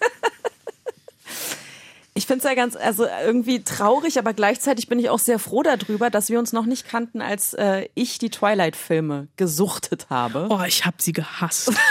Ich 2.17 2.25
finde 2.27 2.39
es 2.39 2.43
ja 2.49 2.55
ganz, 2.55 2.75
also 2.77 3.05
irgendwie 3.05 3.61
traurig, 3.63 4.17
aber 4.17 4.33
gleichzeitig 4.33 4.87
bin 4.87 4.99
ich 4.99 5.09
auch 5.09 5.19
sehr 5.19 5.37
froh 5.37 5.63
darüber, 5.63 6.09
dass 6.09 6.29
wir 6.29 6.39
uns 6.39 6.53
noch 6.53 6.65
nicht 6.65 6.87
kannten, 6.87 7.21
als 7.21 7.53
äh, 7.55 7.89
ich 7.93 8.19
die 8.19 8.29
Twilight-Filme 8.29 9.27
gesuchtet 9.35 10.07
habe. 10.09 10.47
Oh, 10.49 10.61
ich 10.65 10.85
habe 10.85 10.97
sie 10.99 11.13
gehasst. 11.13 11.71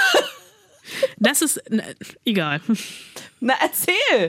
Das 1.18 1.41
ist, 1.41 1.62
na, 1.70 1.83
egal. 2.27 2.61
Na, 3.41 3.55
erzähl! 3.62 4.29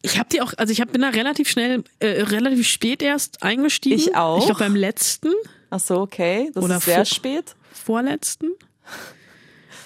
Ich 0.00 0.18
habe 0.18 0.28
die 0.32 0.40
auch, 0.40 0.54
also 0.56 0.72
ich 0.72 0.80
hab, 0.80 0.90
bin 0.90 1.02
da 1.02 1.10
relativ 1.10 1.48
schnell, 1.50 1.84
äh, 1.98 2.22
relativ 2.22 2.66
spät 2.66 3.02
erst 3.02 3.42
eingestiegen. 3.42 3.98
Ich 3.98 4.16
auch. 4.16 4.38
Ich 4.38 4.46
glaube 4.46 4.60
beim 4.60 4.74
letzten. 4.74 5.30
Ach 5.68 5.80
so, 5.80 6.00
okay. 6.00 6.50
Das 6.54 6.64
Oder 6.64 6.76
ist 6.78 6.86
sehr 6.86 6.96
vor- 6.96 7.04
spät. 7.04 7.54
Vorletzten. 7.72 8.52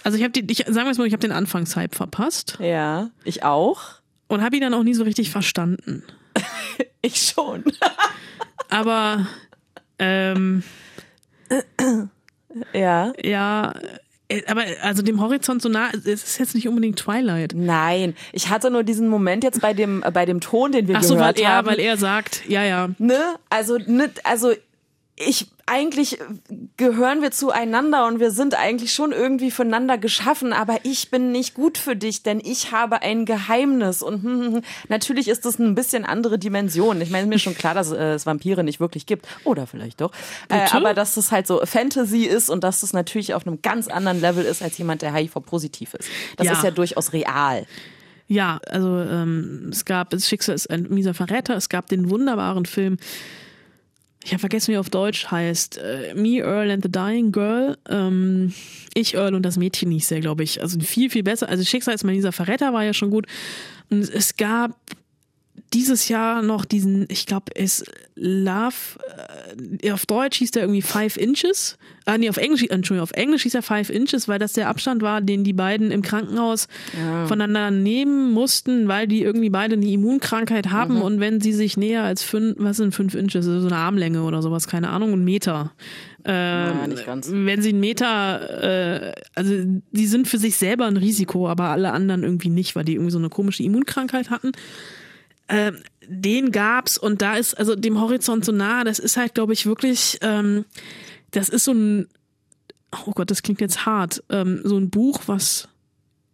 Also 0.04 0.16
ich 0.16 0.22
habe 0.22 0.30
die, 0.30 0.46
ich, 0.50 0.58
sagen 0.58 0.74
wir 0.86 0.90
es 0.90 0.98
mal, 0.98 1.06
ich 1.08 1.12
habe 1.12 1.20
den 1.20 1.32
Anfangshype 1.32 1.94
verpasst 1.94 2.58
Ja, 2.60 3.10
ich 3.24 3.42
auch. 3.42 3.95
Und 4.28 4.42
habe 4.42 4.56
ihn 4.56 4.62
dann 4.62 4.74
auch 4.74 4.82
nie 4.82 4.94
so 4.94 5.04
richtig 5.04 5.30
verstanden. 5.30 6.02
Ich 7.02 7.22
schon. 7.22 7.62
Aber 8.68 9.26
ähm, 10.00 10.62
Ja. 12.72 13.12
ja, 13.22 13.74
äh, 14.28 14.42
aber 14.46 14.64
also 14.82 15.02
dem 15.02 15.20
Horizont 15.20 15.62
so 15.62 15.68
nah, 15.68 15.90
es 15.92 16.04
ist 16.06 16.38
jetzt 16.38 16.54
nicht 16.54 16.66
unbedingt 16.66 16.98
Twilight. 16.98 17.52
Nein, 17.54 18.14
ich 18.32 18.48
hatte 18.48 18.70
nur 18.70 18.82
diesen 18.82 19.08
Moment 19.08 19.44
jetzt 19.44 19.60
bei 19.60 19.72
dem, 19.72 20.02
äh, 20.02 20.10
bei 20.10 20.24
dem 20.26 20.40
Ton, 20.40 20.72
den 20.72 20.88
wir 20.88 20.96
Ach 20.96 21.02
so, 21.02 21.14
weil 21.14 21.34
gehört 21.34 21.40
er, 21.40 21.48
haben. 21.50 21.66
weil 21.68 21.78
er 21.80 21.96
sagt, 21.96 22.42
ja, 22.48 22.64
ja. 22.64 22.88
ne, 22.98 23.36
also, 23.50 23.78
ne, 23.86 24.10
also 24.24 24.52
ich 25.16 25.48
eigentlich 25.64 26.18
gehören 26.76 27.22
wir 27.22 27.32
zueinander 27.32 28.06
und 28.06 28.20
wir 28.20 28.30
sind 28.30 28.54
eigentlich 28.54 28.92
schon 28.92 29.12
irgendwie 29.12 29.50
füreinander 29.50 29.98
geschaffen, 29.98 30.52
aber 30.52 30.78
ich 30.84 31.10
bin 31.10 31.32
nicht 31.32 31.54
gut 31.54 31.78
für 31.78 31.96
dich, 31.96 32.22
denn 32.22 32.38
ich 32.38 32.70
habe 32.70 33.02
ein 33.02 33.24
Geheimnis 33.24 34.02
und 34.02 34.22
hm, 34.22 34.40
hm, 34.40 34.54
hm. 34.56 34.62
natürlich 34.88 35.26
ist 35.28 35.44
das 35.44 35.58
ein 35.58 35.74
bisschen 35.74 36.04
andere 36.04 36.38
Dimension. 36.38 37.00
Ich 37.00 37.10
meine, 37.10 37.26
mir 37.26 37.36
ist 37.36 37.42
schon 37.42 37.56
klar, 37.56 37.74
dass 37.74 37.90
äh, 37.90 38.12
es 38.12 38.26
Vampire 38.26 38.62
nicht 38.62 38.78
wirklich 38.78 39.06
gibt 39.06 39.26
oder 39.42 39.66
vielleicht 39.66 40.00
doch, 40.02 40.12
äh, 40.50 40.66
aber 40.70 40.94
dass 40.94 41.14
das 41.14 41.32
halt 41.32 41.46
so 41.46 41.60
Fantasy 41.64 42.24
ist 42.24 42.50
und 42.50 42.62
dass 42.62 42.82
das 42.82 42.92
natürlich 42.92 43.34
auf 43.34 43.46
einem 43.46 43.60
ganz 43.62 43.88
anderen 43.88 44.20
Level 44.20 44.44
ist 44.44 44.62
als 44.62 44.78
jemand, 44.78 45.02
der 45.02 45.14
HIV-positiv 45.14 45.94
ist. 45.94 46.08
Das 46.36 46.46
Ja. 46.46 46.52
ist 46.52 46.62
ja 46.62 46.70
durchaus 46.70 47.12
real. 47.12 47.66
Ja, 48.28 48.60
also 48.68 48.98
ähm, 49.00 49.70
es 49.70 49.84
gab, 49.84 50.10
das 50.10 50.28
Schicksal 50.28 50.54
ist 50.54 50.68
ein 50.68 50.88
mieser 50.90 51.14
Verräter, 51.14 51.56
es 51.56 51.68
gab 51.68 51.88
den 51.88 52.10
wunderbaren 52.10 52.66
Film, 52.66 52.98
ich 54.26 54.32
habe 54.32 54.40
vergessen, 54.40 54.72
wie 54.72 54.76
er 54.76 54.80
auf 54.80 54.90
Deutsch 54.90 55.30
heißt, 55.30 55.78
äh, 55.78 56.12
Me, 56.14 56.38
Earl 56.40 56.72
and 56.72 56.82
the 56.82 56.90
Dying 56.90 57.30
Girl. 57.30 57.78
Ähm, 57.88 58.52
ich, 58.92 59.14
Earl 59.14 59.36
und 59.36 59.44
das 59.44 59.56
Mädchen 59.56 59.92
hieß 59.92 60.08
der, 60.08 60.18
glaube 60.18 60.42
ich. 60.42 60.60
Also 60.60 60.80
viel, 60.80 61.10
viel 61.10 61.22
besser. 61.22 61.48
Also 61.48 61.62
Schicksal 61.62 61.94
ist 61.94 62.02
mein 62.02 62.16
dieser 62.16 62.32
Verräter 62.32 62.72
war 62.72 62.82
ja 62.82 62.92
schon 62.92 63.10
gut. 63.10 63.28
Und 63.88 64.00
es 64.00 64.36
gab 64.36 64.72
dieses 65.76 66.08
Jahr 66.08 66.40
noch 66.40 66.64
diesen, 66.64 67.04
ich 67.10 67.26
glaube, 67.26 67.54
es 67.54 67.84
Love, 68.14 68.98
äh, 69.82 69.90
auf 69.90 70.06
Deutsch 70.06 70.38
hieß 70.38 70.52
der 70.52 70.62
irgendwie 70.62 70.80
Five 70.80 71.18
Inches. 71.18 71.76
Ah, 72.06 72.16
nee, 72.16 72.30
auf 72.30 72.38
Englisch, 72.38 72.62
Entschuldigung, 72.62 73.02
auf 73.02 73.10
Englisch 73.10 73.42
hieß 73.42 73.54
er 73.54 73.60
Five 73.62 73.90
Inches, 73.90 74.26
weil 74.26 74.38
das 74.38 74.54
der 74.54 74.68
Abstand 74.68 75.02
war, 75.02 75.20
den 75.20 75.44
die 75.44 75.52
beiden 75.52 75.90
im 75.90 76.00
Krankenhaus 76.00 76.68
voneinander 77.26 77.70
nehmen 77.70 78.32
mussten, 78.32 78.88
weil 78.88 79.06
die 79.06 79.22
irgendwie 79.22 79.50
beide 79.50 79.74
eine 79.74 79.86
Immunkrankheit 79.86 80.70
haben 80.70 81.02
und 81.02 81.20
wenn 81.20 81.42
sie 81.42 81.52
sich 81.52 81.76
näher 81.76 82.04
als 82.04 82.22
fünf, 82.22 82.56
was 82.58 82.78
sind 82.78 82.94
fünf 82.94 83.14
Inches, 83.14 83.44
so 83.44 83.66
eine 83.66 83.76
Armlänge 83.76 84.22
oder 84.22 84.40
sowas, 84.40 84.68
keine 84.68 84.88
Ahnung, 84.88 85.12
ein 85.12 85.24
Meter. 85.24 85.72
Ja, 86.26 86.86
nicht 86.86 87.04
ganz. 87.04 87.28
Wenn 87.30 87.60
sie 87.60 87.68
einen 87.68 87.80
Meter, 87.80 89.10
äh, 89.10 89.12
also 89.34 89.52
die 89.92 90.06
sind 90.06 90.26
für 90.26 90.38
sich 90.38 90.56
selber 90.56 90.86
ein 90.86 90.96
Risiko, 90.96 91.48
aber 91.48 91.64
alle 91.64 91.92
anderen 91.92 92.22
irgendwie 92.22 92.48
nicht, 92.48 92.74
weil 92.76 92.84
die 92.84 92.94
irgendwie 92.94 93.12
so 93.12 93.18
eine 93.18 93.28
komische 93.28 93.62
Immunkrankheit 93.62 94.30
hatten. 94.30 94.52
Ähm, 95.48 95.82
den 96.08 96.50
gab's 96.50 96.98
und 96.98 97.22
da 97.22 97.36
ist 97.36 97.54
also 97.54 97.76
dem 97.76 98.00
Horizont 98.00 98.44
so 98.44 98.52
nah, 98.52 98.84
das 98.84 98.98
ist 98.98 99.16
halt, 99.16 99.34
glaube 99.34 99.52
ich, 99.52 99.66
wirklich, 99.66 100.18
ähm, 100.22 100.64
das 101.30 101.48
ist 101.48 101.64
so 101.64 101.72
ein, 101.72 102.08
oh 103.06 103.12
Gott, 103.12 103.30
das 103.30 103.42
klingt 103.42 103.60
jetzt 103.60 103.86
hart, 103.86 104.22
ähm, 104.30 104.60
so 104.64 104.76
ein 104.76 104.90
Buch, 104.90 105.22
was 105.26 105.68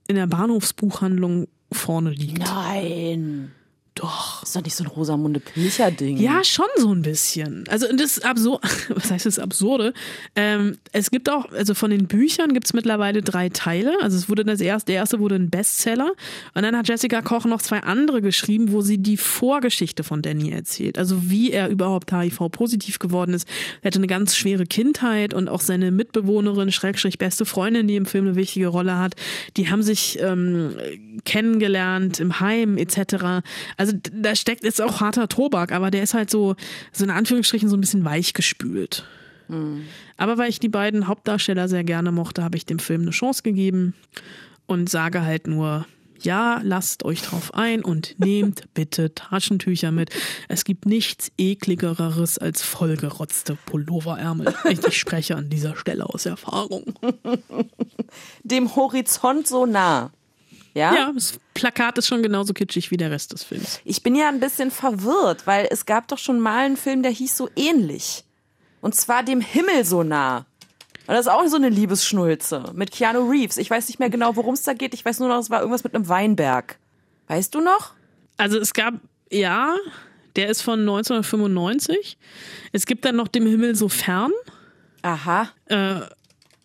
in 0.09 0.17
der 0.17 0.27
Bahnhofsbuchhandlung 0.27 1.49
vorne 1.71 2.11
liegt. 2.11 2.39
Nein. 2.39 3.53
Doch. 3.95 4.43
Ist 4.43 4.57
doch 4.57 4.63
nicht 4.63 4.75
so 4.75 4.85
ein 4.85 4.87
Rosamunde 4.87 5.41
Pilcher-Ding. 5.41 6.17
Ja, 6.17 6.43
schon 6.45 6.67
so 6.79 6.95
ein 6.95 7.03
bisschen. 7.03 7.65
Also 7.69 7.87
das 7.93 8.19
ist 8.19 8.25
absurd, 8.25 8.63
was 8.89 9.11
heißt 9.11 9.27
das 9.27 9.39
Absurde? 9.39 9.93
Ähm, 10.35 10.79
es 10.93 11.11
gibt 11.11 11.29
auch, 11.29 11.51
also 11.53 11.75
von 11.75 11.91
den 11.91 12.07
Büchern 12.07 12.55
gibt 12.55 12.67
es 12.67 12.73
mittlerweile 12.73 13.21
drei 13.21 13.51
Teile. 13.51 13.93
Also 14.01 14.17
es 14.17 14.31
wurde 14.31 14.45
das 14.45 14.61
erste, 14.61 14.93
der 14.93 14.97
erste 14.97 15.21
wurde 15.21 15.35
ein 15.35 15.51
Bestseller. 15.51 16.13
Und 16.55 16.63
dann 16.63 16.77
hat 16.77 16.89
Jessica 16.89 17.21
Koch 17.21 17.45
noch 17.45 17.61
zwei 17.61 17.81
andere 17.81 18.23
geschrieben, 18.23 18.73
wo 18.73 18.81
sie 18.81 18.97
die 18.99 19.19
Vorgeschichte 19.19 20.05
von 20.05 20.23
Danny 20.23 20.51
erzählt. 20.51 20.97
Also 20.97 21.31
wie 21.31 21.51
er 21.51 21.69
überhaupt 21.69 22.13
HIV-positiv 22.13 22.99
geworden 22.99 23.35
ist. 23.35 23.47
Er 23.83 23.89
hatte 23.89 23.99
eine 23.99 24.07
ganz 24.07 24.37
schwere 24.37 24.65
Kindheit 24.65 25.35
und 25.35 25.49
auch 25.49 25.61
seine 25.61 25.91
Mitbewohnerin, 25.91 26.73
Schrägstrich 26.73 27.19
beste 27.19 27.45
Freundin, 27.45 27.89
die 27.89 27.97
im 27.97 28.07
Film 28.07 28.27
eine 28.27 28.37
wichtige 28.37 28.69
Rolle 28.69 28.97
hat, 28.99 29.17
die 29.57 29.69
haben 29.71 29.83
sich 29.83 30.19
ähm, 30.21 30.77
kennengelernt 31.25 32.21
im 32.21 32.41
Heim 32.41 32.79
etc. 32.79 33.43
Also 33.77 33.82
d- 33.91 34.13
da 34.15 34.37
steckt 34.37 34.63
jetzt 34.63 34.81
auch 34.81 35.01
harter 35.01 35.27
Tobak, 35.27 35.73
aber 35.73 35.91
der 35.91 36.05
ist 36.05 36.15
halt 36.15 36.31
so, 36.31 36.55
so 36.93 37.03
in 37.03 37.11
Anführungsstrichen 37.11 37.69
so 37.69 37.77
ein 37.77 37.81
bisschen 37.81 38.05
weichgespült. 38.05 39.05
Aber 40.17 40.39
weil 40.39 40.49
ich 40.49 40.61
die 40.61 40.69
beiden 40.71 41.09
Hauptdarsteller 41.09 41.69
sehr 41.69 41.83
gerne 41.85 42.11
mochte, 42.13 42.43
habe 42.45 42.57
ich 42.57 42.65
dem 42.65 42.79
Film 42.79 43.03
eine 43.03 43.11
Chance 43.11 43.43
gegeben 43.43 43.93
und 44.67 44.89
sage 44.89 45.23
halt 45.23 45.47
nur, 45.47 45.85
ja, 46.23 46.61
lasst 46.63 47.05
euch 47.05 47.21
drauf 47.21 47.53
ein 47.53 47.83
und 47.85 48.15
nehmt 48.25 48.63
bitte 48.73 49.15
Taschentücher 49.15 49.91
mit. 49.91 50.09
Es 50.49 50.65
gibt 50.65 50.87
nichts 50.87 51.33
ekligeres 51.37 52.39
als 52.39 52.63
vollgerotzte 52.63 53.59
Pulloverärmel. 53.67 54.55
Ich, 54.71 54.83
ich 54.87 54.99
spreche 54.99 55.37
an 55.37 55.51
dieser 55.51 55.77
Stelle 55.77 56.07
aus 56.07 56.25
Erfahrung. 56.25 56.95
Dem 58.45 58.75
Horizont 58.75 59.47
so 59.47 59.67
nah. 59.67 60.13
Ja? 60.75 60.95
Ja, 60.95 61.13
das 61.13 61.39
Plakat 61.55 61.99
ist 61.99 62.07
schon 62.07 62.23
genauso 62.23 62.55
kitschig 62.55 62.91
wie 62.91 62.97
der 62.97 63.11
Rest 63.11 63.33
des 63.33 63.45
Films. 63.45 63.81
Ich 63.85 64.03
bin 64.03 64.15
ja 64.15 64.29
ein 64.29 64.41
bisschen 64.41 64.71
verwirrt, 64.71 65.47
weil 65.47 65.69
es 65.71 65.87
gab 65.87 66.09
doch 66.09 66.19
schon 66.19 66.41
mal 66.41 66.65
einen 66.65 66.77
Film, 66.77 67.03
der 67.03 67.13
hieß 67.13 67.37
so 67.37 67.51
ähnlich. 67.57 68.25
Und 68.81 68.95
zwar 68.95 69.23
dem 69.23 69.41
Himmel 69.41 69.85
so 69.85 70.03
nah. 70.03 70.47
Und 71.07 71.15
das 71.15 71.27
ist 71.27 71.33
auch 71.33 71.47
so 71.47 71.57
eine 71.57 71.69
Liebesschnulze 71.69 72.73
mit 72.75 72.91
Keanu 72.93 73.29
Reeves. 73.29 73.59
Ich 73.59 73.71
weiß 73.71 73.89
nicht 73.89 73.99
mehr 73.99 74.11
genau, 74.11 74.37
worum 74.37 74.55
es 74.55 74.63
da 74.63 74.73
geht. 74.73 74.95
Ich 74.95 75.05
weiß 75.05 75.19
nur 75.19 75.29
noch, 75.29 75.39
es 75.39 75.51
war 75.51 75.61
irgendwas 75.61 75.85
mit 75.85 75.95
einem 75.95 76.09
Weinberg. 76.09 76.79
Weißt 77.29 77.55
du 77.55 77.61
noch? 77.61 77.93
Also 78.37 78.59
es 78.59 78.73
gab, 78.73 78.95
ja, 79.31 79.75
der 80.37 80.49
ist 80.49 80.63
von 80.63 80.81
1995. 80.81 82.17
Es 82.73 82.87
gibt 82.87 83.05
dann 83.05 83.17
noch 83.17 83.29
dem 83.29 83.47
Himmel 83.47 83.75
so 83.75 83.89
fern. 83.89 84.33
Aha. 85.03 85.51
Äh, 85.67 86.01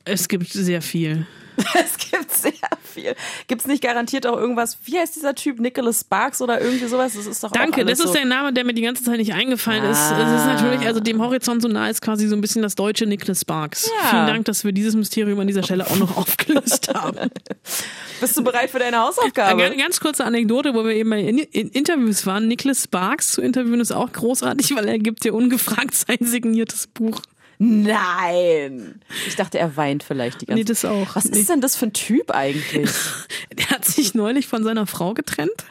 es 0.06 0.28
gibt 0.28 0.50
sehr 0.50 0.82
viel. 0.82 1.26
Es 1.74 1.98
gibt 1.98 2.32
sehr 2.32 2.54
viel. 2.84 3.16
Gibt 3.48 3.62
es 3.62 3.68
nicht 3.68 3.82
garantiert 3.82 4.28
auch 4.28 4.38
irgendwas? 4.38 4.78
Wie 4.86 4.98
heißt 4.98 5.16
dieser 5.16 5.36
Typ? 5.36 5.60
Nicholas 5.60 6.02
Sparks 6.02 6.42
oder 6.42 6.62
irgendwie 6.62 6.88
sowas? 6.88 7.14
Das 7.16 7.26
ist 7.26 7.44
doch 7.44 7.50
auch 7.50 7.54
Danke, 7.54 7.84
das 7.86 8.00
ist 8.00 8.08
so. 8.08 8.14
der 8.14 8.26
Name, 8.26 8.54
der 8.54 8.64
mir 8.64 8.74
die 8.74 8.82
ganze 8.82 9.04
Zeit 9.04 9.18
nicht 9.18 9.34
eingefallen 9.34 9.84
ist. 9.84 9.98
Ah. 9.98 10.36
Es 10.36 10.42
ist 10.42 10.46
natürlich, 10.48 10.88
also 10.88 11.00
dem 11.00 11.22
Horizont 11.22 11.62
so 11.62 11.68
nah 11.68 11.90
ist 11.90 12.02
quasi 12.02 12.28
so 12.28 12.36
ein 12.36 12.42
bisschen 12.42 12.62
das 12.62 12.76
deutsche 12.76 13.06
Nicholas 13.06 13.42
Sparks. 13.42 13.90
Ja. 14.04 14.10
Vielen 14.10 14.28
Dank, 14.28 14.46
dass 14.46 14.64
wir 14.64 14.72
dieses 14.72 14.96
Mysterium 14.96 15.40
an 15.40 15.48
dieser 15.48 15.64
Stelle 15.64 15.86
auch 15.88 15.98
noch 15.98 16.18
aufgelöst 16.18 16.94
haben. 16.94 17.30
Bist 18.20 18.38
du 18.38 18.44
bereit 18.44 18.70
für 18.70 18.80
deine 18.80 18.98
Eine 18.98 19.06
Hausaufgabe? 19.08 19.62
ganz, 19.62 19.78
ganz 19.78 20.00
kurze 20.00 20.26
Anekdote, 20.26 20.74
wo 20.74 20.84
wir 20.84 20.94
eben 20.94 21.10
bei 21.10 21.22
in, 21.22 21.38
in 21.38 21.70
Interviews 21.70 22.26
waren. 22.26 22.48
Nicholas 22.48 22.84
Sparks 22.84 23.32
zu 23.34 23.42
interviewen 23.42 23.80
ist 23.80 23.92
auch 23.92 24.12
großartig, 24.12 24.76
weil 24.76 24.88
er 24.88 25.00
gibt 25.00 25.24
dir 25.24 25.34
ungefragt 25.34 25.94
sein 25.94 26.18
signiertes 26.22 26.88
Buch. 26.88 27.22
Nein. 27.60 29.02
Ich 29.28 29.36
dachte, 29.36 29.58
er 29.60 29.76
weint 29.78 30.04
vielleicht 30.04 30.42
die 30.42 30.46
ganze 30.46 30.60
Nee, 30.60 30.64
das 30.66 30.86
auch. 30.86 31.16
Was 31.16 31.26
Nee. 31.26 31.40
ist 31.40 31.50
denn 31.50 31.62
das 31.62 31.76
für 31.76 31.88
ein 31.88 31.94
Typ 31.94 32.32
eigentlich? 32.32 32.90
Der 33.58 33.70
hat 33.72 33.86
sich 33.86 34.14
neulich 34.14 34.48
von 34.48 34.64
seiner 34.64 34.86
Frau 34.86 35.14
getrennt. 35.14 35.66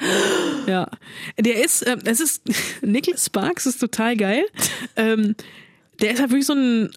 Ja. 0.67 0.89
Der 1.39 1.65
ist, 1.65 1.83
äh, 1.83 1.97
es 2.05 2.21
ist, 2.21 2.43
Nicholas 2.83 3.27
Sparks 3.27 3.67
ist 3.67 3.79
total 3.79 4.17
geil. 4.17 4.45
Ähm, 4.97 5.37
der 6.01 6.11
ist 6.13 6.21
halt 6.21 6.31
wirklich 6.31 6.47
so 6.47 6.53
ein, 6.55 6.91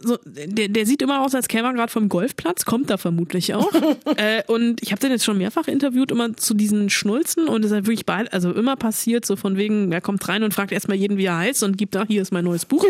so, 0.00 0.18
der, 0.24 0.68
der 0.68 0.86
sieht 0.86 1.02
immer 1.02 1.24
aus, 1.24 1.34
als 1.34 1.48
käme 1.48 1.68
er 1.68 1.74
gerade 1.74 1.92
vom 1.92 2.08
Golfplatz, 2.08 2.64
kommt 2.64 2.90
da 2.90 2.96
vermutlich 2.96 3.54
auch. 3.54 3.72
äh, 4.16 4.42
und 4.46 4.82
ich 4.82 4.92
habe 4.92 5.00
den 5.00 5.10
jetzt 5.10 5.24
schon 5.24 5.38
mehrfach 5.38 5.68
interviewt, 5.68 6.10
immer 6.10 6.36
zu 6.36 6.54
diesen 6.54 6.90
Schnulzen 6.90 7.48
und 7.48 7.64
es 7.64 7.70
ist 7.70 7.74
halt 7.74 7.86
wirklich 7.86 8.06
beid, 8.06 8.32
also 8.32 8.52
immer 8.52 8.76
passiert, 8.76 9.26
so 9.26 9.36
von 9.36 9.56
wegen, 9.56 9.92
er 9.92 10.00
kommt 10.00 10.26
rein 10.28 10.42
und 10.42 10.54
fragt 10.54 10.72
erstmal 10.72 10.96
jeden, 10.96 11.18
wie 11.18 11.26
er 11.26 11.38
heißt 11.38 11.62
und 11.62 11.76
gibt 11.76 11.94
da, 11.94 12.04
hier 12.06 12.22
ist 12.22 12.32
mein 12.32 12.44
neues 12.44 12.64
Buch. 12.64 12.84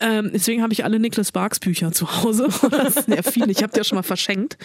ähm, 0.00 0.30
deswegen 0.32 0.62
habe 0.62 0.72
ich 0.72 0.84
alle 0.84 0.98
Nicholas 0.98 1.28
Sparks 1.28 1.60
Bücher 1.60 1.92
zu 1.92 2.22
Hause. 2.22 2.48
Das 2.74 2.96
ist 2.96 3.06
sehr 3.06 3.22
viele. 3.22 3.50
Ich 3.50 3.62
habe 3.62 3.72
die 3.72 3.78
ja 3.78 3.84
schon 3.84 3.96
mal 3.96 4.02
verschenkt. 4.02 4.58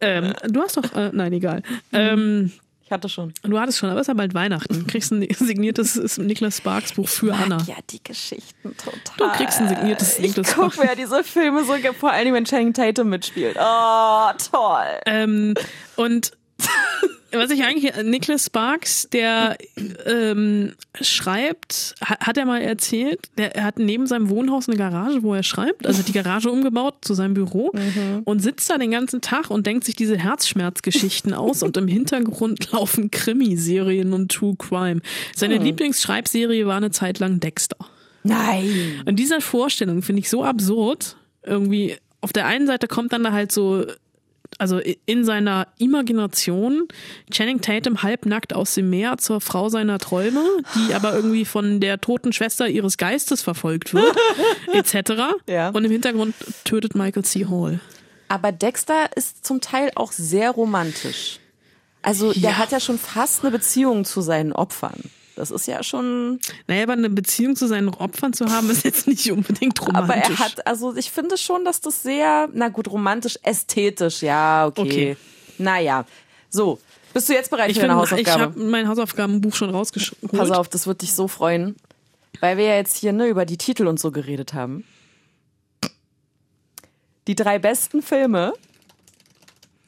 Ähm, 0.00 0.34
du 0.48 0.60
hast 0.60 0.76
doch, 0.76 0.94
äh, 0.94 1.10
nein, 1.12 1.32
egal. 1.32 1.62
Ähm, 1.92 2.52
Ich 2.84 2.90
hatte 2.90 3.08
schon. 3.08 3.32
Du 3.42 3.58
hattest 3.58 3.78
schon, 3.78 3.88
aber 3.88 4.00
es 4.00 4.04
ist 4.04 4.08
ja 4.08 4.14
bald 4.14 4.34
Weihnachten. 4.34 4.80
Du 4.80 4.84
kriegst 4.86 5.10
ein 5.10 5.26
signiertes 5.38 6.18
Niklas 6.18 6.58
Sparks 6.58 6.92
Buch 6.92 7.08
für 7.08 7.34
Anna. 7.34 7.56
Ja, 7.66 7.76
die 7.90 8.02
Geschichten 8.04 8.76
total. 8.76 9.16
Du 9.16 9.28
kriegst 9.38 9.58
ein 9.58 9.68
signiertes 9.70 10.18
Ich 10.18 10.26
Niklas 10.36 10.54
guck 10.54 10.74
Sparks. 10.74 10.90
mir 10.90 10.96
diese 10.96 11.24
Filme 11.24 11.64
so, 11.64 11.72
vor 11.98 12.12
allem 12.12 12.34
wenn 12.34 12.44
Channing 12.44 12.74
Tatum 12.74 13.08
mitspielt. 13.08 13.56
Oh, 13.58 14.30
toll. 14.52 15.00
Ähm, 15.06 15.54
und 15.96 16.32
was 17.38 17.50
ich 17.50 17.64
eigentlich, 17.64 17.92
Niklas 18.02 18.46
Sparks, 18.46 19.08
der 19.12 19.56
ähm, 20.06 20.74
schreibt, 21.00 21.94
ha- 22.04 22.18
hat 22.20 22.36
er 22.36 22.44
mal 22.46 22.60
erzählt, 22.60 23.20
der, 23.38 23.54
er 23.56 23.64
hat 23.64 23.78
neben 23.78 24.06
seinem 24.06 24.28
Wohnhaus 24.28 24.68
eine 24.68 24.76
Garage, 24.76 25.22
wo 25.22 25.34
er 25.34 25.42
schreibt, 25.42 25.86
also 25.86 26.02
die 26.02 26.12
Garage 26.12 26.50
umgebaut 26.50 26.96
zu 27.02 27.14
seinem 27.14 27.34
Büro 27.34 27.72
und 28.24 28.40
sitzt 28.40 28.68
da 28.70 28.78
den 28.78 28.90
ganzen 28.90 29.20
Tag 29.20 29.50
und 29.50 29.66
denkt 29.66 29.84
sich 29.84 29.96
diese 29.96 30.16
Herzschmerzgeschichten 30.18 31.32
aus 31.34 31.62
und 31.62 31.76
im 31.76 31.88
Hintergrund 31.88 32.70
laufen 32.72 33.10
Krimiserien 33.10 34.12
und 34.12 34.30
True 34.32 34.56
Crime. 34.58 35.00
Seine 35.34 35.58
Lieblingsschreibserie 35.58 36.66
war 36.66 36.76
eine 36.76 36.90
Zeit 36.90 37.18
lang 37.18 37.40
Dexter. 37.40 37.76
Nein. 38.22 39.02
Und 39.04 39.16
diese 39.16 39.40
Vorstellung 39.40 40.02
finde 40.02 40.20
ich 40.20 40.30
so 40.30 40.44
absurd. 40.44 41.16
Irgendwie, 41.44 41.96
auf 42.22 42.32
der 42.32 42.46
einen 42.46 42.66
Seite 42.66 42.88
kommt 42.88 43.12
dann 43.12 43.22
da 43.24 43.32
halt 43.32 43.52
so, 43.52 43.84
also 44.58 44.80
in 45.06 45.24
seiner 45.24 45.66
Imagination 45.78 46.88
Channing 47.30 47.60
Tatum 47.60 48.02
halbnackt 48.02 48.54
aus 48.54 48.74
dem 48.74 48.90
Meer 48.90 49.18
zur 49.18 49.40
Frau 49.40 49.68
seiner 49.68 49.98
Träume, 49.98 50.42
die 50.74 50.94
aber 50.94 51.14
irgendwie 51.14 51.44
von 51.44 51.80
der 51.80 52.00
toten 52.00 52.32
Schwester 52.32 52.68
ihres 52.68 52.96
Geistes 52.96 53.42
verfolgt 53.42 53.94
wird, 53.94 54.16
etc. 54.72 55.12
Ja. 55.48 55.70
Und 55.70 55.84
im 55.84 55.90
Hintergrund 55.90 56.34
tötet 56.64 56.94
Michael 56.94 57.24
C. 57.24 57.46
Hall. 57.46 57.80
Aber 58.28 58.52
Dexter 58.52 59.10
ist 59.16 59.44
zum 59.46 59.60
Teil 59.60 59.90
auch 59.94 60.12
sehr 60.12 60.50
romantisch. 60.50 61.38
Also 62.02 62.32
der 62.32 62.42
Ja. 62.42 62.58
hat 62.58 62.72
ja 62.72 62.80
schon 62.80 62.98
fast 62.98 63.42
eine 63.42 63.50
Beziehung 63.50 64.04
zu 64.04 64.20
seinen 64.20 64.52
Opfern. 64.52 65.10
Das 65.36 65.50
ist 65.50 65.66
ja 65.66 65.82
schon. 65.82 66.38
Naja, 66.68 66.84
aber 66.84 66.92
eine 66.92 67.10
Beziehung 67.10 67.56
zu 67.56 67.66
seinen 67.66 67.88
Opfern 67.88 68.32
zu 68.32 68.46
haben, 68.46 68.70
ist 68.70 68.84
jetzt 68.84 69.06
nicht 69.06 69.30
unbedingt 69.32 69.80
romantisch. 69.80 70.02
Aber 70.02 70.14
er 70.14 70.38
hat, 70.38 70.66
also 70.66 70.94
ich 70.96 71.10
finde 71.10 71.36
schon, 71.36 71.64
dass 71.64 71.80
das 71.80 72.02
sehr, 72.02 72.48
na 72.52 72.68
gut, 72.68 72.88
romantisch, 72.88 73.38
ästhetisch, 73.42 74.22
ja, 74.22 74.66
okay. 74.66 74.82
Okay. 74.82 75.16
Naja. 75.58 76.06
So, 76.50 76.78
bist 77.12 77.28
du 77.28 77.32
jetzt 77.32 77.50
bereit 77.50 77.70
ich 77.70 77.78
für 77.78 77.86
deine 77.86 77.94
bin, 77.94 78.04
ich 78.04 78.10
Hausaufgabe? 78.10 78.42
habe 78.42 78.60
mein 78.60 78.88
Hausaufgabenbuch 78.88 79.54
schon 79.54 79.70
rausgeholt. 79.70 80.32
Pass 80.32 80.50
auf, 80.50 80.68
das 80.68 80.86
wird 80.86 81.02
dich 81.02 81.14
so 81.14 81.28
freuen. 81.28 81.76
Weil 82.40 82.56
wir 82.56 82.64
ja 82.64 82.76
jetzt 82.76 82.96
hier 82.96 83.12
ne, 83.12 83.26
über 83.26 83.44
die 83.44 83.56
Titel 83.56 83.86
und 83.86 83.98
so 83.98 84.10
geredet 84.10 84.54
haben. 84.54 84.84
Die 87.26 87.34
drei 87.34 87.58
besten 87.58 88.02
Filme, 88.02 88.52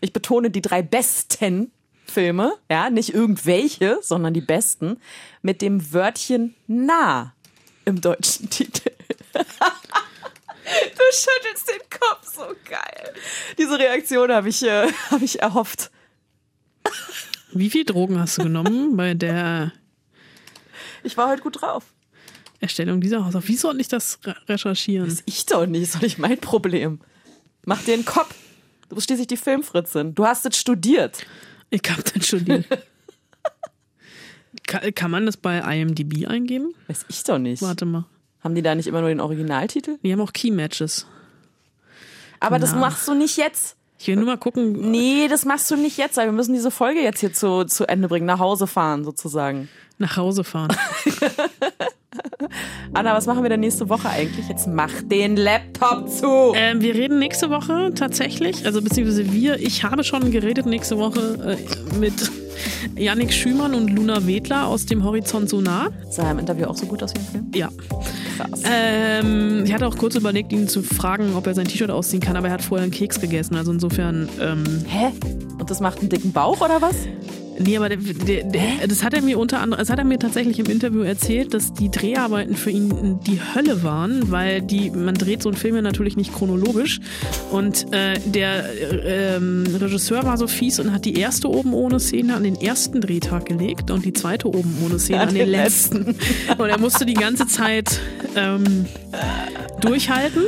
ich 0.01 0.13
betone 0.13 0.51
die 0.51 0.63
drei 0.63 0.83
besten 0.83 1.71
Filme, 2.11 2.53
ja, 2.71 2.91
nicht 2.91 3.13
irgendwelche, 3.15 3.99
sondern 4.03 4.35
die 4.35 4.41
besten, 4.41 4.99
mit 5.43 5.63
dem 5.63 5.93
Wörtchen 5.93 6.55
nah 6.67 7.35
im 7.85 8.01
deutschen 8.01 8.49
Titel. 8.51 8.91
Du 9.35 11.03
schüttelst 11.13 11.69
den 11.71 11.81
Kopf, 12.01 12.27
so 12.35 12.47
geil. 12.69 13.15
Diese 13.59 13.79
Reaktion 13.79 14.31
habe 14.33 14.49
ich, 14.49 14.63
äh, 14.63 14.91
hab 15.11 15.23
ich 15.23 15.41
erhofft. 15.41 15.91
Wie 17.53 17.71
viel 17.71 17.85
Drogen 17.85 18.19
hast 18.19 18.39
du 18.39 18.43
genommen 18.43 18.97
bei 18.97 19.15
der 19.15 19.73
Ich 21.05 21.17
war 21.17 21.29
heute 21.29 21.43
gut 21.43 21.61
drauf. 21.63 21.85
Erstellung 22.61 23.01
dieser 23.01 23.19
Hausaufgabe? 23.25 23.49
Wie 23.49 23.57
soll 23.57 23.81
ich 23.81 23.89
das 23.89 24.19
re- 24.25 24.35
recherchieren? 24.49 25.09
Das 25.09 25.23
ich 25.27 25.47
doch 25.47 25.67
nicht, 25.67 25.83
ist 25.83 25.95
doch 25.95 26.01
nicht 26.03 26.19
mein 26.19 26.39
Problem. 26.39 27.01
Mach 27.65 27.83
dir 27.83 27.95
einen 27.95 28.05
Kopf. 28.05 28.35
Du 28.89 28.95
bist 28.97 29.07
schließlich 29.09 29.27
die 29.29 29.37
Filmfritzin. 29.37 30.15
Du 30.15 30.27
hast 30.27 30.47
es 30.47 30.57
studiert. 30.57 31.25
Ich 31.71 31.83
habe 31.91 32.03
das 32.03 32.27
studiert. 32.27 32.67
kann, 34.67 34.95
kann 34.95 35.11
man 35.11 35.27
das 35.27 35.37
bei 35.37 35.59
IMDb 35.59 36.27
eingeben? 36.27 36.75
Weiß 36.89 37.07
ich 37.09 37.25
doch 37.25 37.39
nicht. 37.39 37.63
Warte 37.63 37.85
mal. 37.85 38.05
Haben 38.43 38.55
die 38.55 38.63
da 38.63 38.75
nicht 38.75 38.87
immer 38.87 39.01
nur 39.01 39.09
den 39.09 39.21
Originaltitel? 39.21 39.99
Wir 40.03 40.13
haben 40.13 40.21
auch 40.21 40.33
Key-Matches. 40.33 41.07
Aber 42.39 42.59
das 42.59 42.73
Na. 42.73 42.79
machst 42.79 43.09
du 43.09 43.15
nicht 43.15 43.37
jetzt. 43.37 43.77
Ich 43.99 44.09
will 44.09 44.17
nur 44.17 44.27
mal 44.27 44.37
gucken. 44.37 44.91
Nee, 44.91 45.27
das 45.29 45.45
machst 45.45 45.71
du 45.71 45.77
nicht 45.77 45.97
jetzt, 45.97 46.17
weil 46.17 46.27
wir 46.27 46.33
müssen 46.33 46.53
diese 46.53 46.71
Folge 46.71 47.01
jetzt 47.01 47.21
hier 47.21 47.33
zu, 47.33 47.65
zu 47.65 47.89
Ende 47.89 48.09
bringen, 48.09 48.27
nach 48.27 48.39
Hause 48.39 48.67
fahren 48.67 49.05
sozusagen. 49.05 49.69
Nach 49.99 50.17
Hause 50.17 50.45
fahren. 50.45 50.77
Anna, 52.93 53.15
was 53.15 53.27
machen 53.27 53.43
wir 53.43 53.51
denn 53.51 53.61
nächste 53.61 53.89
Woche 53.89 54.09
eigentlich? 54.09 54.49
Jetzt 54.49 54.67
mach 54.67 54.91
den 55.03 55.37
Laptop 55.37 56.09
zu. 56.09 56.53
Ähm, 56.55 56.81
wir 56.81 56.95
reden 56.95 57.19
nächste 57.19 57.51
Woche 57.51 57.93
tatsächlich, 57.95 58.65
also 58.67 58.83
beziehungsweise 58.83 59.33
wir, 59.33 59.59
ich 59.59 59.85
habe 59.85 60.05
schon 60.05 60.31
geredet 60.31 60.67
nächste 60.67 60.99
Woche 60.99 61.57
äh, 61.59 61.99
mit 61.99 62.31
Yannick 62.97 63.33
Schümann 63.33 63.75
und 63.75 63.89
Luna 63.89 64.27
Wedler 64.27 64.67
aus 64.67 64.87
dem 64.87 65.03
Horizont 65.05 65.49
so 65.49 65.61
nah. 65.61 65.89
Sah 66.11 66.31
im 66.31 66.39
Interview 66.39 66.67
auch 66.67 66.77
so 66.77 66.87
gut 66.87 67.03
aus 67.03 67.15
wie 67.15 67.19
im 67.19 67.27
Film? 67.27 67.51
Ja. 67.55 67.69
Krass. 68.37 68.63
Ähm, 68.65 69.65
ich 69.65 69.73
hatte 69.73 69.87
auch 69.87 69.97
kurz 69.97 70.15
überlegt, 70.15 70.53
ihn 70.53 70.69
zu 70.69 70.83
fragen, 70.83 71.35
ob 71.35 71.47
er 71.47 71.55
sein 71.55 71.67
T-Shirt 71.67 71.91
ausziehen 71.91 72.23
kann, 72.23 72.37
aber 72.37 72.49
er 72.49 72.55
hat 72.55 72.63
vorher 72.63 72.83
einen 72.83 72.93
Keks 72.93 73.21
gegessen. 73.21 73.57
Also 73.57 73.73
insofern, 73.73 74.29
ähm, 74.41 74.85
Hä? 74.87 75.13
Und 75.59 75.71
das 75.71 75.81
macht 75.81 76.01
einen 76.01 76.11
dicken 76.11 76.33
Bauch 76.33 76.61
oder 76.61 76.83
was? 76.83 76.97
Nee, 77.59 77.77
aber 77.77 77.89
der, 77.89 77.99
der, 77.99 78.45
der, 78.45 78.87
das 78.87 79.03
hat 79.03 79.15
er 79.15 79.23
mir 79.23 79.39
unter 79.39 79.61
anderem, 79.61 79.81
das 79.81 79.91
hat 79.91 79.99
er 79.99 80.05
mir 80.05 80.19
tatsächlich 80.19 80.59
im 80.59 80.67
Interview 80.67 81.03
erzählt, 81.03 81.55
dass 81.55 81.73
die 81.73 81.91
Dreharbeiten 81.91 82.57
für 82.57 82.71
ihn 82.71 83.21
die 83.27 83.41
Hölle 83.55 83.83
waren, 83.83 84.31
weil 84.31 84.63
die, 84.63 84.91
man 84.91 85.15
dreht 85.15 85.43
so 85.43 85.49
einen 85.49 85.57
Film 85.57 85.77
ja 85.77 85.83
natürlich 85.83 86.17
nicht 86.17 86.35
chronologisch. 86.35 87.01
Und 87.51 87.93
äh, 87.93 88.19
der 88.27 88.65
äh, 89.05 89.37
Regisseur 89.37 90.25
war 90.25 90.37
so 90.37 90.47
fies 90.47 90.81
und 90.81 90.93
hat 90.93 91.05
die 91.05 91.19
erste 91.19 91.49
oben 91.49 91.73
ohne 91.73 92.01
Szene 92.01 92.35
an 92.35 92.45
den 92.45 92.57
ersten 92.61 93.01
Drehtag 93.01 93.47
gelegt 93.47 93.91
und 93.91 94.05
die 94.05 94.13
zweite 94.13 94.49
oben 94.49 94.77
ohne 94.85 94.99
Szene 94.99 95.21
an, 95.21 95.29
An 95.29 95.35
den 95.35 95.47
den 95.47 95.61
letzten. 95.61 96.15
Und 96.59 96.69
er 96.69 96.79
musste 96.79 97.07
die 97.07 97.15
ganze 97.15 97.47
Zeit 97.47 98.01
ähm, 98.35 98.87
durchhalten. 99.81 100.43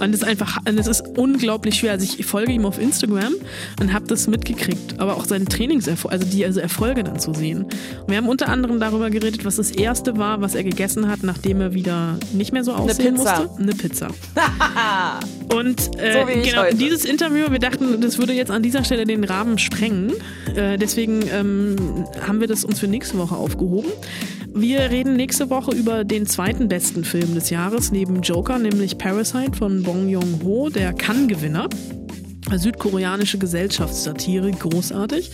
Und 0.00 0.14
es 0.14 0.22
ist 0.22 0.24
einfach, 0.24 0.58
und 0.68 0.78
es 0.78 0.86
ist 0.86 1.02
unglaublich 1.16 1.76
schwer. 1.76 1.92
Also 1.92 2.04
ich 2.18 2.26
folge 2.26 2.52
ihm 2.52 2.64
auf 2.64 2.78
Instagram 2.78 3.34
und 3.80 3.92
habe 3.92 4.06
das 4.06 4.26
mitgekriegt, 4.26 4.98
aber 4.98 5.16
auch 5.16 5.24
seine 5.24 5.46
Trainingserfolge, 5.46 6.01
also 6.10 6.24
die 6.26 6.44
also 6.44 6.60
Erfolge 6.60 7.04
dann 7.04 7.18
zu 7.18 7.34
sehen. 7.34 7.64
Und 7.64 8.08
wir 8.08 8.16
haben 8.16 8.28
unter 8.28 8.48
anderem 8.48 8.80
darüber 8.80 9.10
geredet, 9.10 9.44
was 9.44 9.56
das 9.56 9.70
erste 9.70 10.16
war, 10.16 10.40
was 10.40 10.54
er 10.54 10.64
gegessen 10.64 11.08
hat, 11.08 11.22
nachdem 11.22 11.60
er 11.60 11.74
wieder 11.74 12.18
nicht 12.32 12.52
mehr 12.52 12.64
so 12.64 12.72
aussehen 12.72 13.14
Pizza. 13.16 13.40
musste. 13.46 13.62
Eine 13.62 13.72
Pizza. 13.72 14.08
Und 15.54 16.00
äh, 16.00 16.12
So 16.20 16.26
genau, 16.26 16.62
heute. 16.62 16.76
dieses 16.76 17.04
Interview, 17.04 17.50
wir 17.50 17.58
dachten, 17.58 18.00
das 18.00 18.18
würde 18.18 18.32
jetzt 18.32 18.50
an 18.50 18.62
dieser 18.62 18.84
Stelle 18.84 19.04
den 19.04 19.24
Rahmen 19.24 19.58
sprengen. 19.58 20.12
Äh, 20.54 20.78
deswegen 20.78 21.22
ähm, 21.32 21.76
haben 22.26 22.40
wir 22.40 22.48
das 22.48 22.64
uns 22.64 22.80
für 22.80 22.88
nächste 22.88 23.18
Woche 23.18 23.36
aufgehoben. 23.36 23.90
Wir 24.54 24.90
reden 24.90 25.16
nächste 25.16 25.48
Woche 25.50 25.72
über 25.74 26.04
den 26.04 26.26
zweiten 26.26 26.68
besten 26.68 27.04
Film 27.04 27.34
des 27.34 27.50
Jahres 27.50 27.90
neben 27.90 28.20
Joker, 28.20 28.58
nämlich 28.58 28.98
Parasite 28.98 29.56
von 29.56 29.82
Bong 29.82 30.08
Joon-ho, 30.08 30.68
der 30.68 30.92
Cannes-Gewinner. 30.92 31.68
Südkoreanische 32.54 33.38
Gesellschaftssatire, 33.38 34.50
großartig. 34.50 35.30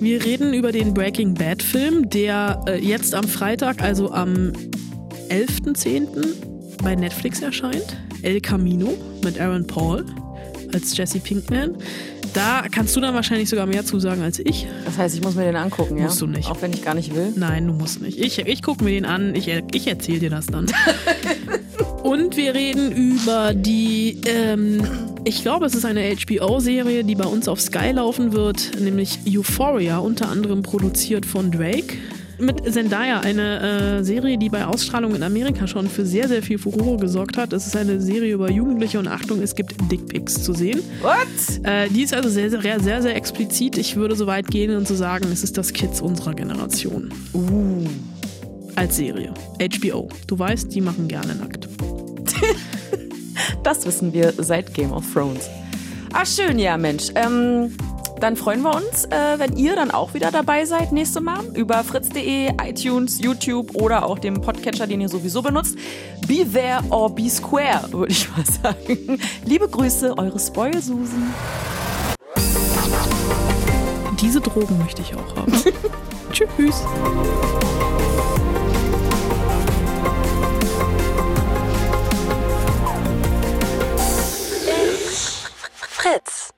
Wir 0.00 0.24
reden 0.24 0.54
über 0.54 0.72
den 0.72 0.94
Breaking 0.94 1.34
Bad-Film, 1.34 2.10
der 2.10 2.62
äh, 2.66 2.78
jetzt 2.78 3.14
am 3.14 3.24
Freitag, 3.24 3.82
also 3.82 4.12
am 4.12 4.52
11.10. 5.30 6.08
bei 6.82 6.94
Netflix 6.94 7.40
erscheint. 7.40 7.96
El 8.22 8.40
Camino 8.40 8.96
mit 9.22 9.40
Aaron 9.40 9.66
Paul 9.66 10.04
als 10.72 10.96
Jesse 10.96 11.18
Pinkman. 11.20 11.76
Da 12.32 12.64
kannst 12.70 12.96
du 12.96 13.00
dann 13.00 13.14
wahrscheinlich 13.14 13.48
sogar 13.48 13.66
mehr 13.66 13.84
zu 13.84 14.00
sagen 14.00 14.22
als 14.22 14.40
ich. 14.40 14.66
Das 14.84 14.98
heißt, 14.98 15.14
ich 15.14 15.22
muss 15.22 15.36
mir 15.36 15.44
den 15.44 15.56
angucken, 15.56 15.96
ja? 15.96 16.04
Musst 16.04 16.20
du 16.20 16.26
nicht. 16.26 16.50
Auch 16.50 16.60
wenn 16.62 16.72
ich 16.72 16.82
gar 16.82 16.94
nicht 16.94 17.14
will. 17.14 17.32
Nein, 17.36 17.66
du 17.66 17.72
musst 17.72 18.02
nicht. 18.02 18.18
Ich, 18.18 18.38
ich 18.40 18.62
gucke 18.62 18.82
mir 18.82 18.90
den 18.90 19.04
an, 19.04 19.34
ich, 19.34 19.48
ich 19.72 19.86
erzähle 19.86 20.18
dir 20.18 20.30
das 20.30 20.46
dann. 20.46 20.66
Und 22.04 22.36
wir 22.36 22.54
reden 22.54 22.92
über 22.92 23.54
die, 23.54 24.18
ähm, 24.26 24.82
ich 25.24 25.40
glaube, 25.40 25.64
es 25.64 25.74
ist 25.74 25.86
eine 25.86 26.14
HBO-Serie, 26.14 27.02
die 27.02 27.14
bei 27.14 27.24
uns 27.24 27.48
auf 27.48 27.62
Sky 27.62 27.92
laufen 27.92 28.34
wird, 28.34 28.78
nämlich 28.78 29.20
Euphoria, 29.26 29.96
unter 29.96 30.28
anderem 30.28 30.62
produziert 30.62 31.24
von 31.24 31.50
Drake. 31.50 31.96
Mit 32.38 32.70
Zendaya, 32.70 33.20
eine 33.20 34.00
äh, 34.00 34.04
Serie, 34.04 34.36
die 34.36 34.50
bei 34.50 34.66
Ausstrahlung 34.66 35.14
in 35.14 35.22
Amerika 35.22 35.66
schon 35.66 35.88
für 35.88 36.04
sehr, 36.04 36.28
sehr 36.28 36.42
viel 36.42 36.58
Furore 36.58 36.98
gesorgt 36.98 37.38
hat. 37.38 37.54
Es 37.54 37.66
ist 37.66 37.74
eine 37.74 37.98
Serie 38.02 38.34
über 38.34 38.50
Jugendliche 38.50 38.98
und 38.98 39.08
Achtung, 39.08 39.40
es 39.40 39.54
gibt 39.54 39.74
Dickpics 39.90 40.42
zu 40.42 40.52
sehen. 40.52 40.80
What? 41.00 41.64
Äh, 41.66 41.88
die 41.88 42.02
ist 42.02 42.12
also 42.12 42.28
sehr, 42.28 42.50
sehr, 42.50 42.80
sehr, 42.80 43.00
sehr 43.00 43.16
explizit. 43.16 43.78
Ich 43.78 43.96
würde 43.96 44.14
so 44.14 44.26
weit 44.26 44.48
gehen 44.48 44.76
und 44.76 44.86
zu 44.86 44.94
sagen, 44.94 45.28
es 45.32 45.42
ist 45.42 45.56
das 45.56 45.72
Kids 45.72 46.02
unserer 46.02 46.34
Generation. 46.34 47.08
Uh. 47.32 47.86
Als 48.76 48.96
Serie. 48.96 49.32
HBO. 49.58 50.08
Du 50.26 50.38
weißt, 50.38 50.74
die 50.74 50.80
machen 50.80 51.08
gerne 51.08 51.34
nackt. 51.34 51.68
Das 53.62 53.86
wissen 53.86 54.12
wir 54.12 54.32
seit 54.36 54.74
Game 54.74 54.92
of 54.92 55.04
Thrones. 55.12 55.48
Ah, 56.12 56.26
schön, 56.26 56.58
ja, 56.58 56.76
Mensch. 56.76 57.08
Ähm, 57.14 57.74
dann 58.20 58.36
freuen 58.36 58.62
wir 58.62 58.74
uns, 58.74 59.06
äh, 59.06 59.38
wenn 59.38 59.56
ihr 59.56 59.74
dann 59.74 59.90
auch 59.90 60.14
wieder 60.14 60.30
dabei 60.30 60.64
seid 60.64 60.92
nächste 60.92 61.20
Mal 61.20 61.44
über 61.54 61.82
fritz.de, 61.82 62.52
iTunes, 62.62 63.20
YouTube 63.20 63.74
oder 63.74 64.06
auch 64.06 64.18
dem 64.18 64.40
Podcatcher, 64.40 64.86
den 64.86 65.00
ihr 65.00 65.08
sowieso 65.08 65.42
benutzt. 65.42 65.76
Be 66.28 66.46
there 66.50 66.80
or 66.90 67.14
be 67.14 67.28
square, 67.28 67.88
würde 67.90 68.12
ich 68.12 68.28
mal 68.36 68.44
sagen. 68.46 69.18
Liebe 69.44 69.68
Grüße, 69.68 70.16
eure 70.16 70.38
Spoil-Susen. 70.38 71.32
Diese 74.20 74.40
Drogen 74.40 74.78
möchte 74.78 75.02
ich 75.02 75.14
auch 75.14 75.36
haben. 75.36 75.52
Tschüss. 76.32 76.82
Fritz. 86.04 86.53